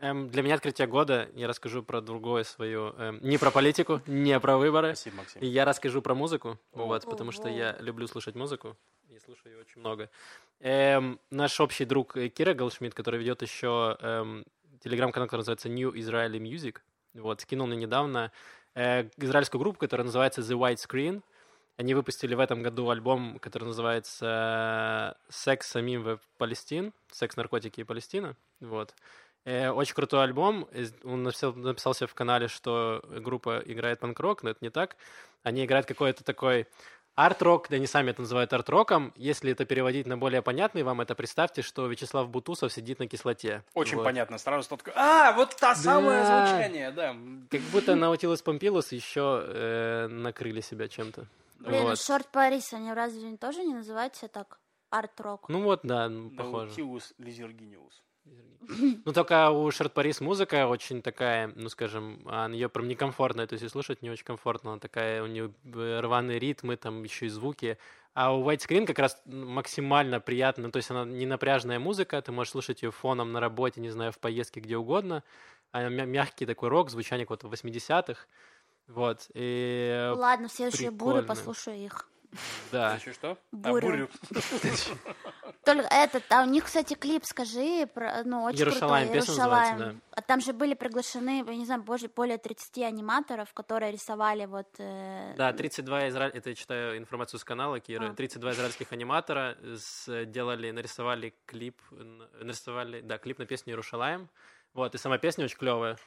Эм, 0.00 0.30
для 0.30 0.42
меня 0.42 0.54
открытие 0.54 0.88
года, 0.88 1.28
я 1.34 1.46
расскажу 1.46 1.82
про 1.82 2.00
другое 2.00 2.42
свое, 2.42 2.94
эм, 2.96 3.18
не 3.20 3.36
про 3.36 3.50
политику, 3.50 4.00
не 4.06 4.40
про 4.40 4.56
выборы. 4.56 4.94
Спасибо, 4.94 5.16
Максим. 5.18 5.42
И 5.42 5.46
я 5.46 5.64
расскажу 5.66 6.00
про 6.00 6.14
музыку, 6.14 6.58
О. 6.72 6.86
вот, 6.86 7.04
потому 7.04 7.32
что 7.32 7.48
я 7.48 7.76
люблю 7.80 8.06
слушать 8.08 8.34
музыку, 8.34 8.76
и 9.10 9.18
слушаю 9.18 9.52
ее 9.52 9.60
очень 9.60 9.80
много. 9.80 10.08
Эм, 10.60 11.20
наш 11.30 11.60
общий 11.60 11.84
друг 11.84 12.14
Кира 12.14 12.54
Голшмидт, 12.54 12.94
который 12.94 13.20
ведет 13.20 13.42
еще 13.42 13.98
эм, 14.00 14.46
телеграм-канал, 14.82 15.28
который 15.28 15.40
называется 15.40 15.68
New 15.68 15.92
Israeli 15.92 16.38
Music, 16.38 16.78
вот, 17.12 17.42
скинул 17.42 17.66
мне 17.66 17.76
недавно 17.76 18.32
э, 18.74 19.08
израильскую 19.18 19.60
группу, 19.60 19.78
которая 19.78 20.06
называется 20.06 20.40
The 20.40 20.58
White 20.58 20.76
Screen. 20.76 21.22
Они 21.80 21.94
выпустили 21.94 22.34
в 22.34 22.40
этом 22.40 22.62
году 22.62 22.90
альбом, 22.90 23.38
который 23.38 23.64
называется 23.64 25.16
«Секс 25.30 25.66
самим 25.66 26.02
в 26.02 26.20
Палестин», 26.36 26.92
«Секс, 27.10 27.36
наркотики 27.36 27.80
и 27.80 27.84
Палестина», 27.84 28.36
вот. 28.60 28.94
Э, 29.46 29.70
Очень 29.70 29.94
крутой 29.94 30.24
альбом. 30.24 30.68
Он 31.04 31.22
написал, 31.22 31.54
написал 31.54 31.94
себе 31.94 32.06
в 32.06 32.12
канале, 32.12 32.48
что 32.48 33.02
группа 33.08 33.62
играет 33.64 33.98
панк-рок, 34.00 34.42
но 34.42 34.50
это 34.50 34.58
не 34.60 34.68
так. 34.68 34.94
Они 35.42 35.64
играют 35.64 35.86
какой-то 35.86 36.22
такой 36.22 36.66
арт-рок, 37.14 37.68
да 37.70 37.76
они 37.76 37.86
сами 37.86 38.10
это 38.10 38.20
называют 38.20 38.52
арт-роком. 38.52 39.14
Если 39.16 39.50
это 39.52 39.64
переводить 39.64 40.06
на 40.06 40.18
более 40.18 40.42
понятный 40.42 40.82
вам, 40.82 41.00
это 41.00 41.14
представьте, 41.14 41.62
что 41.62 41.86
Вячеслав 41.86 42.28
Бутусов 42.28 42.74
сидит 42.74 42.98
на 42.98 43.06
кислоте. 43.08 43.64
Очень 43.72 43.96
Вот. 43.96 44.04
понятно. 44.04 44.36
Сразу 44.36 44.64
что 44.64 44.76
такое, 44.76 44.92
а, 44.98 45.32
вот 45.32 45.56
та 45.56 45.74
самое 45.74 46.24
Да. 46.24 46.46
звучание, 46.46 46.90
да. 46.90 47.16
Как 47.50 47.62
будто 47.72 47.94
Наутилус 47.94 48.42
Помпилус 48.42 48.92
еще 48.92 49.42
э, 49.46 50.08
накрыли 50.08 50.60
себя 50.60 50.86
чем-то. 50.86 51.24
Блин, 51.60 51.82
Вот. 51.82 51.98
Шорт 51.98 52.28
Парис, 52.32 52.72
они 52.72 52.92
разве 52.92 53.36
тоже 53.36 53.64
не 53.64 53.74
называют 53.74 54.16
себя 54.16 54.28
так? 54.28 54.58
Арт-рок. 54.90 55.48
Ну 55.48 55.62
вот, 55.62 55.80
да, 55.84 56.08
ну, 56.08 56.30
похоже. 56.30 56.66
Наутилус 56.66 57.14
лизергиниус. 57.18 58.02
Ну, 59.04 59.12
только 59.12 59.50
у 59.50 59.70
Шарт 59.70 59.94
Парис 59.94 60.20
музыка 60.20 60.66
очень 60.66 61.00
такая, 61.02 61.52
ну, 61.54 61.68
скажем, 61.68 62.26
ее 62.52 62.68
прям 62.68 62.88
некомфортная, 62.88 63.46
то 63.46 63.54
есть 63.54 63.64
и 63.64 63.68
слушать 63.68 64.02
не 64.02 64.10
очень 64.10 64.24
комфортно, 64.24 64.72
она 64.72 64.80
такая, 64.80 65.22
у 65.22 65.26
нее 65.26 65.52
рваные 65.64 66.38
ритмы, 66.38 66.76
там 66.76 67.02
еще 67.02 67.26
и 67.26 67.28
звуки. 67.30 67.78
А 68.12 68.34
у 68.34 68.44
White 68.44 68.58
Screen 68.58 68.86
как 68.86 68.98
раз 68.98 69.20
максимально 69.24 70.20
приятно, 70.20 70.70
то 70.70 70.76
есть 70.76 70.90
она 70.90 71.04
не 71.04 71.26
напряжная 71.26 71.78
музыка, 71.78 72.20
ты 72.20 72.32
можешь 72.32 72.50
слушать 72.50 72.82
ее 72.82 72.90
фоном 72.90 73.32
на 73.32 73.40
работе, 73.40 73.80
не 73.80 73.90
знаю, 73.90 74.12
в 74.12 74.18
поездке, 74.18 74.60
где 74.60 74.76
угодно, 74.76 75.22
а 75.72 75.88
мя- 75.88 76.04
мягкий 76.04 76.44
такой 76.46 76.68
рок, 76.68 76.90
звучание 76.90 77.26
вот 77.28 77.44
80-х, 77.44 78.26
вот, 78.94 79.26
и 79.34 80.12
Ладно, 80.16 80.48
в 80.48 80.52
следующую 80.52 80.92
бурю 80.92 81.24
послушаю 81.24 81.76
их. 81.76 82.06
да. 82.72 82.94
Еще 82.94 83.12
что? 83.12 83.30
А, 83.30 83.70
Бурю. 83.70 83.88
бурю. 83.88 84.08
Только 85.64 85.88
этот, 85.88 86.22
а 86.30 86.42
у 86.42 86.46
них, 86.46 86.64
кстати, 86.64 86.94
клип, 86.94 87.24
скажи, 87.24 87.86
про, 87.92 88.22
ну, 88.24 88.44
очень 88.44 88.60
Иерушалаим, 88.60 89.08
крутой, 89.08 89.20
песня 89.20 89.34
называется, 89.34 89.74
Иерушалаим. 89.74 90.02
А 90.12 90.22
там 90.22 90.40
же 90.40 90.52
были 90.52 90.74
приглашены, 90.74 91.44
я 91.46 91.56
не 91.56 91.66
знаю, 91.66 91.82
больше, 91.82 92.08
более 92.08 92.38
30 92.38 92.78
аниматоров, 92.78 93.52
которые 93.52 93.92
рисовали 93.92 94.46
вот... 94.46 94.68
э, 94.78 95.34
Да, 95.36 95.52
32 95.52 96.08
израиль... 96.08 96.30
это 96.32 96.50
я 96.50 96.54
читаю 96.54 96.96
информацию 96.98 97.38
с 97.40 97.44
канала 97.44 97.78
Киры. 97.80 98.08
А. 98.10 98.14
32 98.14 98.52
израильских 98.52 98.92
аниматора 98.92 99.56
сделали, 99.64 100.70
нарисовали 100.70 101.34
клип, 101.46 101.80
нарисовали, 101.90 103.00
да, 103.02 103.18
клип 103.18 103.38
на 103.38 103.46
песню 103.46 103.72
Иерушалаем. 103.72 104.28
Вот, 104.72 104.94
и 104.94 104.98
сама 104.98 105.18
песня 105.18 105.44
очень 105.44 105.58
клевая. 105.58 105.98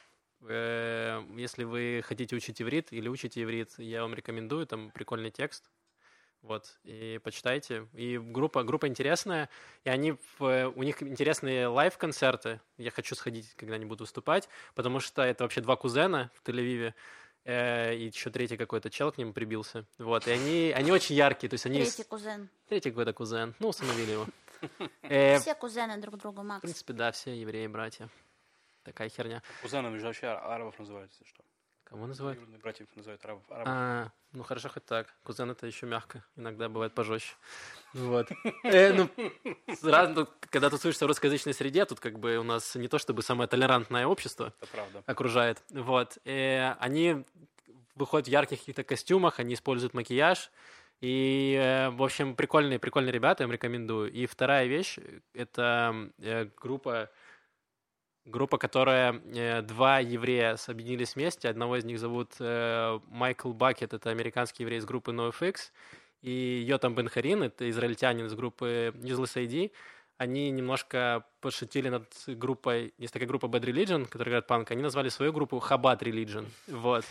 Э, 0.48 1.22
Если 1.36 1.64
вы 1.64 2.02
хотите 2.04 2.36
учить 2.36 2.60
иврит 2.60 2.92
или 2.92 3.08
учите 3.08 3.42
иврит, 3.42 3.72
я 3.78 4.02
вам 4.02 4.14
рекомендую, 4.14 4.66
там 4.66 4.90
прикольный 4.90 5.30
текст. 5.30 5.70
Вот, 6.42 6.78
и 6.84 7.18
почитайте. 7.24 7.86
И 7.94 8.18
группа, 8.18 8.64
группа 8.64 8.86
интересная, 8.86 9.48
и 9.84 9.88
они, 9.88 10.16
в- 10.38 10.72
у 10.76 10.82
них 10.82 11.02
интересные 11.02 11.68
лайв-концерты. 11.68 12.60
Я 12.76 12.90
хочу 12.90 13.14
сходить, 13.14 13.54
когда 13.56 13.76
они 13.76 13.86
будут 13.86 14.00
выступать, 14.02 14.50
потому 14.74 15.00
что 15.00 15.22
это 15.22 15.44
вообще 15.44 15.62
два 15.62 15.76
кузена 15.76 16.30
в 16.34 16.46
Тель-Авиве, 16.46 16.92
э, 17.46 17.94
и 17.96 18.06
еще 18.08 18.28
третий 18.28 18.58
какой-то 18.58 18.90
чел 18.90 19.10
к 19.10 19.16
ним 19.16 19.32
прибился. 19.32 19.86
Вот, 19.96 20.28
и 20.28 20.32
они, 20.32 20.70
они 20.76 20.92
очень 20.92 21.14
яркие, 21.14 21.48
то 21.48 21.54
есть 21.54 21.64
они... 21.64 21.78
Третий 21.80 22.04
кузен. 22.04 22.50
Третий 22.68 22.90
какой-то 22.90 23.14
кузен, 23.14 23.54
ну, 23.58 23.68
установили 23.68 24.10
его. 24.12 24.26
Э, 25.02 25.38
Все 25.38 25.54
кузены 25.54 25.96
друг 25.98 26.18
другу, 26.18 26.42
В 26.42 26.44
Макс. 26.44 26.60
принципе, 26.60 26.92
да, 26.92 27.10
все 27.12 27.34
евреи, 27.34 27.66
братья. 27.68 28.10
Такая 28.84 29.08
херня. 29.08 29.42
Кузенами 29.62 29.98
же 29.98 30.06
вообще 30.06 30.28
арабов 30.28 30.78
называют, 30.78 31.10
если 31.12 31.24
что. 31.24 31.42
Кого 31.84 32.06
называют? 32.06 32.38
Двоюродные 32.38 32.60
братьев 32.60 32.88
называют 32.96 33.24
арабов. 33.24 33.44
арабов. 33.50 33.68
А, 33.68 34.12
ну 34.32 34.42
хорошо, 34.42 34.68
хоть 34.68 34.84
так. 34.84 35.14
Кузен 35.22 35.50
это 35.50 35.66
еще 35.66 35.86
мягко. 35.86 36.24
Иногда 36.34 36.68
бывает 36.68 36.94
пожестче. 36.94 37.34
Вот. 37.94 38.28
Э, 38.64 38.92
ну, 38.92 39.08
сразу, 39.76 40.12
ну, 40.14 40.28
когда 40.50 40.70
ты 40.70 40.78
слышишься 40.78 41.04
в 41.04 41.08
русскоязычной 41.08 41.54
среде, 41.54 41.84
тут 41.84 42.00
как 42.00 42.18
бы 42.18 42.38
у 42.38 42.42
нас 42.42 42.74
не 42.74 42.88
то 42.88 42.98
чтобы 42.98 43.22
самое 43.22 43.48
толерантное 43.48 44.06
общество 44.06 44.52
окружает. 45.06 45.62
Вот. 45.70 46.18
Э, 46.24 46.72
они 46.80 47.24
выходят 47.94 48.26
в 48.26 48.30
ярких 48.30 48.58
каких-то 48.58 48.82
костюмах, 48.82 49.38
они 49.38 49.54
используют 49.54 49.94
макияж. 49.94 50.50
И, 51.00 51.56
э, 51.62 51.90
в 51.90 52.02
общем, 52.02 52.34
прикольные, 52.34 52.78
прикольные 52.78 53.12
ребята, 53.12 53.42
я 53.42 53.46
им 53.46 53.52
рекомендую. 53.52 54.10
И 54.10 54.26
вторая 54.26 54.66
вещь, 54.66 54.98
это 55.34 56.10
э, 56.18 56.46
группа 56.56 57.10
Группа, 58.26 58.56
которая 58.56 59.20
э, 59.34 59.60
два 59.60 59.98
еврея 59.98 60.56
объединились 60.66 61.14
вместе. 61.14 61.48
Одного 61.48 61.76
из 61.76 61.84
них 61.84 61.98
зовут 61.98 62.32
э, 62.40 62.98
Майкл 63.08 63.52
Бакет, 63.52 63.92
это 63.92 64.08
американский 64.08 64.62
еврей 64.62 64.78
из 64.78 64.86
группы 64.86 65.12
NoFX, 65.12 65.56
и 66.22 66.64
Йотам 66.66 66.94
Бенхарин, 66.94 67.42
это 67.42 67.68
израильтянин 67.68 68.26
из 68.26 68.34
группы 68.34 68.94
Useless 68.96 69.36
ID. 69.36 69.72
Они 70.16 70.50
немножко 70.50 71.26
пошутили 71.42 71.90
над 71.90 72.10
группой, 72.26 72.94
есть 72.96 73.12
такая 73.12 73.28
группа 73.28 73.44
Bad 73.44 73.64
Religion, 73.64 74.06
которая 74.06 74.30
играет 74.30 74.46
панк, 74.46 74.70
они 74.70 74.82
назвали 74.82 75.10
свою 75.10 75.32
группу 75.32 75.58
Хабат 75.58 76.02
Religion, 76.02 76.46
вот. 76.68 77.04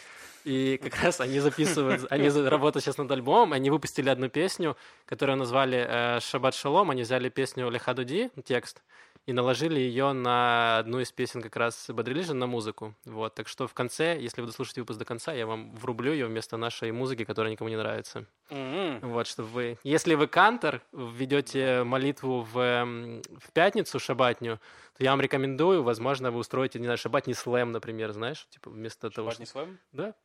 И 0.45 0.79
как 0.81 0.95
раз 1.03 1.21
они 1.21 1.39
записывают, 1.39 2.07
они 2.09 2.29
работают 2.29 2.83
сейчас 2.83 2.97
над 2.97 3.11
альбомом, 3.11 3.53
они 3.53 3.69
выпустили 3.69 4.09
одну 4.09 4.29
песню, 4.29 4.75
которую 5.05 5.37
назвали 5.37 5.85
э, 5.87 6.19
Шаббат 6.21 6.55
Шалом, 6.55 6.89
они 6.89 7.03
взяли 7.03 7.29
песню 7.29 7.69
Лехадуди, 7.69 8.31
текст, 8.43 8.81
и 9.25 9.33
наложили 9.33 9.79
ее 9.79 10.11
на 10.11 10.79
одну 10.79 10.99
из 10.99 11.11
песен 11.11 11.41
как 11.41 11.55
раз 11.55 11.89
Religion 11.89 12.33
на 12.33 12.47
музыку. 12.47 12.93
Вот, 13.05 13.35
так 13.35 13.47
что 13.47 13.67
в 13.67 13.73
конце, 13.73 14.17
если 14.19 14.41
вы 14.41 14.47
дослушаете 14.47 14.81
выпуск 14.81 14.99
до 14.99 15.05
конца, 15.05 15.33
я 15.33 15.45
вам 15.45 15.73
врублю 15.75 16.11
ее 16.11 16.25
вместо 16.25 16.57
нашей 16.57 16.91
музыки, 16.91 17.23
которая 17.23 17.51
никому 17.51 17.69
не 17.69 17.77
нравится. 17.77 18.25
М-м. 18.49 18.99
Вот, 19.01 19.27
чтобы 19.27 19.49
вы... 19.49 19.77
Если 19.83 20.15
вы 20.15 20.27
кантор, 20.27 20.81
ведете 20.91 21.83
молитву 21.83 22.41
в, 22.41 22.53
в 22.53 23.51
пятницу 23.53 23.99
шабатню, 23.99 24.59
то 24.97 25.03
я 25.03 25.11
вам 25.11 25.21
рекомендую, 25.21 25.83
возможно, 25.83 26.29
вы 26.29 26.39
устроите, 26.39 26.79
не 26.79 26.85
знаю, 26.85 26.97
шабатний 26.97 27.33
слэм, 27.33 27.71
например, 27.71 28.11
знаешь, 28.11 28.45
типа 28.49 28.69
вместо 28.69 29.09
того, 29.09 29.31
Шаббат 29.31 29.39
не 29.39 29.45
что... 29.45 29.53
слэм? 29.53 29.79
Да? 29.93 30.15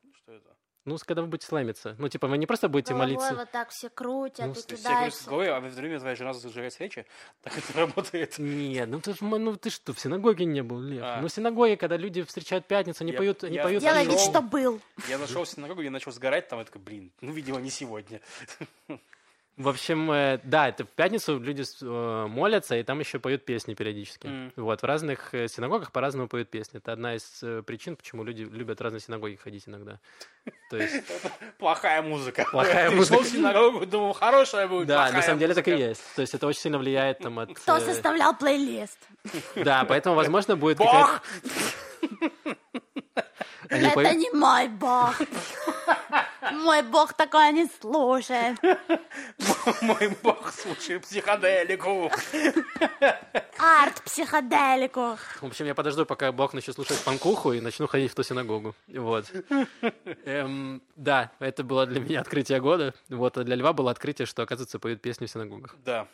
Ну, 0.89 0.97
с- 0.99 1.05
когда 1.05 1.21
вы 1.23 1.29
будете 1.29 1.47
слэмиться. 1.47 1.95
Ну, 1.99 2.09
типа, 2.09 2.27
вы 2.27 2.39
не 2.39 2.47
просто 2.47 2.69
будете 2.69 2.95
Головой 2.95 3.15
молиться... 3.17 3.35
вот 3.35 3.51
так 3.51 3.69
все 3.71 3.91
крутят, 3.91 4.47
Ну, 4.47 4.53
То 4.55 4.59
есть 4.59 4.67
все 4.73 4.77
кидаешься. 4.77 5.25
головой, 5.27 5.51
а 5.51 5.61
в 5.61 5.65
это 5.67 5.77
время 5.77 5.99
твоя 6.01 6.17
жена 6.17 6.33
зажигает 6.33 6.73
свечи? 6.73 7.05
Так 7.43 7.57
это 7.59 7.79
работает. 7.79 8.39
Нет, 8.39 8.89
ну 8.89 9.01
ты, 9.01 9.13
ж 9.13 9.19
ну 9.21 9.57
ты 9.57 9.71
что, 9.71 9.93
в 9.93 10.01
синагоге 10.01 10.45
не 10.47 10.63
был, 10.63 10.81
Лев? 10.81 11.03
А. 11.05 11.21
Ну, 11.21 11.29
в 11.29 11.33
синагоге, 11.33 11.77
когда 11.77 11.97
люди 11.97 12.23
встречают 12.23 12.67
пятницу, 12.67 13.05
они 13.05 13.13
Я- 13.13 13.19
поют, 13.19 13.45
они 13.45 13.57
я 13.57 13.63
поют... 13.63 13.83
Пошел. 13.85 14.03
вид, 14.11 14.21
что 14.21 14.41
был. 14.41 14.81
Я 15.09 15.19
нашел 15.19 15.45
синагогу, 15.45 15.83
я 15.83 15.91
начал 15.91 16.11
сгорать 16.13 16.49
там, 16.49 16.59
я 16.61 16.65
такой, 16.65 16.81
блин, 16.81 17.13
ну, 17.21 17.33
видимо, 17.33 17.61
не 17.61 17.71
сегодня. 17.71 18.21
В 19.59 19.69
общем, 19.69 20.09
э, 20.13 20.39
да, 20.45 20.69
это 20.69 20.85
в 20.85 20.89
пятницу 20.89 21.41
люди 21.41 21.65
э, 21.83 22.27
молятся, 22.29 22.77
и 22.77 22.85
там 22.85 23.01
еще 23.01 23.19
поют 23.19 23.45
песни 23.45 23.75
периодически. 23.75 24.29
М. 24.29 24.53
Вот, 24.55 24.83
в 24.83 24.85
разных 24.85 25.35
э, 25.35 25.49
синагогах 25.49 25.91
по-разному 25.91 26.29
поют 26.29 26.49
песни. 26.49 26.79
Это 26.79 26.93
одна 26.93 27.17
из 27.17 27.43
причин, 27.67 27.97
почему 27.97 28.23
люди 28.23 28.43
любят 28.43 28.81
разные 28.81 29.01
синагоги 29.01 29.35
ходить 29.35 29.65
иногда. 29.67 29.99
То 30.71 30.77
есть, 30.77 31.03
Плохая 31.59 32.03
музыка. 32.03 32.47
Плохая 32.53 32.89
музыка. 32.93 33.19
Пришел 33.19 33.25
в 33.25 33.37
синагогу, 33.37 33.85
думал, 33.85 34.13
хорошая 34.13 34.69
будет, 34.69 34.87
да, 34.87 35.11
на 35.11 35.23
самом 35.23 35.41
деле 35.41 35.55
так 35.55 35.67
и 35.67 35.73
есть. 35.73 36.05
То 36.15 36.23
есть 36.23 36.35
это 36.35 36.47
очень 36.47 36.61
сильно 36.61 36.79
влияет 36.79 37.19
там 37.19 37.41
от... 37.41 37.53
Кто 37.53 37.81
составлял 37.81 38.37
плейлист? 38.37 38.99
Да, 39.57 39.85
поэтому, 39.89 40.15
возможно, 40.15 40.57
будет 40.57 40.79
Бог! 40.79 41.21
Это 43.69 44.15
не 44.15 44.31
мой 44.31 44.69
бог. 44.69 45.21
Мой 46.53 46.83
бог 46.83 47.13
такое 47.13 47.53
не 47.53 47.67
слушает. 47.81 48.59
Мой 49.83 50.17
бог, 50.23 50.53
слушай, 50.53 50.99
психоделику. 51.01 52.11
Арт 53.59 54.03
психоделику. 54.05 55.19
В 55.41 55.47
общем, 55.47 55.67
я 55.67 55.75
подожду, 55.75 56.07
пока 56.07 56.31
Бог 56.33 56.53
начнет 56.55 56.75
слушать 56.75 57.03
панкуху 57.05 57.53
и 57.53 57.61
начну 57.61 57.87
ходить 57.87 58.13
в 58.13 58.15
ту 58.15 58.23
синагогу. 58.23 58.75
Вот. 58.89 59.27
Эм, 60.25 60.83
да, 60.97 61.33
это 61.41 61.65
было 61.65 61.87
для 61.87 62.01
меня 62.01 62.21
открытие 62.21 62.61
года. 62.61 62.95
Вот, 63.09 63.37
а 63.39 63.45
для 63.45 63.57
Льва 63.57 63.73
было 63.73 63.91
открытие, 63.91 64.27
что, 64.27 64.43
оказывается, 64.43 64.79
поют 64.79 65.03
песни 65.03 65.27
в 65.27 65.31
синагогах. 65.31 65.75
Да, 65.85 66.07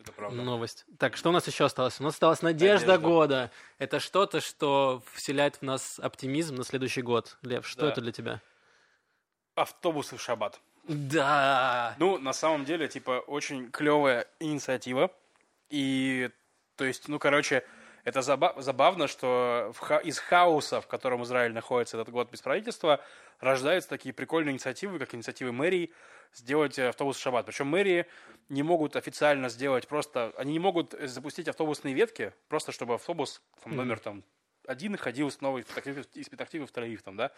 это 0.00 0.12
правда. 0.12 0.42
Новость. 0.42 0.84
Так, 0.98 1.16
что 1.16 1.28
у 1.28 1.32
нас 1.32 1.46
еще 1.46 1.64
осталось? 1.64 2.00
У 2.00 2.02
нас 2.02 2.14
осталась 2.14 2.42
надежда, 2.42 2.86
Надежда. 2.86 2.98
года. 2.98 3.50
Это 3.78 4.00
что-то, 4.00 4.40
что 4.40 5.02
вселяет 5.14 5.56
в 5.56 5.62
нас 5.62 5.98
оптимизм 6.02 6.56
на 6.56 6.64
следующий 6.64 7.02
год. 7.02 7.36
Лев, 7.42 7.66
что 7.66 7.82
Да. 7.82 7.88
это 7.92 8.00
для 8.00 8.12
тебя? 8.12 8.40
Автобусы 9.60 10.16
в 10.16 10.22
шаббат. 10.22 10.60
Да. 10.84 11.94
Ну, 11.98 12.18
на 12.18 12.32
самом 12.32 12.64
деле, 12.64 12.88
типа, 12.88 13.22
очень 13.26 13.70
клевая 13.70 14.26
инициатива. 14.40 15.10
И, 15.68 16.30
то 16.76 16.84
есть, 16.84 17.08
ну, 17.08 17.18
короче, 17.18 17.62
это 18.04 18.20
заба- 18.20 18.60
забавно, 18.60 19.06
что 19.06 19.70
в 19.74 19.80
ха- 19.80 19.98
из 19.98 20.18
хаоса, 20.18 20.80
в 20.80 20.86
котором 20.86 21.24
Израиль 21.24 21.52
находится 21.52 21.98
этот 21.98 22.10
год 22.12 22.30
без 22.30 22.40
правительства, 22.40 23.04
рождаются 23.38 23.90
такие 23.90 24.14
прикольные 24.14 24.52
инициативы, 24.52 24.98
как 24.98 25.14
инициативы 25.14 25.52
мэрии, 25.52 25.92
сделать 26.32 26.78
э, 26.78 26.88
автобус 26.88 27.18
в 27.18 27.20
шаббат. 27.20 27.44
Причем 27.44 27.66
мэрии 27.66 28.06
не 28.48 28.62
могут 28.62 28.96
официально 28.96 29.50
сделать 29.50 29.88
просто... 29.88 30.32
Они 30.38 30.52
не 30.52 30.58
могут 30.58 30.94
запустить 31.02 31.48
автобусные 31.48 31.92
ветки, 31.94 32.32
просто 32.48 32.72
чтобы 32.72 32.94
автобус, 32.94 33.42
там, 33.62 33.76
номер 33.76 33.98
там 33.98 34.24
один 34.68 34.96
ходил 34.96 35.30
с 35.30 35.40
новой 35.40 35.62
из 35.62 36.28
Петахтивы 36.28 36.66
в 36.66 36.70
Тель-Авив, 36.70 37.02
там, 37.02 37.16
да? 37.16 37.32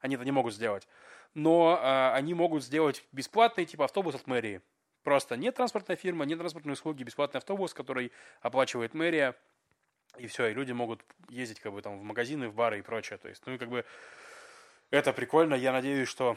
Они 0.00 0.16
это 0.16 0.24
не 0.24 0.30
могут 0.30 0.54
сделать. 0.54 0.86
Но 1.32 1.78
а, 1.80 2.14
они 2.14 2.34
могут 2.34 2.62
сделать 2.62 3.04
бесплатный 3.10 3.64
типа 3.64 3.86
автобус 3.86 4.14
от 4.14 4.26
мэрии. 4.26 4.60
Просто 5.02 5.36
не 5.36 5.50
транспортная 5.50 5.96
фирма, 5.96 6.24
не 6.26 6.36
транспортные 6.36 6.74
услуги, 6.74 7.02
бесплатный 7.02 7.38
автобус, 7.38 7.74
который 7.74 8.12
оплачивает 8.42 8.94
мэрия, 8.94 9.34
и 10.18 10.26
все, 10.26 10.46
и 10.46 10.54
люди 10.54 10.72
могут 10.72 11.02
ездить 11.28 11.60
как 11.60 11.72
бы 11.72 11.82
там 11.82 11.98
в 11.98 12.02
магазины, 12.02 12.48
в 12.48 12.54
бары 12.54 12.78
и 12.78 12.82
прочее. 12.82 13.18
То 13.18 13.28
есть, 13.28 13.42
ну 13.46 13.54
и 13.54 13.58
как 13.58 13.70
бы 13.70 13.84
это 14.90 15.12
прикольно. 15.12 15.54
Я 15.54 15.72
надеюсь, 15.72 16.08
что, 16.08 16.36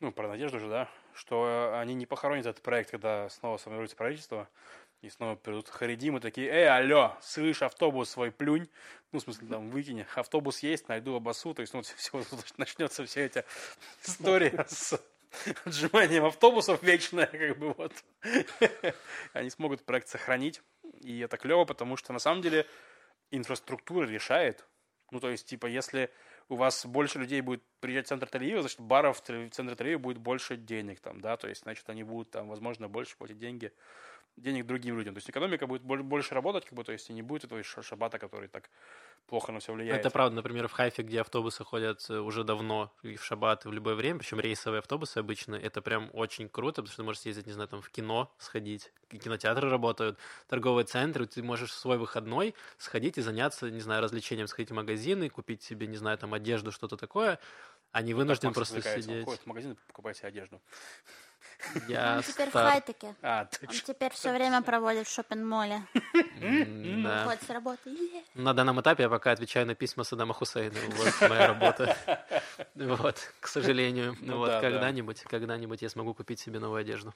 ну, 0.00 0.12
про 0.12 0.28
надежду 0.28 0.58
же, 0.58 0.68
да, 0.68 0.88
что 1.14 1.78
они 1.78 1.94
не 1.94 2.06
похоронят 2.06 2.46
этот 2.46 2.62
проект, 2.62 2.90
когда 2.90 3.28
снова 3.28 3.58
сформируется 3.58 3.96
правительство, 3.96 4.48
и 5.02 5.10
снова 5.10 5.34
придут 5.34 5.68
харидимы 5.68 6.20
такие, 6.20 6.48
эй, 6.48 6.68
алло, 6.68 7.16
слышь, 7.20 7.62
автобус 7.62 8.08
свой 8.08 8.30
плюнь, 8.30 8.68
ну, 9.10 9.18
в 9.18 9.22
смысле, 9.22 9.48
там, 9.48 9.68
выкини, 9.68 10.06
автобус 10.14 10.60
есть, 10.60 10.88
найду 10.88 11.16
абасу, 11.16 11.54
то 11.54 11.60
есть, 11.60 11.74
ну, 11.74 11.82
все, 11.96 12.24
начнется 12.56 13.04
вся 13.04 13.20
эта 13.20 13.44
история 14.04 14.64
с 14.68 14.98
отжиманием 15.64 16.24
автобусов 16.24 16.82
вечная, 16.82 17.26
как 17.26 17.58
бы 17.58 17.72
вот. 17.72 17.92
Они 19.32 19.50
смогут 19.50 19.84
проект 19.84 20.08
сохранить, 20.08 20.62
и 21.00 21.18
это 21.18 21.36
клево, 21.36 21.64
потому 21.64 21.96
что, 21.96 22.12
на 22.12 22.20
самом 22.20 22.40
деле, 22.40 22.66
инфраструктура 23.32 24.06
решает, 24.06 24.64
ну, 25.10 25.18
то 25.18 25.30
есть, 25.30 25.46
типа, 25.46 25.66
если 25.66 26.10
у 26.48 26.54
вас 26.54 26.86
больше 26.86 27.18
людей 27.18 27.40
будет 27.40 27.62
приезжать 27.80 28.06
в 28.06 28.08
центр 28.10 28.28
тель 28.28 28.60
значит, 28.60 28.80
баров 28.80 29.18
в 29.18 29.50
центре 29.50 29.74
тель 29.74 29.96
будет 29.96 30.18
больше 30.18 30.56
денег 30.56 31.00
там, 31.00 31.20
да, 31.20 31.36
то 31.36 31.48
есть, 31.48 31.62
значит, 31.62 31.88
они 31.90 32.04
будут 32.04 32.30
там, 32.30 32.48
возможно, 32.48 32.88
больше 32.88 33.16
платить 33.16 33.38
деньги, 33.38 33.72
денег 34.36 34.66
другим 34.66 34.96
людям. 34.98 35.14
То 35.14 35.18
есть 35.18 35.30
экономика 35.30 35.66
будет 35.66 35.82
боль- 35.82 36.02
больше 36.02 36.34
работать, 36.34 36.64
как 36.64 36.74
бы, 36.74 36.84
то 36.84 36.92
есть 36.92 37.10
и 37.10 37.12
не 37.12 37.22
будет 37.22 37.44
этого 37.44 37.62
ша- 37.62 37.82
шабата, 37.82 38.18
который 38.18 38.48
так 38.48 38.70
плохо 39.26 39.52
на 39.52 39.58
все 39.60 39.72
влияет. 39.72 40.02
Это 40.02 40.10
правда, 40.10 40.36
например, 40.36 40.68
в 40.68 40.72
Хайфе, 40.72 41.02
где 41.02 41.20
автобусы 41.20 41.64
ходят 41.64 42.04
э, 42.08 42.18
уже 42.18 42.44
давно, 42.44 42.92
и 43.02 43.16
в 43.16 43.24
шаббат, 43.24 43.64
и 43.64 43.68
в 43.68 43.72
любое 43.72 43.94
время, 43.94 44.18
причем 44.20 44.40
рейсовые 44.40 44.78
автобусы 44.78 45.18
обычно, 45.18 45.54
это 45.54 45.82
прям 45.82 46.08
очень 46.12 46.48
круто, 46.48 46.82
потому 46.82 46.88
что 46.88 46.96
ты 46.96 47.02
можешь 47.02 47.22
съездить, 47.22 47.46
не 47.46 47.52
знаю, 47.52 47.68
там 47.68 47.82
в 47.82 47.90
кино 47.90 48.32
сходить, 48.38 48.92
кинотеатры 49.10 49.68
работают, 49.68 50.18
торговые 50.48 50.86
центры, 50.86 51.26
ты 51.26 51.42
можешь 51.42 51.70
в 51.70 51.74
свой 51.74 51.98
выходной 51.98 52.54
сходить 52.78 53.18
и 53.18 53.22
заняться, 53.22 53.70
не 53.70 53.80
знаю, 53.80 54.02
развлечением, 54.02 54.46
сходить 54.46 54.70
в 54.70 54.74
магазины, 54.74 55.28
купить 55.28 55.62
себе, 55.62 55.86
не 55.86 55.96
знаю, 55.96 56.16
там 56.16 56.32
одежду, 56.32 56.72
что-то 56.72 56.96
такое, 56.96 57.38
а 57.92 58.02
не 58.02 58.14
Так 58.14 58.16
вынужден 58.18 58.42
Макс 58.42 58.56
просто 58.56 58.80
развлекается, 58.80 59.10
он 59.10 59.18
сидеть. 59.18 59.26
ходит 59.26 59.42
в 59.42 59.46
магазин 59.46 59.72
и 59.72 59.74
покупает 59.74 60.16
себе 60.16 60.28
одежду. 60.28 60.60
Я 61.88 62.16
Он 62.16 62.22
теперь 62.22 62.46
в 62.48 62.50
стар. 62.50 62.70
хайтеке. 62.70 63.14
А, 63.22 63.42
Он 63.42 63.68
точно. 63.68 63.94
теперь 63.94 64.12
все 64.12 64.32
время 64.32 64.62
проводит 64.62 65.06
в 65.06 65.12
шопинг-моле. 65.12 65.82
М, 66.40 67.02
да. 67.02 67.18
Выходит 67.24 67.42
с 67.44 67.50
работы. 67.50 67.90
На 68.34 68.52
данном 68.54 68.80
этапе 68.80 69.04
я 69.04 69.08
пока 69.08 69.32
отвечаю 69.32 69.66
на 69.66 69.74
письма 69.74 70.04
Саддама 70.04 70.34
Хусейна. 70.34 70.78
Вот 70.96 71.28
моя 71.30 71.46
работа. 71.48 71.96
Вот, 72.74 73.16
к 73.40 73.46
сожалению. 73.48 74.16
Ну 74.20 74.38
Вот 74.38 74.46
да, 74.48 74.60
да. 74.60 74.70
когда-нибудь, 74.70 75.22
когда-нибудь 75.22 75.82
я 75.82 75.88
смогу 75.88 76.14
купить 76.14 76.40
себе 76.40 76.58
новую 76.58 76.80
одежду. 76.80 77.14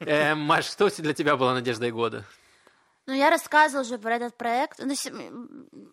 Э, 0.00 0.34
Маш, 0.34 0.66
что 0.66 0.88
для 1.02 1.14
тебя 1.14 1.36
была 1.36 1.54
надеждой 1.54 1.90
года? 1.92 2.24
Ну, 3.06 3.12
я 3.12 3.28
рассказывала 3.28 3.82
уже 3.84 3.98
про 3.98 4.16
этот 4.16 4.34
проект. 4.36 4.80
Ну, 4.82 4.94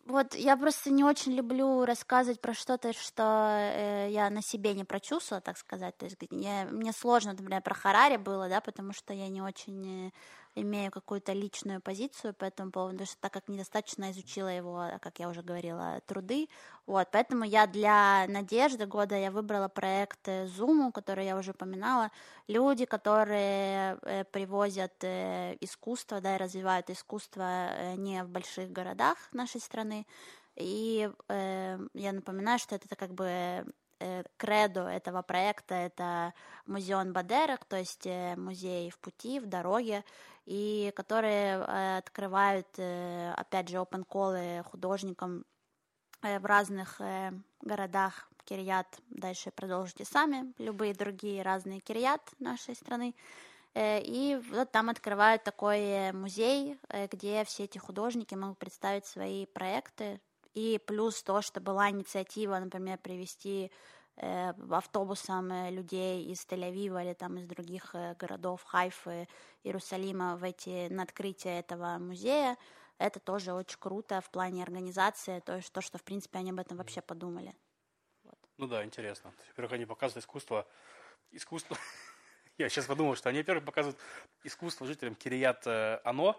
Вот 0.05 0.33
я 0.33 0.55
просто 0.55 0.91
не 0.91 1.03
очень 1.03 1.33
люблю 1.33 1.83
рассказывать 1.83 2.39
про 2.39 2.53
что-то, 2.53 2.93
что 2.93 3.23
э, 3.59 4.07
я 4.11 4.29
на 4.29 4.41
себе 4.41 4.73
не 4.73 4.85
прочувствовала, 4.85 5.41
так 5.41 5.57
сказать. 5.57 5.97
То 5.97 6.05
есть 6.05 6.17
я- 6.31 6.65
мне 6.71 6.93
сложно, 6.93 7.31
например, 7.33 7.61
про 7.61 7.73
Харари 7.75 8.15
было, 8.17 8.47
да, 8.47 8.61
потому 8.61 8.93
что 8.93 9.13
я 9.13 9.27
не 9.27 9.41
очень 9.41 10.07
э, 10.07 10.11
имею 10.55 10.91
какую-то 10.91 11.33
личную 11.33 11.81
позицию 11.81 12.33
по 12.33 12.45
этому 12.45 12.71
поводу, 12.71 12.93
потому 12.93 13.07
что 13.07 13.21
так 13.21 13.33
как 13.33 13.47
недостаточно 13.47 14.11
изучила 14.11 14.49
его, 14.49 14.87
как 15.01 15.19
я 15.19 15.29
уже 15.29 15.41
говорила, 15.41 16.01
труды, 16.05 16.49
вот, 16.85 17.07
поэтому 17.11 17.45
я 17.45 17.67
для 17.67 18.25
Надежды 18.27 18.85
года 18.85 19.15
я 19.15 19.31
выбрала 19.31 19.69
проект 19.69 20.27
э, 20.27 20.45
Zoom, 20.45 20.91
который 20.91 21.25
я 21.25 21.37
уже 21.37 21.51
упоминала, 21.51 22.11
люди, 22.47 22.85
которые 22.85 23.97
э, 24.01 24.25
привозят 24.25 24.93
э, 25.03 25.55
искусство, 25.61 26.19
да, 26.19 26.35
и 26.35 26.39
развивают 26.39 26.89
искусство 26.89 27.95
не 27.95 28.23
в 28.23 28.29
больших 28.29 28.71
городах 28.71 29.17
нашей 29.31 29.61
страны, 29.61 30.05
и 30.55 31.09
э, 31.29 31.79
я 31.93 32.11
напоминаю, 32.11 32.59
что 32.59 32.75
это 32.75 32.93
как 32.95 33.13
бы 33.13 33.65
кредо 34.37 34.87
этого 34.87 35.21
проекта— 35.21 35.75
это 35.75 36.33
музеон 36.65 37.13
Бадерах, 37.13 37.63
то 37.65 37.77
есть 37.77 38.07
музей 38.35 38.89
в 38.89 38.97
пути, 38.97 39.39
в 39.39 39.45
дороге, 39.45 40.03
и 40.45 40.91
которые 40.95 41.57
э, 41.57 41.97
открывают, 41.97 42.67
э, 42.77 43.33
опять 43.37 43.69
же, 43.69 43.77
open 43.77 44.03
колы 44.03 44.63
художникам 44.65 45.45
э, 46.21 46.39
в 46.39 46.45
разных 46.45 46.99
городах 47.61 48.29
Кирьят. 48.43 48.87
Дальше 49.09 49.51
продолжите 49.51 50.03
сами, 50.03 50.53
любые 50.57 50.93
другие 50.93 51.43
разные 51.43 51.79
Кирьят 51.79 52.21
нашей 52.39 52.75
страны. 52.75 53.15
И 53.75 54.41
вот 54.51 54.71
там 54.71 54.89
открывают 54.89 55.43
такой 55.43 56.11
музей, 56.11 56.77
где 57.11 57.45
все 57.45 57.63
эти 57.65 57.77
художники 57.77 58.35
могут 58.35 58.57
представить 58.57 59.05
свои 59.05 59.45
проекты. 59.45 60.19
И 60.53 60.81
плюс 60.85 61.23
то, 61.23 61.41
что 61.41 61.61
была 61.61 61.91
инициатива, 61.91 62.59
например, 62.59 62.97
привести 62.97 63.71
автобусом 64.17 65.51
э, 65.51 65.71
людей 65.71 66.25
из 66.25 66.45
Тель-Авива 66.45 67.03
или 67.03 67.13
там 67.13 67.37
из 67.37 67.45
других 67.45 67.95
э, 67.95 68.15
городов 68.15 68.63
Хайфы, 68.63 69.27
Иерусалима 69.63 70.37
в 70.37 70.43
эти, 70.43 70.89
на 70.89 71.03
открытие 71.03 71.59
этого 71.59 71.97
музея. 71.97 72.57
Это 72.97 73.19
тоже 73.19 73.53
очень 73.53 73.79
круто 73.79 74.21
в 74.21 74.29
плане 74.29 74.63
организации, 74.63 75.39
то 75.39 75.55
есть 75.55 75.71
то, 75.73 75.81
что, 75.81 75.97
в 75.97 76.03
принципе, 76.03 76.39
они 76.39 76.51
об 76.51 76.59
этом 76.59 76.77
вообще 76.77 77.01
подумали. 77.01 77.55
Ну 78.57 78.67
да, 78.67 78.83
интересно. 78.83 79.33
Во-первых, 79.49 79.73
они 79.73 79.85
показывают 79.85 80.23
искусство. 80.23 80.67
Искусство. 81.31 81.77
Я 82.57 82.69
сейчас 82.69 82.85
подумал, 82.85 83.15
что 83.15 83.29
они, 83.29 83.39
во-первых, 83.39 83.65
показывают 83.65 83.99
искусство 84.43 84.85
жителям 84.85 85.15
Кирият 85.15 85.63
э, 85.65 85.99
Ано, 86.03 86.35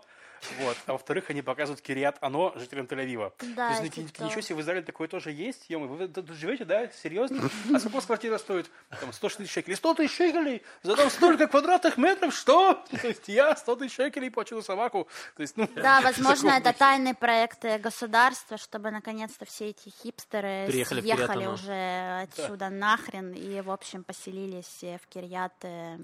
вот, 0.58 0.76
а 0.86 0.92
во-вторых, 0.92 1.30
они 1.30 1.40
показывают 1.40 1.80
Кирият 1.80 2.16
Ано 2.20 2.52
жителям 2.56 2.86
Тель-Авива. 2.86 3.32
Да, 3.54 3.76
То 3.76 3.82
есть, 3.82 3.94
типа 3.94 4.24
ничего 4.24 4.40
себе, 4.40 4.56
в 4.56 4.60
Израиле 4.60 4.82
такое 4.82 5.06
тоже 5.06 5.30
есть? 5.30 5.66
ё 5.68 5.78
вы 5.78 6.08
тут 6.08 6.30
живете, 6.30 6.64
да? 6.64 6.88
Серьезно? 6.88 7.48
А 7.72 7.78
сколько 7.78 8.06
квартира 8.06 8.38
стоит? 8.38 8.70
Там 9.00 9.12
100 9.12 9.28
тысяч 9.28 9.52
шекелей. 9.52 9.76
100 9.76 9.94
тысяч 9.94 10.16
шекелей? 10.16 10.62
За 10.82 10.96
там 10.96 11.10
столько 11.10 11.46
квадратных 11.46 11.96
метров? 11.96 12.34
Что? 12.34 12.84
То 12.90 13.06
есть 13.06 13.28
я 13.28 13.54
100 13.54 13.76
тысяч 13.76 13.94
шекелей 13.94 14.30
плачу 14.30 14.60
собаку. 14.62 15.08
То 15.36 15.42
есть, 15.42 15.56
ну, 15.56 15.68
Да, 15.76 16.00
возможно, 16.02 16.50
это 16.50 16.72
тайный 16.72 17.14
проект 17.14 17.64
э, 17.64 17.78
государства, 17.78 18.58
чтобы 18.58 18.90
наконец-то 18.90 19.44
все 19.44 19.68
эти 19.68 19.90
хипстеры 19.90 20.66
Переехали 20.66 21.00
в 21.00 21.04
съехали 21.04 21.46
уже 21.46 22.22
отсюда 22.22 22.68
нахрен 22.68 23.32
и, 23.32 23.60
в 23.60 23.70
общем, 23.70 24.02
поселились 24.02 24.82
э, 24.82 24.98
в 24.98 25.06
Кирьят. 25.06 25.52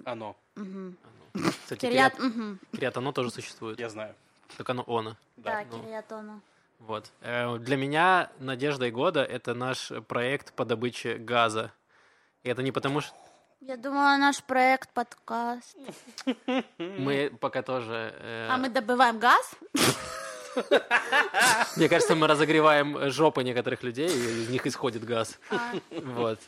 Оно. 0.09 0.35
Кстати, 1.35 1.81
Кирьят, 1.81 2.15
Кириат. 2.17 2.59
Кириат 2.73 2.97
оно 2.97 3.13
тоже 3.13 3.31
существует. 3.31 3.79
я 3.79 3.89
знаю. 3.91 4.15
Только 4.57 4.73
оно 4.73 4.85
оно. 4.87 5.17
Да, 5.37 5.63
ну. 5.71 5.83
Кирьят-Оно. 5.83 6.41
Вот. 6.81 7.11
Э, 7.21 7.59
Для 7.59 7.77
меня 7.77 8.31
надеждой 8.39 8.91
года 8.91 9.23
это 9.23 9.53
наш 9.55 9.93
проект 10.09 10.55
по 10.55 10.65
добыче 10.65 11.17
газа. 11.19 11.71
И 12.45 12.49
это 12.49 12.63
не 12.63 12.73
потому, 12.73 13.03
что 13.03 13.15
Я 13.61 13.77
думала, 13.77 14.17
наш 14.17 14.43
проект 14.43 14.89
подкаст. 14.95 15.77
мы 16.79 17.31
пока 17.41 17.61
тоже... 17.63 18.15
э, 18.19 18.49
А 18.51 18.57
мы 18.57 18.71
добываем 18.71 19.19
газ? 19.19 19.55
Мне 21.77 21.89
кажется, 21.89 22.15
мы 22.17 22.27
разогреваем 22.27 23.11
жопы 23.11 23.43
некоторых 23.45 23.83
людей, 23.83 24.09
и 24.09 24.43
из 24.43 24.49
них 24.49 24.67
исходит 24.67 25.05
газ. 25.05 25.39
А, 25.51 25.73
Вот. 25.91 26.41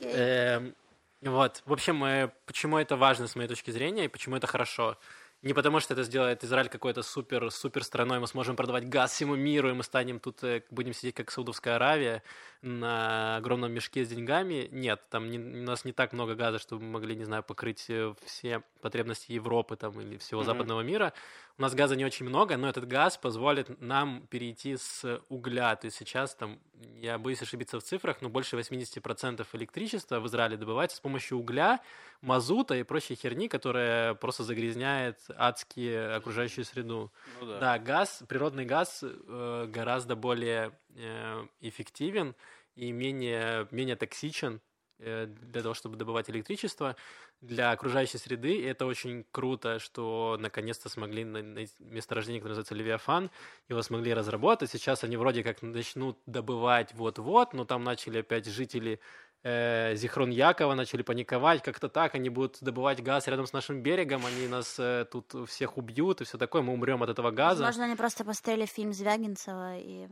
Вот. 1.23 1.63
В 1.67 1.73
общем, 1.73 2.03
э, 2.05 2.31
почему 2.47 2.79
это 2.79 2.97
важно 2.97 3.27
с 3.27 3.37
моей 3.37 3.49
точки 3.49 3.71
зрения, 3.71 4.07
и 4.07 4.09
почему 4.09 4.37
это 4.37 4.47
хорошо? 4.47 4.97
Не 5.43 5.55
потому, 5.55 5.81
что 5.81 5.95
это 5.95 6.03
сделает 6.03 6.45
Израиль 6.45 6.69
какой-то 6.69 7.03
супер, 7.03 7.51
супер 7.51 7.83
страной, 7.83 8.21
мы 8.21 8.27
сможем 8.27 8.57
продавать 8.57 8.87
газ 8.91 9.13
всему 9.13 9.37
миру, 9.37 9.71
и 9.71 9.73
мы 9.73 9.83
станем 9.83 10.21
тут, 10.21 10.43
э, 10.45 10.63
будем 10.71 10.93
сидеть 10.93 11.15
как 11.15 11.31
Саудовская 11.31 11.77
Аравия 11.77 12.23
на 12.61 13.37
огромном 13.37 13.73
мешке 13.73 14.05
с 14.05 14.09
деньгами. 14.09 14.69
Нет, 14.71 15.01
там 15.09 15.31
не- 15.31 15.39
у 15.39 15.63
нас 15.65 15.87
не 15.87 15.93
так 15.93 16.13
много 16.13 16.35
газа, 16.35 16.59
чтобы 16.59 16.85
мы 16.85 16.91
могли, 16.93 17.17
не 17.17 17.25
знаю, 17.25 17.43
покрыть 17.43 17.87
э, 17.89 18.15
все 18.25 18.63
потребности 18.83 19.33
Европы 19.33 19.77
там, 19.77 19.99
или 19.99 20.19
всего 20.19 20.41
Мгм. 20.41 20.47
западного 20.47 20.83
мира. 20.83 21.15
У 21.61 21.63
нас 21.63 21.75
газа 21.75 21.95
не 21.95 22.07
очень 22.07 22.25
много, 22.25 22.57
но 22.57 22.71
этот 22.71 22.89
газ 22.89 23.19
позволит 23.19 23.83
нам 23.83 24.27
перейти 24.31 24.79
с 24.79 25.21
угля. 25.29 25.77
То 25.77 25.89
есть 25.89 25.99
сейчас 25.99 26.35
там, 26.35 26.59
я 26.97 27.19
боюсь 27.19 27.43
ошибиться 27.43 27.79
в 27.79 27.83
цифрах, 27.83 28.23
но 28.23 28.31
больше 28.31 28.57
80% 28.57 29.47
электричества 29.53 30.21
в 30.21 30.27
Израиле 30.27 30.57
добывается 30.57 30.97
с 30.97 31.01
помощью 31.01 31.37
угля, 31.37 31.81
мазута 32.23 32.77
и 32.77 32.83
прочей 32.83 33.15
херни, 33.15 33.47
которая 33.47 34.15
просто 34.15 34.43
загрязняет 34.43 35.19
адски 35.37 36.17
окружающую 36.17 36.65
среду. 36.65 37.13
Ну 37.41 37.47
да. 37.47 37.59
Да, 37.59 37.79
газ, 37.79 38.23
природный 38.27 38.65
газ 38.65 39.01
э, 39.03 39.67
гораздо 39.69 40.17
более 40.17 40.73
э, 40.97 41.47
эффективен 41.61 42.35
и 42.75 42.91
менее, 42.91 43.69
менее 43.71 43.97
токсичен 43.97 44.63
для 45.01 45.63
того, 45.63 45.75
чтобы 45.75 45.97
добывать 45.97 46.29
электричество 46.31 46.97
для 47.41 47.71
окружающей 47.73 48.19
среды. 48.19 48.67
Это 48.67 48.87
очень 48.87 49.25
круто, 49.31 49.79
что 49.79 50.37
наконец-то 50.39 50.89
смогли 50.89 51.25
на- 51.25 51.43
найти 51.43 51.75
месторождение, 51.81 52.41
которое 52.41 52.57
называется 52.57 52.75
Левиафан, 52.75 53.31
его 53.69 53.83
смогли 53.83 54.13
разработать. 54.13 54.71
Сейчас 54.71 55.05
они 55.05 55.17
вроде 55.17 55.43
как 55.43 55.63
начнут 55.63 56.19
добывать 56.27 56.93
вот-вот, 56.95 57.55
но 57.55 57.65
там 57.65 57.83
начали 57.83 58.19
опять 58.19 58.47
жители 58.47 59.01
э, 59.43 59.95
Зихрон 59.97 60.31
Якова 60.31 60.75
начали 60.75 61.03
паниковать, 61.03 61.63
как-то 61.63 61.89
так, 61.89 62.15
они 62.15 62.29
будут 62.29 62.59
добывать 62.61 63.03
газ 63.03 63.27
рядом 63.27 63.47
с 63.47 63.53
нашим 63.53 63.83
берегом, 63.83 64.27
они 64.27 64.49
нас 64.49 64.77
э, 64.79 65.07
тут 65.11 65.35
всех 65.49 65.79
убьют 65.79 66.21
и 66.21 66.25
все 66.25 66.37
такое, 66.37 66.63
мы 66.63 66.73
умрем 66.75 67.03
от 67.03 67.09
этого 67.09 67.31
газа. 67.31 67.65
Возможно, 67.65 67.85
они 67.85 67.97
просто 67.97 68.25
посмотрели 68.25 68.67
фильм 68.67 68.93
Звягинцева 68.93 69.79
и 69.79 70.09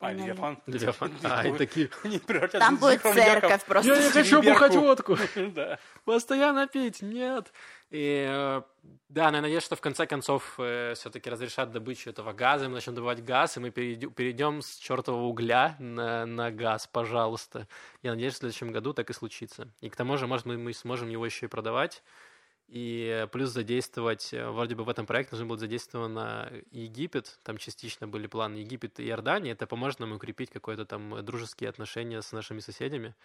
А. 0.00 0.12
Левиафан. 0.12 0.58
Левиафан. 0.66 1.12
А, 1.22 1.46
и 1.46 1.52
такие, 1.52 1.88
превратятся 2.26 2.58
Там 2.58 2.76
будет 2.76 3.02
церковь 3.02 3.64
просто. 3.64 3.92
я 3.92 4.02
не 4.02 4.10
хочу 4.10 4.42
бухать 4.42 4.74
водку, 4.74 5.18
Да. 5.54 5.78
постоянно 6.04 6.66
пить, 6.66 7.02
нет. 7.02 7.52
И 7.90 8.26
э, 8.26 8.62
да, 9.08 9.24
я 9.24 9.30
надеюсь, 9.30 9.62
что 9.62 9.76
в 9.76 9.80
конце 9.80 10.06
концов 10.06 10.54
все-таки 10.54 11.28
разрешат 11.28 11.70
добычу 11.70 12.08
этого 12.08 12.32
газа, 12.32 12.68
мы 12.68 12.74
начнем 12.76 12.94
добывать 12.94 13.22
газ, 13.22 13.56
и 13.56 13.60
мы 13.60 13.70
перейдем, 13.70 14.10
перейдем 14.12 14.62
с 14.62 14.76
чертового 14.76 15.26
угля 15.26 15.76
на, 15.78 16.24
на 16.24 16.50
газ, 16.50 16.88
пожалуйста. 16.90 17.68
Я 18.02 18.12
надеюсь, 18.12 18.34
в 18.34 18.38
следующем 18.38 18.72
году 18.72 18.94
так 18.94 19.10
и 19.10 19.12
случится. 19.12 19.68
И 19.80 19.90
к 19.90 19.96
тому 19.96 20.16
же, 20.16 20.26
может, 20.26 20.46
мы, 20.46 20.56
мы 20.56 20.72
сможем 20.72 21.08
его 21.10 21.26
еще 21.26 21.46
и 21.46 21.48
продавать. 21.48 22.02
И 22.70 23.22
э, 23.24 23.26
плюс 23.26 23.50
задействовать, 23.50 24.32
э, 24.32 24.48
вроде 24.48 24.76
бы 24.76 24.84
в 24.84 24.88
этом 24.88 25.04
проекте 25.04 25.32
нужно 25.32 25.46
будет 25.46 25.58
задействовано 25.58 26.52
Египет, 26.70 27.40
там 27.42 27.58
частично 27.58 28.06
были 28.06 28.28
планы 28.28 28.58
Египет 28.58 29.00
и 29.00 29.08
Иордания, 29.08 29.52
это 29.52 29.66
поможет 29.66 29.98
нам 29.98 30.12
укрепить 30.12 30.50
какое-то 30.50 30.84
там 30.84 31.16
э, 31.16 31.22
дружеские 31.22 31.68
отношения 31.68 32.22
с 32.22 32.30
нашими 32.30 32.60
соседями. 32.60 33.16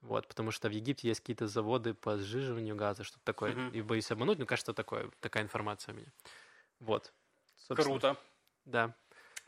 Вот, 0.00 0.26
потому 0.26 0.50
что 0.50 0.68
в 0.68 0.72
Египте 0.72 1.06
есть 1.06 1.20
какие-то 1.20 1.46
заводы 1.46 1.94
по 1.94 2.18
сжиживанию 2.18 2.74
газа, 2.74 3.04
что-то 3.04 3.24
такое. 3.24 3.52
Мгм. 3.52 3.70
И 3.70 3.82
боюсь 3.82 4.10
обмануть, 4.10 4.40
но 4.40 4.46
кажется, 4.46 4.74
такое, 4.74 5.08
такая 5.20 5.44
информация 5.44 5.94
у 5.94 5.96
меня. 5.96 6.08
Вот. 6.80 7.12
Собственно, 7.56 8.00
Круто. 8.00 8.16
Да. 8.64 8.96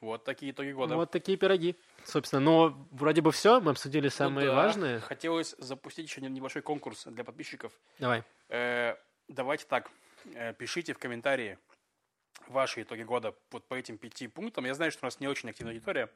Вот 0.01 0.23
такие 0.23 0.53
итоги 0.53 0.71
года. 0.71 0.95
Вот 0.95 1.11
такие 1.11 1.37
пироги. 1.37 1.77
Собственно, 2.05 2.41
но 2.41 2.89
вроде 2.93 3.21
бы 3.21 3.33
все, 3.33 3.61
мы 3.61 3.73
обсудили 3.73 4.07
Ну 4.07 4.11
самые 4.11 4.47
да. 4.47 4.55
важные. 4.55 5.01
Хотелось 5.01 5.57
запустить 5.59 6.07
еще 6.09 6.21
небольшой 6.21 6.63
конкурс 6.63 7.05
для 7.07 7.25
подписчиков. 7.25 7.73
Давай. 7.99 8.23
Э, 8.49 8.95
давайте 9.31 9.65
так, 9.67 9.91
э, 10.35 10.53
пишите 10.55 10.93
в 10.93 10.99
комментарии 10.99 11.59
ваши 12.49 12.83
итоги 12.83 13.03
года 13.03 13.35
вот 13.51 13.65
по 13.67 13.75
этим 13.75 13.99
пяти 13.99 14.27
пунктам. 14.29 14.65
Я 14.67 14.75
знаю, 14.75 14.91
что 14.93 15.05
у 15.05 15.07
нас 15.07 15.21
не 15.21 15.29
очень 15.29 15.49
активная 15.51 15.73
аудитория. 15.75 16.11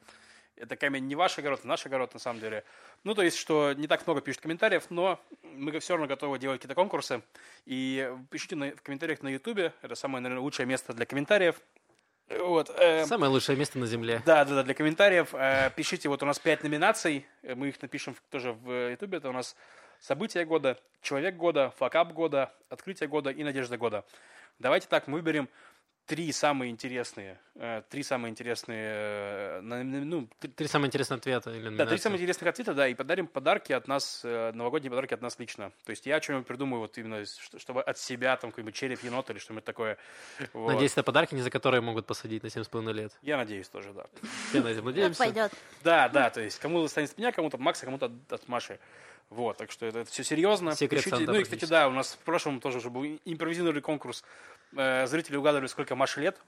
Это 0.57 0.77
камень 0.77 1.07
не 1.09 1.17
ваш 1.17 1.37
огород, 1.39 1.61
а 1.65 1.67
наш 1.67 1.85
огород 1.85 2.15
на 2.15 2.21
самом 2.21 2.39
деле. 2.41 2.63
Ну, 3.03 3.15
то 3.15 3.23
есть, 3.23 3.37
что 3.37 3.73
не 3.73 3.89
так 3.89 4.07
много 4.07 4.21
пишут 4.21 4.43
комментариев, 4.43 4.85
но 4.89 5.21
мы 5.43 5.77
все 5.81 5.95
равно 5.95 6.07
готовы 6.07 6.39
делать 6.39 6.61
какие-то 6.61 6.77
конкурсы. 6.77 7.23
И 7.67 8.09
пишите 8.31 8.55
на- 8.55 8.71
в 8.71 8.83
комментариях 8.83 9.23
на 9.23 9.29
Ютубе. 9.31 9.73
Это 9.83 9.97
самое, 9.97 10.23
наверное, 10.23 10.43
лучшее 10.43 10.67
место 10.67 10.93
для 10.93 11.07
комментариев. 11.07 11.61
Вот. 12.29 12.71
э, 12.71 13.05
Самое 13.05 13.31
лучшее 13.33 13.57
место 13.59 13.79
на 13.81 13.87
Земле. 13.87 14.23
да, 14.25 14.45
да, 14.45 14.55
да, 14.55 14.63
для 14.63 14.75
комментариев. 14.75 15.35
Э, 15.35 15.71
пишите, 15.75 16.09
вот 16.09 16.23
у 16.23 16.27
нас 16.27 16.39
пять 16.39 16.63
номинаций, 16.63 17.27
э, 17.43 17.55
мы 17.57 17.69
их 17.69 17.83
напишем 17.83 18.17
тоже 18.31 18.53
в 18.53 18.91
Ютубе. 18.93 19.19
Это 19.19 19.31
у 19.31 19.33
нас 19.33 19.57
события 20.05 20.45
года, 20.45 20.79
человек 21.01 21.37
года, 21.37 21.71
факап 21.71 22.13
года, 22.13 22.53
открытие 22.69 23.09
года 23.09 23.31
и 23.31 23.43
надежда 23.43 23.79
года. 23.79 24.05
Давайте 24.59 24.87
так, 24.87 25.09
мы 25.09 25.19
выберем 25.19 25.49
три 26.07 26.31
самые 26.33 26.71
интересные, 26.71 27.41
э, 27.55 27.83
три 27.89 28.03
самые 28.03 28.31
интересные, 28.31 28.85
э, 28.87 29.61
ну, 29.63 30.29
Три, 30.39 30.51
три 30.51 30.69
самые 30.69 30.89
интересные 30.89 31.17
ответа. 31.17 31.51
Или 31.51 31.61
да, 31.61 31.69
три 31.69 31.77
номинации. 31.77 31.97
самых 31.97 32.19
интересных 32.19 32.49
ответа, 32.51 32.75
да, 32.75 32.87
и 32.87 32.95
подарим 32.95 33.27
подарки 33.27 33.73
от 33.73 33.89
нас, 33.89 34.21
э, 34.23 34.53
новогодние 34.53 34.91
подарки 34.91 35.15
от 35.15 35.23
нас 35.23 35.39
лично. 35.39 35.73
То 35.85 35.91
есть 35.91 36.05
я 36.05 36.21
что-нибудь 36.21 36.47
придумаю, 36.47 36.81
вот 36.81 36.99
именно, 36.99 37.25
чтобы 37.57 37.83
от 37.83 37.99
себя, 37.99 38.37
там, 38.37 38.51
какой-нибудь 38.51 38.75
череп 38.75 39.03
енота 39.03 39.33
или 39.33 39.41
что-нибудь 39.41 39.65
такое. 39.65 39.97
Вот. 40.53 40.73
Надеюсь, 40.73 40.93
это 40.93 41.03
подарки, 41.03 41.35
не 41.35 41.41
за 41.41 41.49
которые 41.49 41.81
могут 41.81 42.07
посадить 42.07 42.43
на 42.43 42.49
7,5 42.49 42.93
лет. 42.93 43.13
Я 43.23 43.39
надеюсь 43.39 43.69
тоже, 43.71 43.95
да. 43.95 44.05
Все 44.51 44.61
на 44.61 44.69
этом 44.69 44.85
Как 44.85 44.95
надеемся. 44.95 45.19
пойдет. 45.19 45.53
Да, 45.83 46.11
да, 46.11 46.29
то 46.29 46.43
есть 46.43 46.59
кому 46.59 46.83
достанется 46.83 47.15
от 47.15 47.19
меня, 47.19 47.33
кому-то 47.33 47.57
от 47.57 47.63
Макса, 47.63 47.87
кому-то 47.87 48.13
от 48.29 48.49
Маши. 48.49 48.79
Вот, 49.35 49.57
так 49.57 49.73
что 49.73 49.85
это, 49.85 50.05
все 50.05 50.23
серьезно. 50.23 50.77
Секрет 50.77 51.03
Пишите. 51.03 51.17
Санта 51.17 51.33
Ну 51.33 51.39
и, 51.41 51.43
кстати, 51.43 51.65
да, 51.65 51.89
у 51.89 51.91
нас 51.91 52.13
в 52.15 52.19
прошлом 52.25 52.61
тоже 52.61 52.79
уже 52.79 52.89
был 52.89 53.05
импровизированный 53.25 53.81
конкурс. 53.81 54.23
Э, 54.77 55.07
Зрители 55.09 55.37
угадывали, 55.37 55.67
сколько 55.67 55.97
Маше 55.97 56.21
лет. 56.21 56.41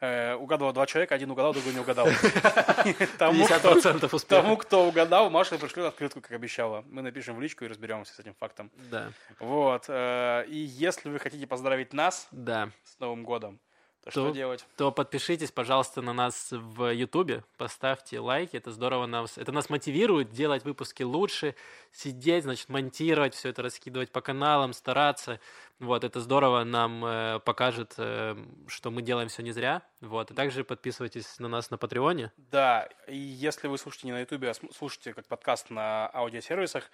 Э, 0.00 0.34
угадывало 0.34 0.72
два 0.72 0.84
человека, 0.86 1.14
один 1.14 1.30
угадал, 1.30 1.52
другой 1.52 1.72
не 1.72 1.78
угадал. 1.78 2.08
Тому, 3.18 3.44
кто, 3.44 3.54
50% 3.54 4.04
успеха. 4.12 4.42
тому, 4.42 4.56
кто 4.56 4.88
угадал, 4.88 5.30
Маша 5.30 5.56
пришлет 5.56 5.86
открытку, 5.86 6.20
как 6.20 6.32
обещала. 6.32 6.84
Мы 6.90 7.02
напишем 7.02 7.36
в 7.36 7.40
личку 7.40 7.64
и 7.64 7.68
разберемся 7.68 8.12
с 8.12 8.18
этим 8.18 8.34
фактом. 8.34 8.72
Да, 8.90 9.12
Вот. 9.38 9.84
э, 9.86 10.44
И 10.48 10.56
если 10.56 11.08
вы 11.08 11.20
хотите 11.20 11.46
поздравить 11.46 11.92
нас 11.92 12.26
да. 12.32 12.70
с 12.82 12.98
Новым 12.98 13.22
годом, 13.22 13.60
то 14.04 14.10
То- 14.10 14.10
что 14.10 14.30
делать? 14.30 14.66
То 14.76 14.90
подпишитесь, 14.90 15.52
пожалуйста, 15.52 16.02
на 16.02 16.12
нас 16.12 16.48
в 16.50 16.92
Ютубе, 16.92 17.44
поставьте 17.56 18.18
лайки, 18.18 18.56
это 18.56 18.72
здорово 18.72 19.06
нас, 19.06 19.38
это 19.38 19.52
нас 19.52 19.70
мотивирует 19.70 20.30
делать 20.30 20.64
выпуски 20.64 21.04
лучше, 21.04 21.54
сидеть, 21.92 22.42
значит, 22.42 22.68
монтировать 22.68 23.34
все 23.34 23.50
это, 23.50 23.62
раскидывать 23.62 24.10
по 24.10 24.20
каналам, 24.20 24.72
стараться. 24.72 25.38
Вот, 25.78 26.02
это 26.02 26.20
здорово 26.20 26.64
нам 26.64 27.04
э, 27.04 27.40
покажет, 27.44 27.94
э, 27.96 28.36
что 28.66 28.90
мы 28.90 29.02
делаем 29.02 29.28
все 29.28 29.42
не 29.42 29.52
зря. 29.52 29.82
Вот, 30.00 30.32
и 30.32 30.34
также 30.34 30.64
подписывайтесь 30.64 31.38
на 31.38 31.46
нас 31.46 31.70
на 31.70 31.78
Патреоне. 31.78 32.32
Да, 32.36 32.88
и 33.06 33.16
если 33.16 33.68
вы 33.68 33.78
слушаете 33.78 34.08
не 34.08 34.12
на 34.12 34.20
Ютубе, 34.20 34.50
а 34.50 34.54
слушаете 34.76 35.14
как 35.14 35.26
подкаст 35.26 35.70
на 35.70 36.10
аудиосервисах, 36.12 36.90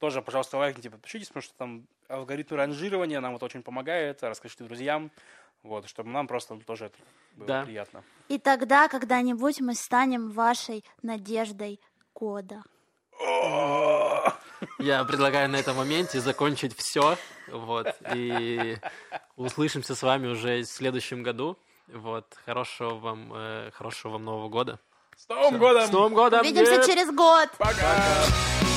тоже, 0.00 0.20
пожалуйста, 0.20 0.58
лайкните, 0.58 0.90
подпишитесь, 0.90 1.28
потому 1.28 1.42
что 1.42 1.54
там 1.54 1.86
алгоритмы 2.08 2.56
ранжирования 2.56 3.20
нам 3.20 3.36
это 3.36 3.44
очень 3.44 3.62
помогает. 3.62 4.22
Расскажите 4.22 4.64
друзьям, 4.64 5.10
вот, 5.62 5.88
чтобы 5.88 6.10
нам 6.10 6.26
просто 6.26 6.56
тоже 6.56 6.86
это 6.86 6.98
было 7.36 7.46
Да. 7.46 7.64
приятно. 7.64 8.02
И 8.28 8.38
тогда 8.38 8.88
когда-нибудь 8.88 9.60
мы 9.60 9.74
станем 9.74 10.30
вашей 10.30 10.84
надеждой 11.02 11.80
года. 12.14 12.62
Я 14.78 15.04
предлагаю 15.04 15.48
на 15.48 15.56
этом 15.56 15.76
моменте 15.76 16.20
закончить 16.20 16.76
все. 16.76 17.16
Вот, 17.50 17.86
и 18.14 18.76
услышимся 19.36 19.94
с 19.94 20.02
вами 20.02 20.28
уже 20.28 20.62
в 20.62 20.66
следующем 20.66 21.22
году. 21.22 21.58
Вот, 21.88 22.26
хорошего 22.46 22.94
вам, 22.94 23.32
э, 23.34 23.70
хорошего 23.72 24.12
вам 24.12 24.24
Нового 24.24 24.48
года. 24.48 24.78
С 25.16 25.28
Новым 25.28 25.58
годом! 25.58 25.86
С 25.86 25.90
Новым 25.90 26.14
годом! 26.14 26.40
Увидимся 26.40 26.76
Нет! 26.76 26.86
через 26.86 27.10
год! 27.14 27.50
Пока! 27.58 28.71